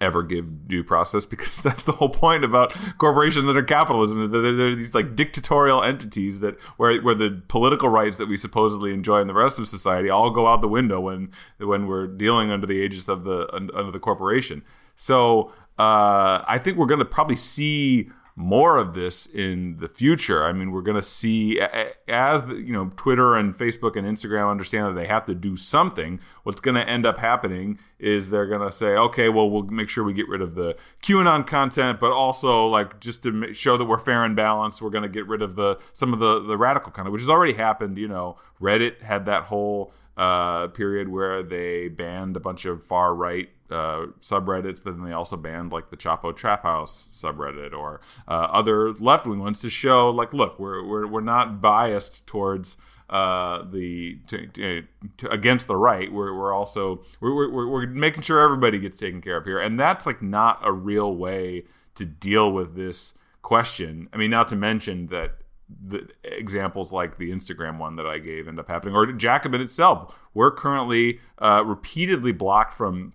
ever 0.00 0.22
give 0.22 0.68
due 0.68 0.84
process 0.84 1.26
because 1.36 1.60
that's 1.60 1.82
the 1.82 1.92
whole 1.92 2.08
point 2.08 2.44
about 2.44 2.74
corporations 2.98 3.48
are 3.48 3.62
capitalism. 3.62 4.30
They're, 4.30 4.52
they're, 4.52 4.74
these 4.74 4.94
like 4.94 5.16
dictatorial 5.16 5.82
entities 5.82 6.40
that 6.40 6.60
where 6.76 7.00
where 7.02 7.14
the 7.14 7.42
political 7.48 7.88
rights 7.88 8.18
that 8.18 8.28
we 8.28 8.36
supposedly 8.36 8.92
enjoy 8.92 9.20
in 9.20 9.26
the 9.26 9.34
rest 9.34 9.58
of 9.58 9.68
society 9.68 10.10
all 10.10 10.30
go 10.30 10.46
out 10.46 10.60
the 10.60 10.68
window 10.68 11.00
when 11.00 11.30
when 11.58 11.86
we're 11.86 12.06
dealing 12.06 12.50
under 12.50 12.66
the 12.66 12.74
aegis 12.74 13.08
of 13.08 13.24
the 13.24 13.48
under 13.52 13.90
the 13.90 14.00
corporation. 14.00 14.62
So 14.94 15.52
uh, 15.78 16.42
I 16.48 16.58
think 16.58 16.78
we're 16.78 16.86
going 16.86 17.00
to 17.00 17.04
probably 17.04 17.36
see 17.36 18.10
more 18.38 18.76
of 18.76 18.92
this 18.92 19.24
in 19.24 19.78
the 19.78 19.88
future. 19.88 20.44
I 20.44 20.52
mean, 20.52 20.70
we're 20.70 20.82
going 20.82 20.96
to 20.96 21.02
see 21.02 21.58
as 22.06 22.44
the, 22.44 22.56
you 22.56 22.72
know 22.72 22.90
Twitter 22.94 23.34
and 23.34 23.56
Facebook 23.56 23.96
and 23.96 24.06
Instagram 24.06 24.50
understand 24.50 24.86
that 24.86 25.00
they 25.00 25.06
have 25.06 25.24
to 25.24 25.34
do 25.34 25.56
something. 25.56 26.20
What's 26.42 26.60
going 26.60 26.74
to 26.74 26.86
end 26.86 27.06
up 27.06 27.16
happening 27.16 27.78
is 27.98 28.28
they're 28.28 28.46
going 28.46 28.60
to 28.60 28.70
say, 28.70 28.88
okay, 28.88 29.30
well, 29.30 29.48
we'll 29.48 29.62
make 29.62 29.88
sure 29.88 30.04
we 30.04 30.12
get 30.12 30.28
rid 30.28 30.42
of 30.42 30.54
the 30.54 30.76
QAnon 31.02 31.46
content, 31.46 31.98
but 31.98 32.12
also 32.12 32.66
like 32.66 33.00
just 33.00 33.22
to 33.22 33.54
show 33.54 33.78
that 33.78 33.86
we're 33.86 33.96
fair 33.96 34.22
and 34.22 34.36
balanced, 34.36 34.82
we're 34.82 34.90
going 34.90 35.02
to 35.02 35.08
get 35.08 35.26
rid 35.26 35.40
of 35.40 35.56
the 35.56 35.78
some 35.94 36.12
of 36.12 36.18
the 36.18 36.40
the 36.40 36.58
radical 36.58 36.92
content, 36.92 37.14
which 37.14 37.22
has 37.22 37.30
already 37.30 37.54
happened. 37.54 37.96
You 37.96 38.08
know, 38.08 38.36
Reddit 38.60 39.00
had 39.00 39.24
that 39.24 39.44
whole 39.44 39.94
uh, 40.18 40.68
period 40.68 41.08
where 41.08 41.42
they 41.42 41.88
banned 41.88 42.36
a 42.36 42.40
bunch 42.40 42.66
of 42.66 42.84
far 42.84 43.14
right 43.14 43.48
uh, 43.70 44.06
subreddits, 44.20 44.82
but 44.82 44.96
then 44.96 45.04
they 45.04 45.12
also 45.12 45.36
banned 45.36 45.72
like 45.72 45.90
the 45.90 45.96
Chapo 45.96 46.34
Trap 46.34 46.62
House 46.62 47.08
subreddit 47.14 47.72
or 47.72 48.00
uh, 48.28 48.48
other 48.50 48.92
left 48.94 49.26
wing 49.26 49.40
ones 49.40 49.58
to 49.60 49.70
show 49.70 50.10
like, 50.10 50.32
look, 50.32 50.58
we're 50.58 50.84
we're, 50.84 51.06
we're 51.06 51.20
not 51.20 51.60
biased 51.60 52.26
towards 52.26 52.76
uh, 53.08 53.62
the 53.70 54.18
to, 54.26 54.46
to, 54.48 54.82
to, 55.18 55.30
against 55.30 55.68
the 55.68 55.76
right. 55.76 56.12
We're 56.12 56.34
we're 56.34 56.52
also 56.52 57.02
we're, 57.20 57.50
we're 57.50 57.68
we're 57.68 57.86
making 57.86 58.22
sure 58.22 58.40
everybody 58.40 58.78
gets 58.78 58.98
taken 58.98 59.20
care 59.20 59.36
of 59.36 59.44
here, 59.44 59.58
and 59.58 59.78
that's 59.78 60.06
like 60.06 60.22
not 60.22 60.60
a 60.64 60.72
real 60.72 61.14
way 61.14 61.64
to 61.94 62.04
deal 62.04 62.52
with 62.52 62.74
this 62.74 63.14
question. 63.42 64.08
I 64.12 64.16
mean, 64.16 64.30
not 64.30 64.48
to 64.48 64.56
mention 64.56 65.06
that 65.08 65.38
the 65.68 66.08
examples 66.24 66.92
like 66.92 67.16
the 67.16 67.30
Instagram 67.30 67.78
one 67.78 67.96
that 67.96 68.06
I 68.06 68.18
gave 68.18 68.48
end 68.48 68.58
up 68.58 68.68
happening, 68.68 68.94
or 68.94 69.10
Jacobin 69.12 69.60
itself. 69.60 70.14
We're 70.34 70.50
currently 70.50 71.20
uh, 71.38 71.62
repeatedly 71.64 72.32
blocked 72.32 72.72
from 72.72 73.14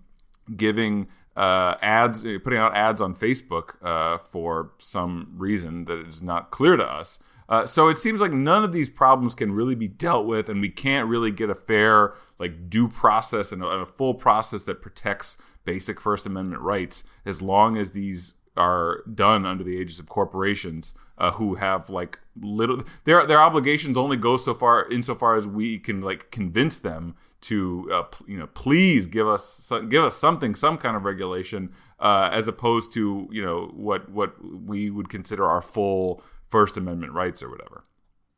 giving 0.56 1.08
uh, 1.36 1.76
ads, 1.80 2.26
uh, 2.26 2.38
putting 2.42 2.58
out 2.58 2.76
ads 2.76 3.00
on 3.00 3.14
Facebook 3.14 3.74
uh, 3.82 4.18
for 4.18 4.72
some 4.78 5.34
reason 5.36 5.84
that 5.86 6.06
is 6.06 6.22
not 6.22 6.50
clear 6.50 6.76
to 6.76 6.84
us. 6.84 7.18
Uh, 7.48 7.66
so 7.66 7.88
it 7.88 7.98
seems 7.98 8.20
like 8.20 8.32
none 8.32 8.64
of 8.64 8.72
these 8.72 8.88
problems 8.88 9.34
can 9.34 9.52
really 9.52 9.74
be 9.74 9.88
dealt 9.88 10.26
with, 10.26 10.48
and 10.48 10.60
we 10.60 10.70
can't 10.70 11.08
really 11.08 11.30
get 11.30 11.50
a 11.50 11.54
fair, 11.54 12.14
like, 12.38 12.70
due 12.70 12.88
process 12.88 13.52
and 13.52 13.62
a, 13.62 13.68
and 13.68 13.82
a 13.82 13.86
full 13.86 14.14
process 14.14 14.62
that 14.64 14.80
protects 14.80 15.36
basic 15.64 16.00
First 16.00 16.24
Amendment 16.24 16.62
rights 16.62 17.04
as 17.24 17.42
long 17.42 17.76
as 17.76 17.92
these 17.92 18.34
are 18.56 19.02
done 19.12 19.46
under 19.46 19.64
the 19.64 19.76
aegis 19.76 19.98
of 19.98 20.08
corporations 20.08 20.94
uh, 21.18 21.32
who 21.32 21.54
have 21.54 21.88
like 21.88 22.18
little 22.40 22.82
their 23.04 23.26
their 23.26 23.40
obligations 23.40 23.96
only 23.96 24.16
go 24.16 24.36
so 24.36 24.52
far 24.52 24.88
insofar 24.90 25.36
as 25.36 25.48
we 25.48 25.78
can 25.78 26.02
like 26.02 26.30
convince 26.30 26.78
them 26.78 27.14
to 27.42 27.88
uh, 27.92 28.04
you 28.26 28.38
know 28.38 28.46
please 28.48 29.06
give 29.06 29.28
us 29.28 29.70
give 29.88 30.02
us 30.02 30.16
something 30.16 30.54
some 30.54 30.78
kind 30.78 30.96
of 30.96 31.04
regulation 31.04 31.72
uh, 31.98 32.28
as 32.32 32.48
opposed 32.48 32.92
to 32.92 33.28
you 33.30 33.44
know 33.44 33.70
what 33.74 34.10
what 34.10 34.34
we 34.42 34.90
would 34.90 35.08
consider 35.08 35.46
our 35.46 35.62
full 35.62 36.22
First 36.48 36.76
Amendment 36.76 37.12
rights 37.14 37.42
or 37.42 37.50
whatever. 37.50 37.82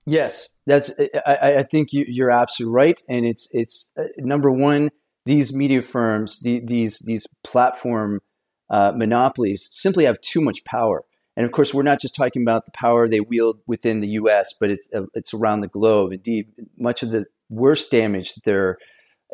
Yes, 0.06 0.48
that's. 0.66 0.90
I, 1.26 1.56
I 1.58 1.62
think 1.62 1.92
you, 1.92 2.24
are 2.24 2.30
absolutely 2.30 2.74
right, 2.74 3.00
and 3.08 3.26
it's 3.26 3.48
it's 3.52 3.92
uh, 3.98 4.04
number 4.18 4.50
one. 4.50 4.90
These 5.26 5.54
media 5.54 5.80
firms, 5.80 6.40
the, 6.40 6.60
these 6.60 6.98
these 7.00 7.26
platform 7.42 8.20
uh, 8.68 8.92
monopolies, 8.94 9.68
simply 9.72 10.04
have 10.04 10.20
too 10.20 10.42
much 10.42 10.64
power. 10.64 11.02
And 11.36 11.44
of 11.44 11.52
course, 11.52 11.74
we're 11.74 11.82
not 11.82 12.00
just 12.00 12.14
talking 12.14 12.42
about 12.42 12.66
the 12.66 12.72
power 12.72 13.08
they 13.08 13.20
wield 13.20 13.60
within 13.66 14.00
the 14.00 14.08
U.S., 14.08 14.54
but 14.60 14.70
it's 14.70 14.88
uh, 14.94 15.06
it's 15.14 15.32
around 15.32 15.62
the 15.62 15.68
globe. 15.68 16.12
Indeed, 16.12 16.52
much 16.78 17.02
of 17.02 17.10
the 17.10 17.24
worst 17.48 17.90
damage 17.90 18.34
that 18.34 18.44
they're 18.44 18.78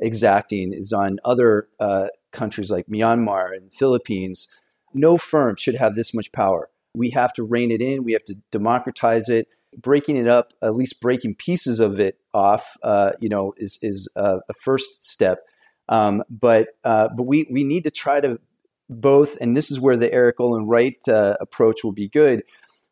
exacting 0.01 0.73
is 0.73 0.93
on 0.93 1.19
other 1.25 1.69
uh, 1.79 2.09
countries 2.33 2.71
like 2.71 2.87
Myanmar 2.87 3.55
and 3.57 3.73
Philippines. 3.73 4.49
No 4.93 5.17
firm 5.17 5.57
should 5.57 5.77
have 5.77 5.95
this 5.95 6.15
much 6.15 6.33
power. 6.33 6.71
We 6.95 7.11
have 7.11 7.33
to 7.35 7.45
rein 7.45 7.71
it 7.71 7.81
in. 7.81 8.03
We 8.05 8.13
have 8.13 8.25
to 8.25 8.37
democratize 8.51 9.29
it 9.29 9.47
breaking 9.77 10.17
it 10.17 10.27
up, 10.27 10.53
at 10.63 10.75
least 10.75 11.01
breaking 11.01 11.35
pieces 11.35 11.81
of 11.81 12.01
it 12.01 12.19
off, 12.35 12.77
uh, 12.83 13.13
you 13.21 13.29
know, 13.29 13.55
is 13.57 13.79
is 13.83 14.09
a, 14.17 14.39
a 14.49 14.55
first 14.55 15.03
step. 15.03 15.41
Um, 15.89 16.23
but 16.29 16.69
uh, 16.85 17.09
but 17.17 17.25
we 17.25 17.47
we 17.51 17.65
need 17.65 17.85
to 17.85 17.91
try 17.91 18.21
to 18.21 18.41
both, 18.89 19.37
and 19.41 19.57
this 19.57 19.71
is 19.71 19.81
where 19.81 19.97
the 19.97 20.13
Erik 20.13 20.41
Olin 20.41 20.67
Wright 20.67 20.97
uh, 21.09 21.37
approach 21.41 21.85
will 21.85 21.93
be 21.93 22.09
good. 22.09 22.43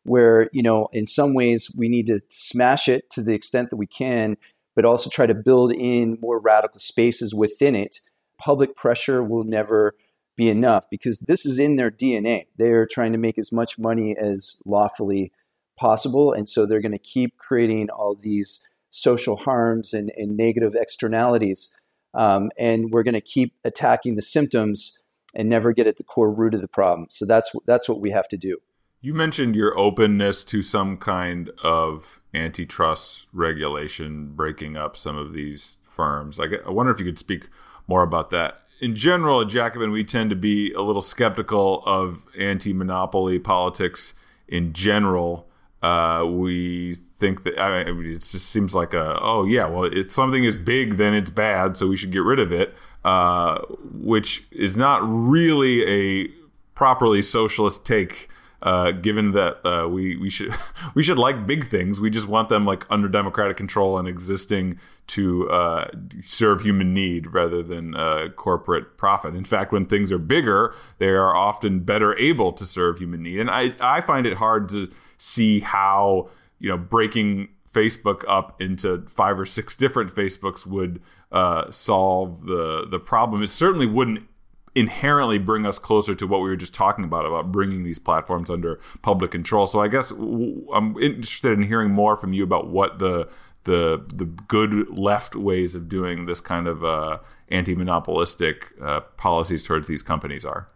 Where 0.03 0.49
you 0.53 0.63
know, 0.63 0.87
in 0.93 1.05
some 1.05 1.33
ways, 1.33 1.71
we 1.75 1.89
need 1.89 2.07
to 2.07 2.19
smash 2.29 2.87
it 2.87 3.09
to 3.11 3.21
the 3.21 3.33
extent 3.33 3.69
that 3.69 3.77
we 3.77 3.87
can, 3.87 4.37
but 4.79 4.85
also 4.85 5.09
try 5.09 5.25
to 5.25 5.35
build 5.35 5.73
in 5.73 6.17
more 6.21 6.39
radical 6.39 6.79
spaces 6.79 7.35
within 7.35 7.75
it. 7.75 7.99
Public 8.37 8.77
pressure 8.77 9.21
will 9.21 9.43
never 9.43 9.93
be 10.37 10.47
enough 10.47 10.85
because 10.89 11.19
this 11.27 11.45
is 11.45 11.59
in 11.59 11.75
their 11.75 11.91
DNA. 11.91 12.45
They 12.57 12.69
are 12.69 12.87
trying 12.89 13.11
to 13.11 13.17
make 13.17 13.37
as 13.37 13.51
much 13.51 13.77
money 13.77 14.15
as 14.17 14.61
lawfully 14.65 15.33
possible. 15.77 16.31
And 16.31 16.47
so 16.47 16.65
they're 16.65 16.79
going 16.79 16.93
to 16.93 16.97
keep 16.97 17.35
creating 17.37 17.89
all 17.89 18.15
these 18.15 18.65
social 18.89 19.35
harms 19.35 19.93
and, 19.93 20.13
and 20.15 20.37
negative 20.37 20.75
externalities. 20.75 21.75
Um, 22.13 22.49
and 22.57 22.89
we're 22.89 23.03
going 23.03 23.15
to 23.15 23.19
keep 23.19 23.55
attacking 23.65 24.15
the 24.15 24.21
symptoms 24.21 25.03
and 25.35 25.49
never 25.49 25.73
get 25.73 25.87
at 25.87 25.97
the 25.97 26.05
core 26.05 26.31
root 26.31 26.53
of 26.53 26.61
the 26.61 26.69
problem. 26.69 27.07
So 27.09 27.25
that's 27.25 27.51
that's 27.65 27.89
what 27.89 27.99
we 27.99 28.11
have 28.11 28.29
to 28.29 28.37
do. 28.37 28.59
You 29.01 29.13
mentioned 29.13 29.55
your 29.55 29.77
openness 29.77 30.43
to 30.45 30.61
some 30.61 30.97
kind 30.97 31.51
of 31.63 32.21
antitrust 32.33 33.27
regulation 33.31 34.33
breaking 34.35 34.75
up 34.75 34.97
some 34.97 35.17
of 35.17 35.33
these 35.33 35.77
firms. 35.83 36.37
Like, 36.37 36.51
I 36.65 36.69
wonder 36.69 36.91
if 36.91 36.99
you 36.99 37.05
could 37.05 37.19
speak 37.19 37.47
more 37.87 38.03
about 38.03 38.29
that. 38.31 38.61
In 38.81 38.95
general, 38.95 39.41
at 39.41 39.47
Jacobin, 39.47 39.91
we 39.91 40.03
tend 40.03 40.29
to 40.31 40.35
be 40.35 40.73
a 40.73 40.81
little 40.81 41.01
skeptical 41.01 41.83
of 41.85 42.27
anti-monopoly 42.37 43.39
politics 43.39 44.15
in 44.47 44.73
general 44.73 45.49
uh, 45.81 46.25
we 46.27 46.95
think 46.95 47.43
that 47.43 47.59
I 47.59 47.91
mean, 47.91 48.05
it 48.05 48.19
just 48.19 48.49
seems 48.49 48.75
like 48.75 48.93
a 48.93 49.17
oh 49.21 49.45
yeah 49.45 49.65
well 49.65 49.83
if 49.83 50.11
something 50.11 50.43
is 50.43 50.57
big 50.57 50.97
then 50.97 51.13
it's 51.13 51.29
bad 51.29 51.77
so 51.77 51.87
we 51.87 51.97
should 51.97 52.11
get 52.11 52.23
rid 52.23 52.39
of 52.39 52.51
it 52.51 52.73
uh, 53.05 53.59
which 53.93 54.45
is 54.51 54.75
not 54.75 55.01
really 55.03 55.85
a 55.85 56.27
properly 56.75 57.21
socialist 57.21 57.85
take 57.85 58.29
uh, 58.61 58.91
given 58.91 59.31
that 59.31 59.65
uh, 59.65 59.87
we 59.87 60.15
we 60.17 60.29
should 60.29 60.53
we 60.95 61.03
should 61.03 61.17
like 61.17 61.45
big 61.45 61.65
things 61.65 61.99
we 61.99 62.09
just 62.09 62.27
want 62.27 62.49
them 62.49 62.65
like 62.65 62.85
under 62.89 63.07
democratic 63.07 63.57
control 63.57 63.97
and 63.97 64.07
existing 64.07 64.79
to 65.07 65.49
uh, 65.49 65.89
serve 66.23 66.61
human 66.61 66.93
need 66.93 67.33
rather 67.33 67.63
than 67.63 67.95
uh, 67.95 68.27
corporate 68.35 68.97
profit 68.97 69.35
in 69.35 69.43
fact 69.43 69.71
when 69.71 69.85
things 69.85 70.11
are 70.11 70.19
bigger 70.19 70.73
they 70.97 71.09
are 71.09 71.35
often 71.35 71.79
better 71.79 72.17
able 72.17 72.51
to 72.51 72.65
serve 72.65 72.99
human 72.99 73.23
need 73.23 73.39
and 73.39 73.49
I 73.49 73.73
I 73.79 74.01
find 74.01 74.25
it 74.25 74.37
hard 74.37 74.69
to 74.69 74.91
see 75.17 75.59
how 75.59 76.29
you 76.59 76.69
know 76.69 76.77
breaking 76.77 77.49
Facebook 77.71 78.23
up 78.27 78.59
into 78.61 79.05
five 79.07 79.39
or 79.39 79.45
six 79.45 79.75
different 79.75 80.13
Facebooks 80.13 80.65
would 80.65 81.01
uh, 81.31 81.69
solve 81.71 82.45
the 82.45 82.87
the 82.89 82.99
problem. 82.99 83.43
It 83.43 83.49
certainly 83.49 83.85
wouldn't 83.85 84.27
inherently 84.75 85.37
bring 85.37 85.65
us 85.65 85.79
closer 85.79 86.15
to 86.15 86.27
what 86.27 86.41
we 86.41 86.49
were 86.49 86.55
just 86.55 86.73
talking 86.73 87.03
about 87.03 87.25
about 87.25 87.51
bringing 87.51 87.83
these 87.83 87.99
platforms 87.99 88.49
under 88.49 88.79
public 89.01 89.31
control. 89.31 89.67
So 89.67 89.81
I 89.81 89.87
guess 89.87 90.11
I'm 90.11 90.95
interested 90.99 91.53
in 91.53 91.63
hearing 91.63 91.91
more 91.91 92.15
from 92.15 92.33
you 92.33 92.43
about 92.43 92.69
what 92.69 92.99
the 92.99 93.27
the 93.63 94.03
the 94.13 94.25
good 94.25 94.97
left 94.97 95.35
ways 95.35 95.75
of 95.75 95.89
doing 95.89 96.25
this 96.25 96.41
kind 96.41 96.67
of 96.67 96.83
uh, 96.83 97.19
anti-monopolistic 97.49 98.71
uh, 98.81 99.01
policies 99.17 99.63
towards 99.63 99.87
these 99.87 100.01
companies 100.01 100.45
are. 100.45 100.67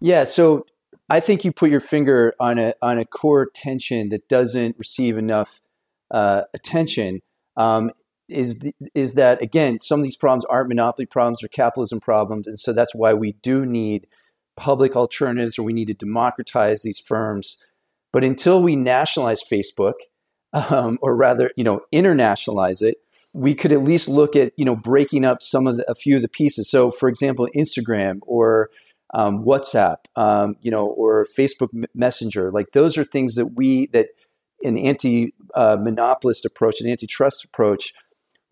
Yeah, 0.00 0.24
so 0.24 0.66
I 1.08 1.20
think 1.20 1.44
you 1.44 1.52
put 1.52 1.70
your 1.70 1.80
finger 1.80 2.34
on 2.40 2.58
a 2.58 2.74
on 2.82 2.98
a 2.98 3.04
core 3.04 3.46
tension 3.46 4.08
that 4.10 4.28
doesn't 4.28 4.76
receive 4.78 5.16
enough 5.18 5.60
uh, 6.10 6.42
attention. 6.54 7.20
Um, 7.56 7.90
is 8.28 8.58
the, 8.60 8.74
is 8.94 9.14
that 9.14 9.42
again? 9.42 9.80
Some 9.80 10.00
of 10.00 10.04
these 10.04 10.16
problems 10.16 10.44
aren't 10.46 10.68
monopoly 10.68 11.06
problems 11.06 11.42
or 11.42 11.48
capitalism 11.48 12.00
problems, 12.00 12.46
and 12.46 12.58
so 12.58 12.72
that's 12.72 12.94
why 12.94 13.14
we 13.14 13.32
do 13.42 13.64
need 13.64 14.06
public 14.56 14.96
alternatives, 14.96 15.58
or 15.58 15.62
we 15.62 15.72
need 15.72 15.88
to 15.88 15.94
democratize 15.94 16.82
these 16.82 16.98
firms. 16.98 17.62
But 18.12 18.24
until 18.24 18.62
we 18.62 18.76
nationalize 18.76 19.42
Facebook, 19.42 19.94
um, 20.52 20.98
or 21.02 21.14
rather, 21.14 21.50
you 21.56 21.64
know, 21.64 21.80
internationalize 21.92 22.82
it, 22.82 22.96
we 23.32 23.54
could 23.54 23.72
at 23.72 23.82
least 23.82 24.08
look 24.08 24.34
at 24.34 24.52
you 24.56 24.64
know 24.64 24.76
breaking 24.76 25.24
up 25.24 25.42
some 25.42 25.66
of 25.66 25.76
the, 25.76 25.90
a 25.90 25.94
few 25.94 26.16
of 26.16 26.22
the 26.22 26.28
pieces. 26.28 26.70
So, 26.70 26.90
for 26.90 27.08
example, 27.08 27.48
Instagram 27.54 28.18
or 28.22 28.70
um, 29.14 29.44
WhatsApp, 29.44 29.96
um, 30.16 30.56
you 30.60 30.70
know, 30.70 30.86
or 30.86 31.26
Facebook 31.38 31.68
Messenger. 31.94 32.50
Like 32.50 32.72
those 32.72 32.98
are 32.98 33.04
things 33.04 33.34
that 33.36 33.48
we 33.54 33.86
that 33.88 34.08
an 34.62 34.78
anti-monopolist 34.78 36.46
uh, 36.46 36.48
approach, 36.48 36.80
an 36.80 36.88
antitrust 36.88 37.44
approach, 37.44 37.92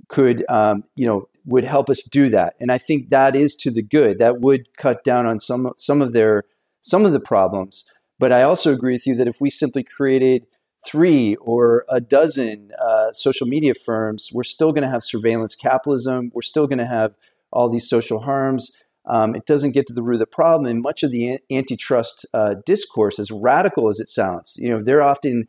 could 0.09 0.45
um, 0.49 0.85
you 0.95 1.07
know 1.07 1.29
would 1.47 1.65
help 1.65 1.91
us 1.91 2.03
do 2.03 2.31
that. 2.31 2.55
And 2.59 2.73
I 2.73 2.79
think 2.79 3.11
that 3.11 3.37
is 3.37 3.55
to 3.57 3.71
the 3.71 3.83
good. 3.83 4.19
That 4.19 4.41
would 4.41 4.77
cut 4.77 5.05
down 5.05 5.27
on 5.27 5.41
some 5.41 5.73
some 5.77 6.01
of 6.01 6.13
their 6.13 6.45
some 6.81 7.05
of 7.05 7.13
the 7.13 7.21
problems. 7.21 7.89
But 8.19 8.33
I 8.33 8.43
also 8.43 8.73
agree 8.73 8.93
with 8.93 9.07
you 9.07 9.15
that 9.17 9.29
if 9.29 9.41
we 9.41 9.51
simply 9.51 9.83
created 9.83 10.47
three 10.87 11.35
or 11.37 11.85
a 11.89 12.01
dozen 12.01 12.71
uh, 12.81 13.13
social 13.13 13.47
media 13.47 13.75
firms, 13.75 14.31
we're 14.33 14.45
still 14.45 14.73
going 14.73 14.83
to 14.83 14.91
have 14.91 15.03
surveillance 15.03 15.57
capitalism. 15.57 16.31
We're 16.35 16.43
still 16.43 16.67
going 16.67 16.79
to 16.79 16.87
have 16.87 17.15
all 17.51 17.69
these 17.69 17.89
social 17.89 18.21
harms. 18.21 18.71
Um, 19.07 19.35
it 19.35 19.47
doesn't 19.47 19.73
get 19.73 19.87
to 19.89 19.95
the 19.95 20.03
root 20.03 20.15
of 20.15 20.21
the 20.21 20.27
problem. 20.27 20.67
And 20.71 20.83
much 20.83 21.03
of 21.03 21.11
the 21.11 21.39
antitrust 21.51 22.27
uh, 22.33 22.55
discourse, 22.65 23.19
as 23.19 23.31
radical 23.31 23.89
as 23.89 24.01
it 24.01 24.09
sounds, 24.09 24.57
you 24.59 24.71
know, 24.71 24.83
they're 24.83 25.03
often 25.03 25.49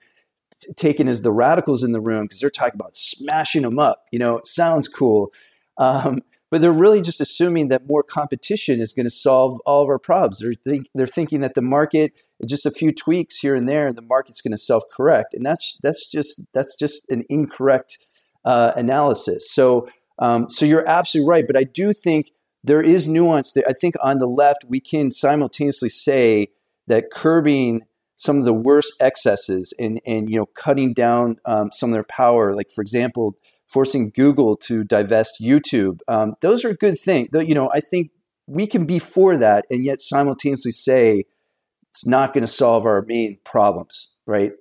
taken 0.78 1.08
as 1.08 1.22
the 1.22 1.32
radicals 1.32 1.84
in 1.84 1.92
the 1.92 2.02
room 2.02 2.26
because 2.26 2.40
they're 2.40 2.50
talking 2.50 2.80
about 2.80 2.96
smashing 2.96 3.64
them 3.64 3.80
up. 3.80 4.06
You 4.12 4.20
know, 4.20 4.38
it 4.38 4.48
sounds 4.48 4.88
cool. 4.88 5.32
Um, 5.78 6.22
but 6.52 6.62
they're 6.62 6.72
really 6.72 7.02
just 7.02 7.20
assuming 7.20 7.68
that 7.70 7.88
more 7.88 8.04
competition 8.04 8.80
is 8.80 8.94
going 8.94 9.06
to 9.06 9.12
solve 9.12 9.60
all 9.66 9.84
of 9.84 9.90
our 9.90 10.00
problems. 10.00 10.40
They're, 10.40 10.54
think, 10.54 10.88
they're 10.94 11.08
thinking 11.08 11.42
that 11.42 11.56
the 11.56 11.62
market, 11.62 12.14
just 12.46 12.66
a 12.66 12.72
few 12.72 12.92
tweaks 12.92 13.38
here 13.38 13.56
and 13.56 13.68
there, 13.68 13.88
and 13.88 13.98
the 13.98 14.02
market's 14.02 14.42
going 14.42 14.52
to 14.52 14.58
self-correct, 14.58 15.34
and 15.34 15.46
that's 15.46 15.78
that's 15.82 16.06
just 16.08 16.42
that's 16.54 16.76
just 16.76 17.06
an 17.10 17.24
incorrect 17.30 17.98
uh, 18.46 18.72
analysis. 18.76 19.52
So, 19.52 19.90
um, 20.20 20.50
so 20.50 20.66
you're 20.66 20.88
absolutely 20.88 21.30
right. 21.30 21.48
But 21.48 21.58
I 21.58 21.64
do 21.64 21.92
think 21.92 22.32
there 22.64 22.82
is 22.82 23.08
nuance 23.08 23.52
there. 23.54 23.66
I 23.68 23.74
think 23.74 23.96
on 24.02 24.20
the 24.20 24.28
left, 24.28 24.66
we 24.68 24.80
can 24.80 25.12
simultaneously 25.12 25.90
say 25.90 26.50
that 26.88 27.12
curbing 27.12 27.82
some 28.16 28.38
of 28.38 28.46
the 28.46 28.54
worst 28.54 28.94
excesses 29.00 29.74
and, 29.80 30.00
and 30.06 30.30
you 30.30 30.38
know, 30.38 30.46
cutting 30.46 30.94
down 30.94 31.38
um, 31.46 31.70
some 31.72 31.90
of 31.90 31.94
their 31.94 32.04
power, 32.04 32.54
like, 32.54 32.70
for 32.70 32.82
example, 32.82 33.36
forcing 33.68 34.12
Google 34.12 34.56
to 34.58 34.84
divest 34.84 35.42
YouTube, 35.42 36.00
um, 36.08 36.36
those 36.42 36.64
are 36.64 36.74
good 36.74 37.00
things. 37.00 37.30
You 37.34 37.56
know, 37.56 37.70
I 37.74 37.80
think 37.80 38.12
we 38.48 38.68
can 38.68 38.86
be 38.86 39.00
for 39.00 39.38
that 39.38 39.66
and 39.70 39.84
yet 39.84 40.02
simultaneously 40.02 40.72
say 40.72 41.26
it's 41.90 42.06
not 42.06 42.34
going 42.34 42.44
to 42.44 42.48
solve 42.48 42.86
our 42.86 43.02
main 43.02 43.40
problems, 43.44 44.16
right? 44.26 44.52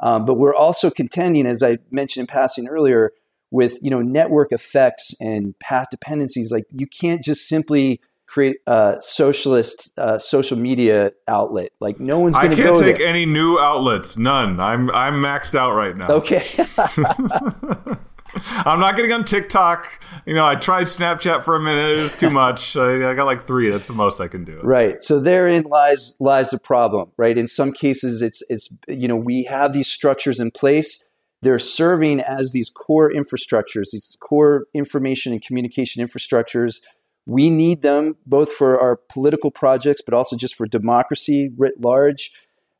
Um, 0.00 0.24
but 0.24 0.34
we're 0.34 0.54
also 0.54 0.90
contending, 0.90 1.46
as 1.46 1.62
I 1.62 1.78
mentioned 1.90 2.22
in 2.22 2.26
passing 2.26 2.68
earlier, 2.68 3.12
with 3.50 3.78
you 3.82 3.90
know 3.90 4.00
network 4.00 4.52
effects 4.52 5.14
and 5.20 5.58
path 5.58 5.88
dependencies 5.90 6.52
like 6.52 6.64
you 6.70 6.86
can't 6.86 7.22
just 7.22 7.48
simply 7.48 8.00
create 8.30 8.58
a 8.66 8.96
socialist 9.00 9.92
uh, 9.98 10.18
social 10.18 10.56
media 10.56 11.10
outlet 11.26 11.70
like 11.80 11.98
no 11.98 12.18
one's 12.18 12.36
going 12.36 12.50
to 12.50 12.56
go 12.56 12.62
I 12.62 12.66
can't 12.66 12.78
take 12.78 12.98
there. 12.98 13.06
any 13.08 13.26
new 13.26 13.58
outlets 13.58 14.16
none 14.16 14.60
I'm 14.60 14.90
I'm 14.90 15.14
maxed 15.14 15.54
out 15.54 15.74
right 15.74 15.96
now 15.96 16.06
okay 16.12 16.44
I'm 18.64 18.78
not 18.78 18.94
getting 18.94 19.12
on 19.12 19.24
TikTok. 19.24 20.04
You 20.24 20.34
know, 20.34 20.46
I 20.46 20.54
tried 20.54 20.84
Snapchat 20.84 21.42
for 21.42 21.56
a 21.56 21.60
minute. 21.60 21.98
It 21.98 22.02
was 22.02 22.16
too 22.16 22.30
much. 22.30 22.76
I, 22.76 23.10
I, 23.10 23.14
got 23.14 23.24
like 23.24 23.44
three. 23.44 23.70
That's 23.70 23.88
the 23.88 23.92
most 23.92 24.20
I 24.20 24.28
can 24.28 24.44
do. 24.44 24.60
Right. 24.62 25.02
So 25.02 25.18
therein 25.18 25.64
lies 25.64 26.14
lies 26.20 26.50
the 26.50 26.58
problem. 26.60 27.10
Right. 27.16 27.36
In 27.36 27.48
some 27.48 27.72
cases, 27.72 28.22
it's 28.22 28.40
it's 28.48 28.68
you 28.86 29.08
know 29.08 29.16
we 29.16 29.42
have 29.44 29.72
these 29.72 29.88
structures 29.88 30.38
in 30.38 30.52
place 30.52 31.04
they're 31.42 31.58
serving 31.58 32.20
as 32.20 32.52
these 32.52 32.70
core 32.70 33.10
infrastructures, 33.10 33.92
these 33.92 34.16
core 34.20 34.66
information 34.74 35.32
and 35.32 35.42
communication 35.42 36.06
infrastructures. 36.06 36.80
We 37.26 37.50
need 37.50 37.82
them 37.82 38.16
both 38.26 38.50
for 38.52 38.80
our 38.80 38.96
political 38.96 39.50
projects, 39.50 40.02
but 40.04 40.14
also 40.14 40.36
just 40.36 40.54
for 40.54 40.66
democracy 40.66 41.50
writ 41.56 41.80
large. 41.80 42.32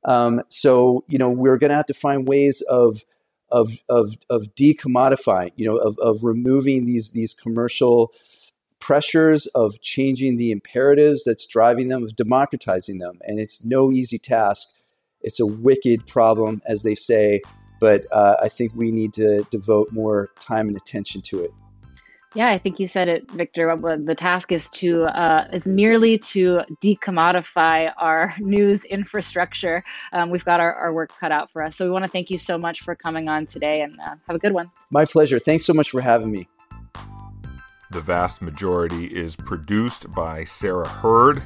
Um, 0.05 0.43
so, 0.49 1.05
you 1.09 1.19
know, 1.19 1.29
we're 1.29 1.59
going 1.59 1.71
to 1.71 1.77
have 1.77 1.87
to 1.87 1.95
find 1.95 2.27
ways 2.27 2.63
of 2.69 3.05
of 3.51 3.73
of 3.89 4.17
of 4.29 4.55
decommodifying, 4.55 5.53
you 5.57 5.67
know, 5.67 5.77
of, 5.77 5.99
of 5.99 6.25
removing 6.25 6.87
these 6.87 7.11
these 7.11 7.35
commercial 7.35 8.13
pressures 8.81 9.47
of 9.49 9.81
changing 9.83 10.37
the 10.39 10.51
imperatives 10.51 11.25
that's 11.25 11.47
driving 11.47 11.89
them, 11.89 12.03
of 12.03 12.17
democratizing 12.17 12.99
them. 12.99 13.19
And 13.23 13.39
it's 13.39 13.65
no 13.65 13.93
easy 13.93 14.19
task. 14.19 14.69
It's 15.21 15.39
a 15.39 15.47
wicked 15.47 16.07
problem, 16.07 16.63
as 16.67 16.83
they 16.83 16.95
say, 16.95 17.43
but 17.79 18.07
uh, 18.11 18.37
I 18.43 18.49
think 18.49 18.73
we 18.75 18.91
need 18.91 19.13
to 19.15 19.45
devote 19.51 19.93
more 19.93 20.31
time 20.41 20.69
and 20.69 20.77
attention 20.77 21.21
to 21.23 21.45
it. 21.45 21.53
Yeah, 22.35 22.49
I 22.49 22.59
think 22.59 22.79
you 22.79 22.87
said 22.87 23.09
it, 23.09 23.29
Victor. 23.31 23.77
The 23.77 24.15
task 24.15 24.53
is 24.53 24.71
to 24.71 25.03
uh, 25.03 25.49
is 25.53 25.67
merely 25.67 26.19
to 26.19 26.63
decommodify 26.81 27.93
our 27.97 28.35
news 28.39 28.85
infrastructure. 28.85 29.83
Um, 30.13 30.31
we've 30.31 30.45
got 30.45 30.61
our, 30.61 30.73
our, 30.73 30.93
work 30.93 31.11
cut 31.19 31.33
out 31.33 31.51
for 31.51 31.61
us. 31.63 31.75
So 31.75 31.85
we 31.85 31.91
want 31.91 32.05
to 32.05 32.11
thank 32.11 32.31
you 32.31 32.39
so 32.39 32.57
much 32.57 32.83
for 32.83 32.95
coming 32.95 33.29
on 33.29 33.47
today, 33.47 33.81
and 33.81 33.99
uh, 33.99 34.15
have 34.29 34.37
a 34.37 34.39
good 34.39 34.53
one. 34.53 34.71
My 34.91 35.05
pleasure. 35.05 35.41
Thanks 35.41 35.65
so 35.65 35.75
much 35.75 35.91
for 35.91 36.01
having 36.01 36.31
me. 36.31 36.47
The 37.91 38.01
vast 38.01 38.41
majority 38.41 39.07
is 39.07 39.35
produced 39.35 40.09
by 40.13 40.45
Sarah 40.45 40.87
Hurd. 40.87 41.43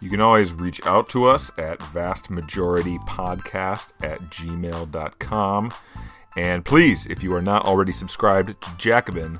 You 0.00 0.08
can 0.08 0.22
always 0.22 0.54
reach 0.54 0.80
out 0.86 1.10
to 1.10 1.26
us 1.26 1.52
at 1.58 1.78
vastmajoritypodcast 1.80 3.88
at 4.02 4.20
gmail.com. 4.30 5.72
And 6.34 6.64
please, 6.64 7.06
if 7.06 7.22
you 7.22 7.34
are 7.34 7.42
not 7.42 7.66
already 7.66 7.92
subscribed 7.92 8.58
to 8.62 8.70
Jacobin, 8.78 9.38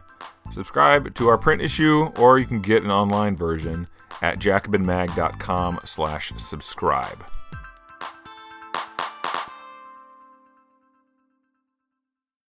subscribe 0.52 1.14
to 1.14 1.28
our 1.28 1.38
print 1.38 1.62
issue, 1.62 2.12
or 2.18 2.38
you 2.38 2.46
can 2.46 2.60
get 2.60 2.82
an 2.82 2.90
online 2.90 3.36
version 3.36 3.88
at 4.20 4.38
jacobinmag.com 4.38 5.80
slash 5.84 6.32
subscribe. 6.36 7.24